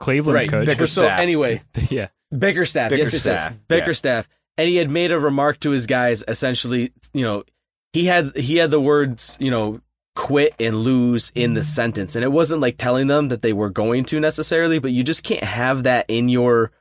Cleveland's 0.00 0.44
right, 0.44 0.50
coach. 0.50 0.66
Bicker- 0.66 0.86
so 0.86 1.02
Bickerstaff. 1.02 1.20
anyway, 1.20 1.62
yeah, 1.90 2.08
Bickerstaff. 2.36 2.90
yes, 2.92 3.12
yes, 3.12 3.26
yes. 3.26 3.48
Bickerstaff, 3.48 3.58
Bickerstaff. 3.68 4.28
And 4.58 4.68
he 4.68 4.76
had 4.76 4.90
made 4.90 5.10
a 5.12 5.18
remark 5.18 5.60
to 5.60 5.70
his 5.70 5.86
guys 5.86 6.22
essentially, 6.28 6.92
you 7.14 7.24
know, 7.24 7.44
he 7.92 8.06
had 8.06 8.36
he 8.36 8.56
had 8.56 8.70
the 8.70 8.80
words, 8.80 9.36
you 9.40 9.50
know, 9.50 9.80
quit 10.16 10.54
and 10.60 10.76
lose 10.76 11.32
in 11.34 11.54
the 11.54 11.62
sentence. 11.62 12.14
And 12.16 12.24
it 12.24 12.32
wasn't 12.32 12.60
like 12.60 12.76
telling 12.76 13.06
them 13.06 13.28
that 13.28 13.40
they 13.42 13.52
were 13.54 13.70
going 13.70 14.04
to 14.06 14.20
necessarily, 14.20 14.78
but 14.78 14.92
you 14.92 15.02
just 15.02 15.22
can't 15.22 15.44
have 15.44 15.84
that 15.84 16.04
in 16.08 16.28
your 16.28 16.72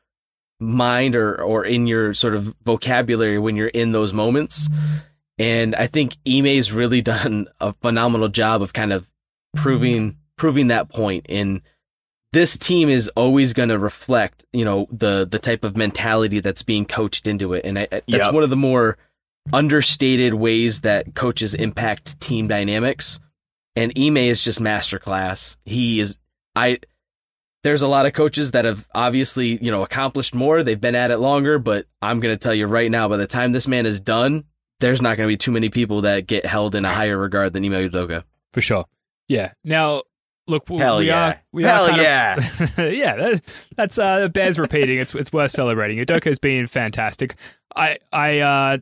mind 0.59 1.15
or 1.15 1.41
or 1.41 1.65
in 1.65 1.87
your 1.87 2.13
sort 2.13 2.35
of 2.35 2.53
vocabulary 2.63 3.39
when 3.39 3.55
you're 3.55 3.67
in 3.67 3.91
those 3.91 4.13
moments. 4.13 4.69
And 5.37 5.73
I 5.75 5.87
think 5.87 6.17
Ime's 6.27 6.71
really 6.71 7.01
done 7.15 7.47
a 7.59 7.73
phenomenal 7.73 8.27
job 8.27 8.61
of 8.61 8.73
kind 8.73 8.91
of 8.93 9.09
proving 9.55 10.17
proving 10.37 10.67
that 10.67 10.89
point 10.89 11.25
in 11.29 11.61
this 12.31 12.57
team 12.57 12.89
is 12.89 13.07
always 13.15 13.53
going 13.53 13.69
to 13.69 13.79
reflect, 13.79 14.45
you 14.53 14.63
know, 14.63 14.87
the 14.91 15.27
the 15.29 15.39
type 15.39 15.63
of 15.63 15.75
mentality 15.75 16.39
that's 16.39 16.61
being 16.61 16.85
coached 16.85 17.25
into 17.25 17.53
it, 17.53 17.65
and 17.65 17.79
I, 17.79 17.87
that's 17.89 18.05
Yep. 18.07 18.33
one 18.33 18.43
of 18.43 18.49
the 18.49 18.55
more 18.55 18.97
understated 19.51 20.35
ways 20.35 20.81
that 20.81 21.15
coaches 21.15 21.53
impact 21.53 22.19
team 22.21 22.47
dynamics. 22.47 23.19
And 23.75 23.93
Ime 23.97 24.17
is 24.17 24.43
just 24.43 24.59
masterclass. 24.59 25.57
He 25.65 25.99
is. 25.99 26.19
I. 26.55 26.79
There's 27.63 27.81
a 27.81 27.87
lot 27.87 28.05
of 28.05 28.13
coaches 28.13 28.51
that 28.51 28.65
have 28.65 28.87
obviously, 28.95 29.63
you 29.63 29.71
know, 29.71 29.83
accomplished 29.83 30.33
more. 30.33 30.63
They've 30.63 30.79
been 30.79 30.95
at 30.95 31.11
it 31.11 31.17
longer, 31.17 31.59
but 31.59 31.85
I'm 32.01 32.19
going 32.19 32.33
to 32.33 32.37
tell 32.39 32.53
you 32.53 32.67
right 32.67 32.89
now, 32.89 33.09
by 33.09 33.17
the 33.17 33.27
time 33.27 33.51
this 33.51 33.67
man 33.67 33.85
is 33.85 33.99
done, 33.99 34.45
there's 34.79 35.01
not 35.01 35.17
going 35.17 35.27
to 35.27 35.33
be 35.33 35.37
too 35.37 35.51
many 35.51 35.69
people 35.69 36.01
that 36.01 36.25
get 36.27 36.45
held 36.45 36.75
in 36.75 36.85
a 36.85 36.89
higher 36.89 37.17
regard 37.17 37.53
than 37.53 37.65
Ime 37.65 37.89
Udoka. 37.89 38.23
for 38.53 38.61
sure. 38.61 38.85
Yeah. 39.27 39.51
Now, 39.63 40.03
look, 40.47 40.67
Hell 40.69 40.99
we 40.99 41.07
yeah. 41.07 41.27
are. 41.27 41.41
We 41.51 41.63
Hell 41.63 41.85
are 41.85 42.01
yeah. 42.01 42.35
Of, 42.37 42.77
yeah. 42.93 43.15
That, 43.15 43.41
that's 43.75 43.97
uh, 43.97 44.27
bears 44.29 44.57
repeating. 44.57 44.99
It's 44.99 45.13
it's 45.13 45.31
worth 45.31 45.51
celebrating. 45.51 46.03
Udoka's 46.03 46.39
been 46.39 46.67
fantastic. 46.67 47.35
I 47.75 47.99
I 48.11 48.39
uh, 48.39 48.77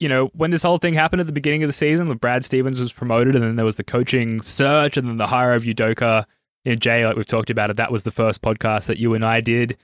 you 0.00 0.08
know, 0.08 0.30
when 0.34 0.50
this 0.50 0.62
whole 0.62 0.78
thing 0.78 0.94
happened 0.94 1.20
at 1.20 1.26
the 1.26 1.32
beginning 1.32 1.64
of 1.64 1.68
the 1.68 1.74
season, 1.74 2.08
when 2.08 2.18
Brad 2.18 2.44
Stevens 2.44 2.78
was 2.78 2.92
promoted, 2.92 3.34
and 3.34 3.44
then 3.44 3.56
there 3.56 3.64
was 3.64 3.76
the 3.76 3.84
coaching 3.84 4.40
search, 4.42 4.96
and 4.96 5.08
then 5.08 5.16
the 5.16 5.26
hire 5.26 5.52
of 5.52 5.64
Udoka. 5.64 6.24
You 6.68 6.74
know, 6.74 6.78
Jay, 6.80 7.06
like 7.06 7.16
we've 7.16 7.26
talked 7.26 7.48
about 7.50 7.70
it, 7.70 7.76
that 7.78 7.90
was 7.90 8.02
the 8.02 8.10
first 8.10 8.42
podcast 8.42 8.86
that 8.86 8.98
you 8.98 9.14
and 9.14 9.24
I 9.24 9.40
did. 9.40 9.76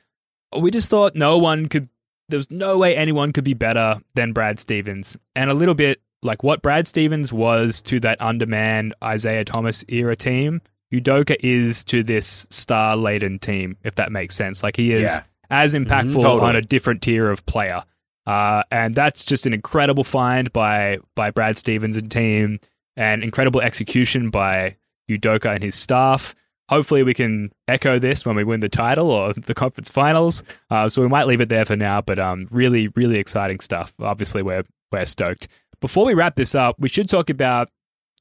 We 0.59 0.70
just 0.70 0.90
thought 0.90 1.14
no 1.14 1.38
one 1.38 1.66
could. 1.68 1.88
There 2.29 2.37
was 2.37 2.51
no 2.51 2.77
way 2.77 2.94
anyone 2.97 3.33
could 3.33 3.44
be 3.44 3.55
better 3.55 4.01
than 4.14 4.33
Brad 4.33 4.59
Stevens, 4.61 5.16
and 5.35 5.51
a 5.51 5.55
little 5.55 5.75
bit 5.75 6.01
like 6.23 6.42
what 6.42 6.61
Brad 6.62 6.87
Stevens 6.87 7.33
was 7.33 7.81
to 7.83 8.01
that 8.01 8.20
undermanned 8.20 8.94
Isaiah 9.03 9.44
Thomas 9.44 9.85
era 9.88 10.14
team. 10.14 10.61
Udoka 10.92 11.37
is 11.40 11.85
to 11.85 12.03
this 12.03 12.47
star 12.51 12.97
laden 12.97 13.38
team, 13.38 13.77
if 13.83 13.94
that 13.97 14.12
makes 14.12 14.35
sense. 14.35 14.62
Like 14.62 14.77
he 14.77 14.92
is 14.92 15.11
Yeah. 15.11 15.20
as 15.51 15.75
impactful 15.75 16.23
Totally. 16.23 16.40
on 16.49 16.57
a 16.57 16.62
different 16.62 17.02
tier 17.02 17.31
of 17.31 17.44
player. 17.46 17.83
Uh, 18.27 18.63
and 18.71 18.94
that's 18.94 19.25
just 19.25 19.44
an 19.46 19.52
incredible 19.52 20.04
find 20.04 20.52
by 20.52 20.98
by 21.15 21.31
Brad 21.31 21.56
Stevens 21.58 21.96
and 21.96 22.11
team, 22.11 22.58
and 22.96 23.23
incredible 23.25 23.61
execution 23.61 24.31
by 24.31 24.77
Udoka 25.11 25.54
and 25.54 25.63
his 25.65 25.75
staff. 25.75 26.35
Hopefully, 26.69 27.02
we 27.02 27.15
can 27.15 27.52
echo 27.69 27.98
this 27.98 28.25
when 28.25 28.37
we 28.37 28.44
win 28.44 28.60
the 28.60 28.69
title 28.69 29.10
or 29.10 29.35
the 29.35 29.54
conference 29.54 29.90
finals. 29.90 30.42
Uh, 30.71 30.88
so 30.88 31.02
we 31.02 31.08
might 31.08 31.27
leave 31.27 31.40
it 31.40 31.48
there 31.48 31.65
for 31.65 31.77
now. 31.77 32.00
But 32.00 32.19
um, 32.19 32.48
really, 32.50 32.88
really 32.88 33.19
exciting 33.19 33.60
stuff. 33.60 33.92
Obviously, 34.00 34.42
we're 34.42 34.65
we're 34.90 35.04
stoked. 35.04 35.48
Before 35.81 36.06
we 36.06 36.15
wrap 36.15 36.37
this 36.37 36.54
up, 36.54 36.77
we 36.79 36.88
should 36.88 37.08
talk 37.08 37.29
about 37.29 37.69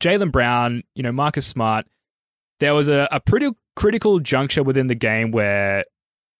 Jaylen 0.01 0.31
Brown. 0.31 0.83
You 0.95 1.03
know, 1.03 1.11
Marcus 1.11 1.45
Smart. 1.45 1.85
There 2.59 2.75
was 2.75 2.87
a, 2.87 3.07
a 3.11 3.19
pretty 3.19 3.49
critical 3.75 4.19
juncture 4.19 4.63
within 4.63 4.87
the 4.87 4.95
game 4.95 5.31
where 5.31 5.85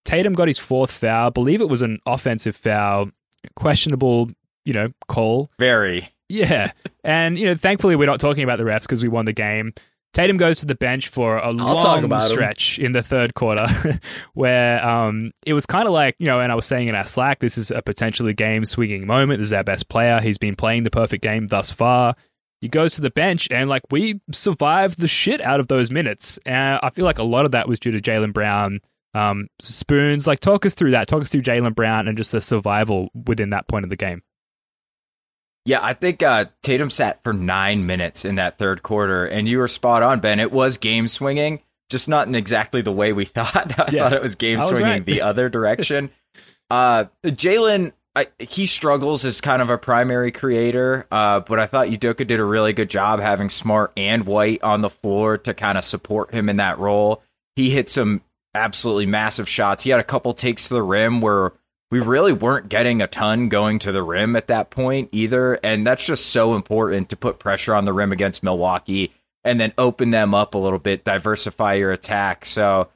Tatum 0.05 0.33
got 0.33 0.47
his 0.47 0.59
fourth 0.59 0.91
foul. 0.91 1.27
I 1.27 1.29
believe 1.29 1.61
it 1.61 1.69
was 1.69 1.81
an 1.81 1.99
offensive 2.05 2.55
foul 2.55 3.09
questionable, 3.55 4.29
you 4.65 4.73
know, 4.73 4.89
call. 5.07 5.49
Very. 5.59 6.09
Yeah. 6.29 6.71
and, 7.03 7.37
you 7.37 7.45
know, 7.45 7.55
thankfully 7.55 7.95
we're 7.95 8.05
not 8.07 8.19
talking 8.19 8.43
about 8.43 8.57
the 8.57 8.63
refs 8.63 8.81
because 8.81 9.03
we 9.03 9.09
won 9.09 9.25
the 9.25 9.33
game. 9.33 9.73
Tatum 10.13 10.37
goes 10.37 10.59
to 10.59 10.67
the 10.67 10.75
bench 10.75 11.07
for 11.07 11.37
a 11.37 11.41
talk 11.41 11.55
long 11.55 12.03
about 12.03 12.23
him. 12.23 12.29
stretch 12.29 12.77
in 12.77 12.91
the 12.91 13.01
third 13.01 13.33
quarter 13.33 13.67
where 14.33 14.85
um, 14.85 15.31
it 15.45 15.53
was 15.53 15.65
kind 15.65 15.87
of 15.87 15.93
like, 15.93 16.15
you 16.19 16.27
know, 16.27 16.39
and 16.39 16.51
I 16.51 16.55
was 16.55 16.65
saying 16.65 16.87
in 16.87 16.93
our 16.95 17.05
Slack, 17.05 17.39
this 17.39 17.57
is 17.57 17.71
a 17.71 17.81
potentially 17.81 18.33
game 18.33 18.63
swinging 18.63 19.07
moment. 19.07 19.39
This 19.39 19.47
is 19.47 19.53
our 19.53 19.63
best 19.63 19.89
player. 19.89 20.21
He's 20.21 20.37
been 20.37 20.55
playing 20.55 20.83
the 20.83 20.91
perfect 20.91 21.23
game 21.23 21.47
thus 21.47 21.71
far. 21.71 22.15
He 22.61 22.69
goes 22.69 22.91
to 22.93 23.01
the 23.01 23.09
bench 23.09 23.49
and, 23.51 23.69
like, 23.69 23.81
we 23.91 24.21
survived 24.31 24.99
the 24.99 25.07
shit 25.07 25.41
out 25.41 25.59
of 25.59 25.67
those 25.67 25.91
minutes. 25.91 26.39
And 26.45 26.79
I 26.81 26.91
feel 26.91 27.05
like 27.05 27.17
a 27.17 27.23
lot 27.23 27.45
of 27.45 27.51
that 27.51 27.67
was 27.67 27.79
due 27.79 27.91
to 27.91 27.99
Jaylen 27.99 28.31
Brown. 28.33 28.79
Um, 29.15 29.47
spoons, 29.61 30.27
like, 30.27 30.39
talk 30.39 30.65
us 30.65 30.73
through 30.73 30.91
that. 30.91 31.07
Talk 31.07 31.23
us 31.23 31.29
through 31.29 31.41
Jaylen 31.41 31.75
Brown 31.75 32.07
and 32.07 32.17
just 32.17 32.31
the 32.31 32.39
survival 32.39 33.09
within 33.27 33.49
that 33.49 33.67
point 33.67 33.83
of 33.83 33.89
the 33.89 33.95
game. 33.97 34.21
Yeah, 35.65 35.79
I 35.81 35.93
think 35.93 36.21
uh, 36.21 36.45
Tatum 36.61 36.89
sat 36.89 37.23
for 37.23 37.31
nine 37.31 37.85
minutes 37.85 38.25
in 38.25 38.35
that 38.35 38.57
third 38.57 38.83
quarter, 38.83 39.25
and 39.25 39.47
you 39.47 39.59
were 39.59 39.67
spot 39.69 40.03
on, 40.03 40.19
Ben. 40.19 40.39
It 40.39 40.51
was 40.51 40.77
game 40.77 41.07
swinging, 41.07 41.61
just 41.89 42.09
not 42.09 42.27
in 42.27 42.35
exactly 42.35 42.81
the 42.81 42.91
way 42.91 43.13
we 43.13 43.25
thought. 43.25 43.79
I 43.79 43.91
Yeah, 43.91 44.03
thought 44.03 44.13
it 44.13 44.21
was 44.21 44.35
game 44.35 44.59
was 44.59 44.67
swinging 44.67 44.85
right. 44.87 45.05
the 45.05 45.21
other 45.21 45.47
direction. 45.49 46.09
uh, 46.69 47.05
Jaylen, 47.23 47.93
he 48.39 48.65
struggles 48.65 49.23
as 49.23 49.39
kind 49.39 49.61
of 49.61 49.69
a 49.69 49.77
primary 49.77 50.31
creator, 50.31 51.07
uh, 51.11 51.39
but 51.39 51.59
I 51.59 51.65
thought 51.65 51.87
Udoka 51.87 52.27
did 52.27 52.39
a 52.41 52.45
really 52.45 52.73
good 52.73 52.89
job 52.89 53.21
having 53.21 53.49
Smart 53.49 53.93
and 53.95 54.25
White 54.25 54.61
on 54.63 54.81
the 54.81 54.89
floor 54.89 55.37
to 55.39 55.53
kind 55.53 55.77
of 55.77 55.85
support 55.85 56.33
him 56.33 56.49
in 56.49 56.57
that 56.57 56.77
role. 56.77 57.23
He 57.55 57.69
hit 57.69 57.87
some 57.87 58.21
absolutely 58.53 59.05
massive 59.05 59.47
shots. 59.47 59.83
He 59.83 59.89
had 59.91 59.99
a 59.99 60.03
couple 60.03 60.33
takes 60.33 60.67
to 60.67 60.73
the 60.73 60.83
rim 60.83 61.21
where 61.21 61.53
we 61.93 61.99
really 61.99 62.33
weren't 62.33 62.69
getting 62.69 63.03
a 63.03 63.07
ton 63.07 63.49
going 63.49 63.77
to 63.77 63.91
the 63.91 64.01
rim 64.01 64.35
at 64.35 64.47
that 64.47 64.71
point 64.71 65.09
either. 65.11 65.59
And 65.63 65.85
that's 65.85 66.03
just 66.03 66.25
so 66.25 66.55
important 66.55 67.07
to 67.09 67.15
put 67.15 67.37
pressure 67.37 67.75
on 67.75 67.85
the 67.85 67.93
rim 67.93 68.11
against 68.11 68.41
Milwaukee 68.41 69.11
and 69.43 69.59
then 69.59 69.73
open 69.77 70.09
them 70.09 70.33
up 70.33 70.55
a 70.55 70.57
little 70.57 70.79
bit, 70.79 71.03
diversify 71.03 71.75
your 71.75 71.91
attack. 71.91 72.47
So, 72.47 72.89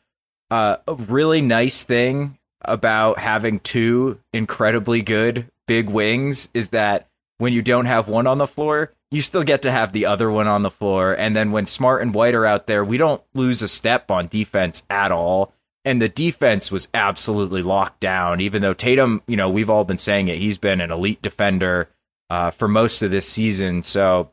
uh, 0.50 0.78
a 0.88 0.95
really 0.95 1.41
nice 1.41 1.84
thing 1.84 2.39
about 2.62 3.20
having 3.20 3.60
two 3.60 4.20
incredibly 4.34 5.04
good 5.04 5.45
big 5.68 5.91
wings 5.91 6.50
is 6.56 6.70
that 6.70 7.08
when 7.38 7.54
you 7.54 7.62
don't 7.62 7.86
have 7.86 8.08
one 8.08 8.26
on 8.26 8.39
the 8.39 8.48
floor, 8.48 8.93
you 9.12 9.22
still 9.22 9.43
get 9.43 9.62
to 9.62 9.72
have 9.72 9.93
the 9.93 10.08
other 10.08 10.32
one 10.32 10.48
on 10.48 10.64
the 10.64 10.72
floor. 10.72 11.14
And 11.14 11.36
then 11.36 11.52
when 11.52 11.68
Smart 11.68 12.02
and 12.02 12.16
White 12.16 12.34
are 12.34 12.48
out 12.48 12.66
there, 12.66 12.84
we 12.84 12.98
don't 12.98 13.22
lose 13.36 13.62
a 13.62 13.68
step 13.68 14.10
on 14.10 14.28
defense 14.28 14.82
at 14.89 15.12
all. 15.12 15.54
And 15.88 16.02
the 16.02 16.10
defense 16.10 16.70
was 16.70 16.90
absolutely 16.94 17.62
locked 17.62 18.02
down, 18.02 18.42
even 18.42 18.62
though 18.62 18.74
Tatum, 18.74 19.22
you 19.26 19.38
know, 19.38 19.50
we've 19.50 19.70
all 19.70 19.86
been 19.86 19.98
saying 19.98 20.28
it, 20.28 20.38
he's 20.38 20.58
been 20.58 20.82
an 20.82 20.92
elite 20.92 21.22
defender 21.22 21.88
uh, 22.30 22.52
for 22.52 22.68
most 22.68 23.02
of 23.02 23.10
this 23.10 23.26
season. 23.26 23.84
So 23.84 24.32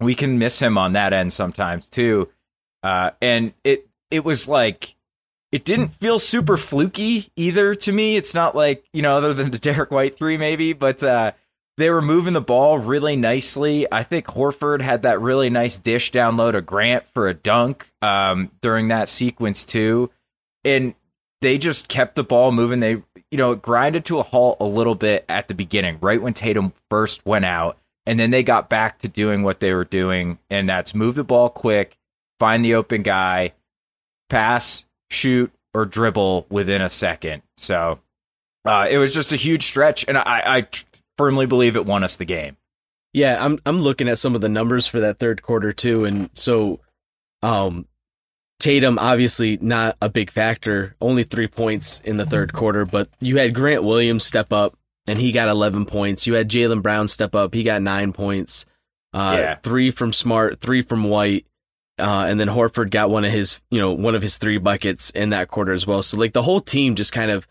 we 0.00 0.16
can 0.16 0.36
miss 0.36 0.58
him 0.58 0.76
on 0.76 0.94
that 0.94 1.12
end 1.12 1.32
sometimes 1.32 1.88
too. 1.88 2.28
Uh, 2.82 3.10
and 3.22 3.54
it 3.62 3.86
it 4.10 4.24
was 4.24 4.48
like 4.48 4.96
it 5.52 5.64
didn't 5.64 5.90
feel 5.90 6.18
super 6.18 6.56
fluky 6.56 7.30
either 7.36 7.76
to 7.76 7.92
me. 7.92 8.16
It's 8.16 8.34
not 8.34 8.56
like 8.56 8.84
you 8.92 9.02
know, 9.02 9.14
other 9.14 9.32
than 9.32 9.52
the 9.52 9.58
Derrick 9.60 9.92
White 9.92 10.16
three 10.16 10.36
maybe, 10.36 10.72
but 10.72 11.04
uh, 11.04 11.30
they 11.76 11.88
were 11.88 12.02
moving 12.02 12.32
the 12.32 12.40
ball 12.40 12.78
really 12.78 13.14
nicely. 13.14 13.86
I 13.92 14.02
think 14.02 14.26
Horford 14.26 14.80
had 14.80 15.02
that 15.02 15.20
really 15.20 15.50
nice 15.50 15.78
dish 15.78 16.10
down 16.10 16.36
low 16.36 16.50
to 16.50 16.60
Grant 16.60 17.06
for 17.06 17.28
a 17.28 17.34
dunk 17.34 17.92
um, 18.02 18.50
during 18.60 18.88
that 18.88 19.08
sequence 19.08 19.64
too, 19.64 20.10
and 20.66 20.94
they 21.40 21.58
just 21.58 21.88
kept 21.88 22.16
the 22.16 22.24
ball 22.24 22.52
moving. 22.52 22.80
They 22.80 23.02
you 23.30 23.38
know 23.38 23.54
grinded 23.54 24.04
to 24.06 24.18
a 24.18 24.22
halt 24.22 24.58
a 24.60 24.64
little 24.64 24.94
bit 24.94 25.24
at 25.28 25.48
the 25.48 25.54
beginning, 25.54 25.98
right 26.00 26.20
when 26.20 26.34
Tatum 26.34 26.72
first 26.90 27.24
went 27.24 27.44
out, 27.44 27.78
and 28.04 28.18
then 28.18 28.30
they 28.30 28.42
got 28.42 28.68
back 28.68 28.98
to 28.98 29.08
doing 29.08 29.42
what 29.42 29.60
they 29.60 29.72
were 29.72 29.84
doing, 29.84 30.38
and 30.50 30.68
that's 30.68 30.94
move 30.94 31.14
the 31.14 31.24
ball 31.24 31.48
quick, 31.48 31.96
find 32.38 32.64
the 32.64 32.74
open 32.74 33.02
guy, 33.02 33.52
pass, 34.28 34.84
shoot, 35.10 35.52
or 35.72 35.84
dribble 35.84 36.46
within 36.50 36.82
a 36.82 36.88
second. 36.88 37.42
So 37.56 38.00
uh, 38.64 38.86
it 38.90 38.98
was 38.98 39.14
just 39.14 39.32
a 39.32 39.36
huge 39.36 39.64
stretch, 39.64 40.04
and 40.08 40.18
I, 40.18 40.42
I 40.44 40.68
firmly 41.16 41.46
believe 41.46 41.76
it 41.76 41.86
won 41.86 42.02
us 42.02 42.16
the 42.16 42.24
game. 42.24 42.56
Yeah, 43.12 43.42
I'm 43.42 43.58
I'm 43.64 43.80
looking 43.80 44.08
at 44.08 44.18
some 44.18 44.34
of 44.34 44.40
the 44.40 44.48
numbers 44.48 44.86
for 44.86 45.00
that 45.00 45.18
third 45.18 45.42
quarter 45.42 45.72
too, 45.72 46.04
and 46.04 46.30
so, 46.34 46.80
um, 47.42 47.86
Tatum 48.58 48.98
obviously 48.98 49.58
not 49.60 49.96
a 50.00 50.08
big 50.08 50.30
factor, 50.30 50.96
only 51.00 51.22
three 51.24 51.46
points 51.46 52.00
in 52.04 52.16
the 52.16 52.24
third 52.26 52.52
quarter, 52.52 52.86
but 52.86 53.08
you 53.20 53.36
had 53.38 53.54
Grant 53.54 53.84
Williams 53.84 54.24
step 54.24 54.52
up 54.52 54.76
and 55.06 55.18
he 55.18 55.30
got 55.30 55.48
11 55.48 55.84
points. 55.86 56.26
You 56.26 56.34
had 56.34 56.48
Jaylen 56.48 56.82
Brown 56.82 57.06
step 57.08 57.34
up, 57.34 57.52
he 57.54 57.62
got 57.62 57.82
nine 57.82 58.12
points. 58.12 58.64
Uh, 59.14 59.36
Yeah. 59.38 59.54
three 59.62 59.90
from 59.90 60.12
Smart, 60.12 60.58
three 60.60 60.82
from 60.82 61.04
White, 61.04 61.46
uh, 61.98 62.26
and 62.28 62.40
then 62.40 62.48
Horford 62.48 62.90
got 62.90 63.08
one 63.10 63.24
of 63.24 63.32
his, 63.32 63.60
you 63.70 63.78
know, 63.78 63.92
one 63.92 64.14
of 64.14 64.22
his 64.22 64.36
three 64.38 64.58
buckets 64.58 65.10
in 65.10 65.30
that 65.30 65.48
quarter 65.48 65.72
as 65.72 65.86
well. 65.86 66.02
So 66.02 66.16
like 66.18 66.32
the 66.32 66.42
whole 66.42 66.60
team 66.60 66.94
just 66.96 67.12
kind 67.12 67.30
of 67.30 67.46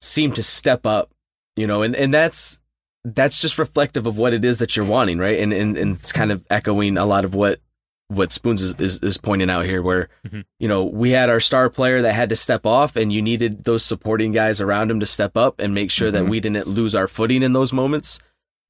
seemed 0.00 0.34
to 0.36 0.42
step 0.42 0.86
up, 0.86 1.10
you 1.56 1.66
know, 1.66 1.82
and 1.82 1.96
and 1.96 2.12
that's 2.14 2.60
that's 3.04 3.40
just 3.40 3.58
reflective 3.58 4.06
of 4.06 4.16
what 4.18 4.34
it 4.34 4.44
is 4.44 4.58
that 4.58 4.76
you're 4.76 4.86
wanting, 4.86 5.18
right? 5.18 5.38
And 5.38 5.52
and, 5.52 5.76
and 5.76 5.96
it's 5.96 6.12
kind 6.12 6.30
of 6.32 6.44
echoing 6.50 6.96
a 6.98 7.04
lot 7.06 7.24
of 7.24 7.34
what 7.34 7.60
what 8.08 8.30
Spoons 8.32 8.62
is, 8.62 8.74
is, 8.78 8.98
is 9.00 9.18
pointing 9.18 9.50
out 9.50 9.64
here, 9.64 9.82
where 9.82 10.08
Mhm. 10.26 10.44
you 10.60 10.68
know 10.68 10.84
we 10.84 11.10
had 11.10 11.28
our 11.30 11.40
star 11.40 11.68
player 11.68 12.02
that 12.02 12.12
had 12.14 12.28
to 12.28 12.36
step 12.36 12.64
off, 12.64 12.96
and 12.96 13.12
you 13.12 13.20
needed 13.22 13.64
those 13.64 13.84
supporting 13.84 14.32
guys 14.32 14.60
around 14.60 14.90
him 14.90 15.00
to 15.00 15.06
step 15.06 15.36
up 15.36 15.58
and 15.60 15.74
make 15.74 15.90
sure 15.90 16.10
that 16.10 16.24
Mhm. 16.24 16.28
we 16.30 16.40
didn't 16.40 16.68
lose 16.68 16.94
our 16.94 17.08
footing 17.08 17.42
in 17.42 17.52
those 17.52 17.72
moments. 17.72 18.20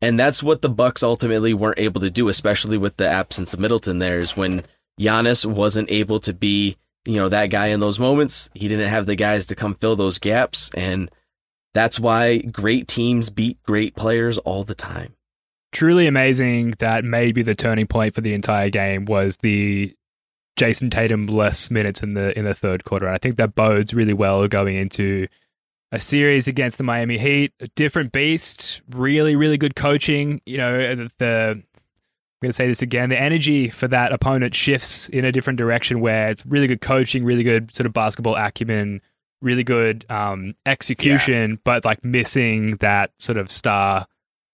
And 0.03 0.19
that's 0.19 0.43
what 0.43 0.61
the 0.63 0.69
Bucks 0.69 1.03
ultimately 1.03 1.55
weren't 1.55 1.79
able 1.79 2.01
to 2.03 2.11
do, 2.11 2.29
especially 2.29 2.77
with 2.79 2.97
the 2.99 3.09
absence 3.09 3.55
of 3.55 3.61
Middleton. 3.61 3.99
There 3.99 4.21
is 4.21 4.37
when 4.37 4.63
Giannis 5.01 5.45
wasn't 5.47 5.91
able 5.91 6.19
to 6.21 6.33
be, 6.35 6.77
you 7.07 7.17
know, 7.17 7.29
that 7.31 7.47
guy 7.47 7.69
in 7.69 7.81
those 7.81 7.99
moments. 7.99 8.49
He 8.55 8.69
didn't 8.69 8.89
have 8.89 9.07
the 9.07 9.17
guys 9.17 9.47
to 9.47 9.55
come 9.55 9.75
fill 9.75 9.97
those 9.97 10.19
gaps, 10.19 10.71
and 10.75 11.11
that's 11.75 11.99
why 12.01 12.39
great 12.39 12.89
teams 12.89 13.29
beat 13.31 13.63
great 13.63 13.95
players 13.95 14.39
all 14.39 14.65
the 14.65 14.75
time. 14.75 15.15
Truly 15.77 16.07
amazing 16.07 16.71
that 16.79 17.05
maybe 17.05 17.43
the 17.43 17.55
turning 17.55 17.87
point 17.87 18.15
for 18.15 18.23
the 18.23 18.33
entire 18.33 18.71
game 18.71 19.05
was 19.05 19.37
the 19.43 19.95
Jayson 20.59 20.89
Tatum 20.91 21.27
less 21.27 21.71
minutes 21.71 22.03
in 22.03 22.15
the 22.15 22.37
in 22.39 22.47
the 22.47 22.55
third 22.55 22.85
quarter. 22.85 23.05
And 23.05 23.15
I 23.15 23.19
think 23.19 23.37
that 23.37 23.55
bodes 23.55 23.93
really 23.93 24.15
well 24.15 24.49
going 24.49 24.75
into 24.75 25.29
a 25.93 26.01
series 26.01 26.49
against 26.49 26.79
the 26.79 26.85
Miami 26.85 27.19
Heat. 27.19 27.53
A 27.61 27.69
different 27.77 28.13
beast, 28.13 28.81
really, 28.89 29.37
really 29.37 29.59
good 29.59 29.77
coaching. 29.77 30.41
You 30.47 30.57
know, 30.57 30.95
the, 30.95 31.11
the 31.19 31.51
I'm 31.51 31.63
going 32.41 32.49
to 32.49 32.53
say 32.55 32.69
this 32.69 32.81
again. 32.81 33.11
The 33.11 33.21
energy 33.21 33.69
for 33.69 33.87
that 33.87 34.15
opponent 34.15 34.55
shifts 34.55 35.11
in 35.11 35.27
a 35.27 35.31
different 35.31 35.59
direction 35.59 36.01
where 36.01 36.31
it's 36.31 36.47
really 36.47 36.69
good 36.69 36.81
coaching, 36.81 37.23
really 37.23 37.43
good 37.43 37.75
sort 37.75 37.85
of 37.85 37.93
basketball 37.93 38.37
acumen, 38.37 39.03
really 39.43 39.63
good 39.63 40.07
um, 40.09 40.55
execution, 40.65 41.61
but 41.65 41.85
like 41.85 42.03
missing 42.03 42.77
that 42.77 43.11
sort 43.19 43.37
of 43.37 43.51
star 43.51 44.07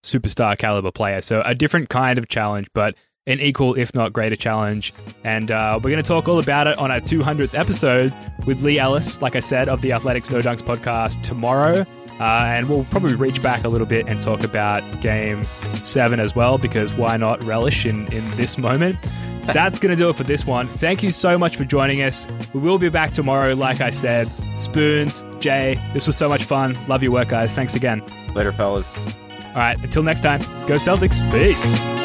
superstar 0.03 0.57
caliber 0.59 0.91
player. 0.91 1.23
So 1.23 1.43
a 1.45 1.55
different 1.55 1.89
kind 1.89 2.19
of 2.19 2.29
challenge, 2.29 2.69
but 2.75 2.95
an 3.27 3.41
equal, 3.41 3.75
if 3.75 3.95
not 3.95 4.13
greater, 4.13 4.37
challenge. 4.37 4.93
And 5.25 5.51
uh, 5.51 5.79
we're 5.83 5.91
going 5.91 6.03
to 6.03 6.09
talk 6.09 6.29
all 6.29 6.39
about 6.39 6.67
it 6.67 6.79
on 6.79 6.91
our 6.91 7.01
200th 7.01 7.57
episode 7.57 8.13
with 8.47 8.63
Leigh 8.63 8.79
Ellis, 8.79 9.21
like 9.23 9.37
I 9.37 9.41
said, 9.41 9.69
of 9.69 9.81
the 9.81 9.93
Athletics 9.93 10.31
No 10.31 10.41
Dunks 10.41 10.63
podcast 10.63 11.23
tomorrow. 11.23 11.87
Uh, 12.21 12.25
and 12.25 12.69
we'll 12.69 12.85
probably 12.85 13.15
reach 13.15 13.41
back 13.41 13.65
a 13.65 13.69
little 13.69 13.87
bit 13.87 14.07
and 14.07 14.21
talk 14.21 14.45
about 14.45 14.83
game 15.01 15.45
seven 15.83 16.21
as 16.21 16.37
well, 16.37 16.59
because 16.59 16.95
why 16.95 17.17
not 17.17 17.43
relish 17.45 17.87
in, 17.87 18.13
in 18.13 18.29
this 18.33 18.59
moment? 18.59 18.97
That's 19.43 19.81
going 19.81 19.91
to 19.91 19.97
do 19.97 20.09
it 20.09 20.15
for 20.15 20.23
this 20.23 20.47
one. 20.47 20.69
Thank 20.69 21.03
you 21.03 21.11
so 21.11 21.37
much 21.37 21.57
for 21.57 21.65
joining 21.65 22.03
us. 22.03 22.29
We 22.55 22.61
will 22.61 22.79
be 22.79 22.91
back 22.91 23.13
tomorrow, 23.13 23.55
like 23.55 23.81
I 23.81 23.91
said. 23.91 24.29
Spoons, 24.57 25.25
Jay, 25.41 25.81
this 25.95 26.07
was 26.07 26.17
so 26.17 26.29
much 26.29 26.45
fun. 26.45 26.77
Love 26.87 27.03
your 27.03 27.13
work, 27.13 27.29
guys. 27.29 27.55
Thanks 27.55 27.75
again. 27.75 28.05
Later, 28.35 28.53
fellas. 28.53 28.89
All 29.55 29.61
right, 29.61 29.83
until 29.83 30.03
next 30.03 30.23
time, 30.23 30.41
go 30.67 30.75
Celtics. 30.75 31.21
Peace. 31.31 32.02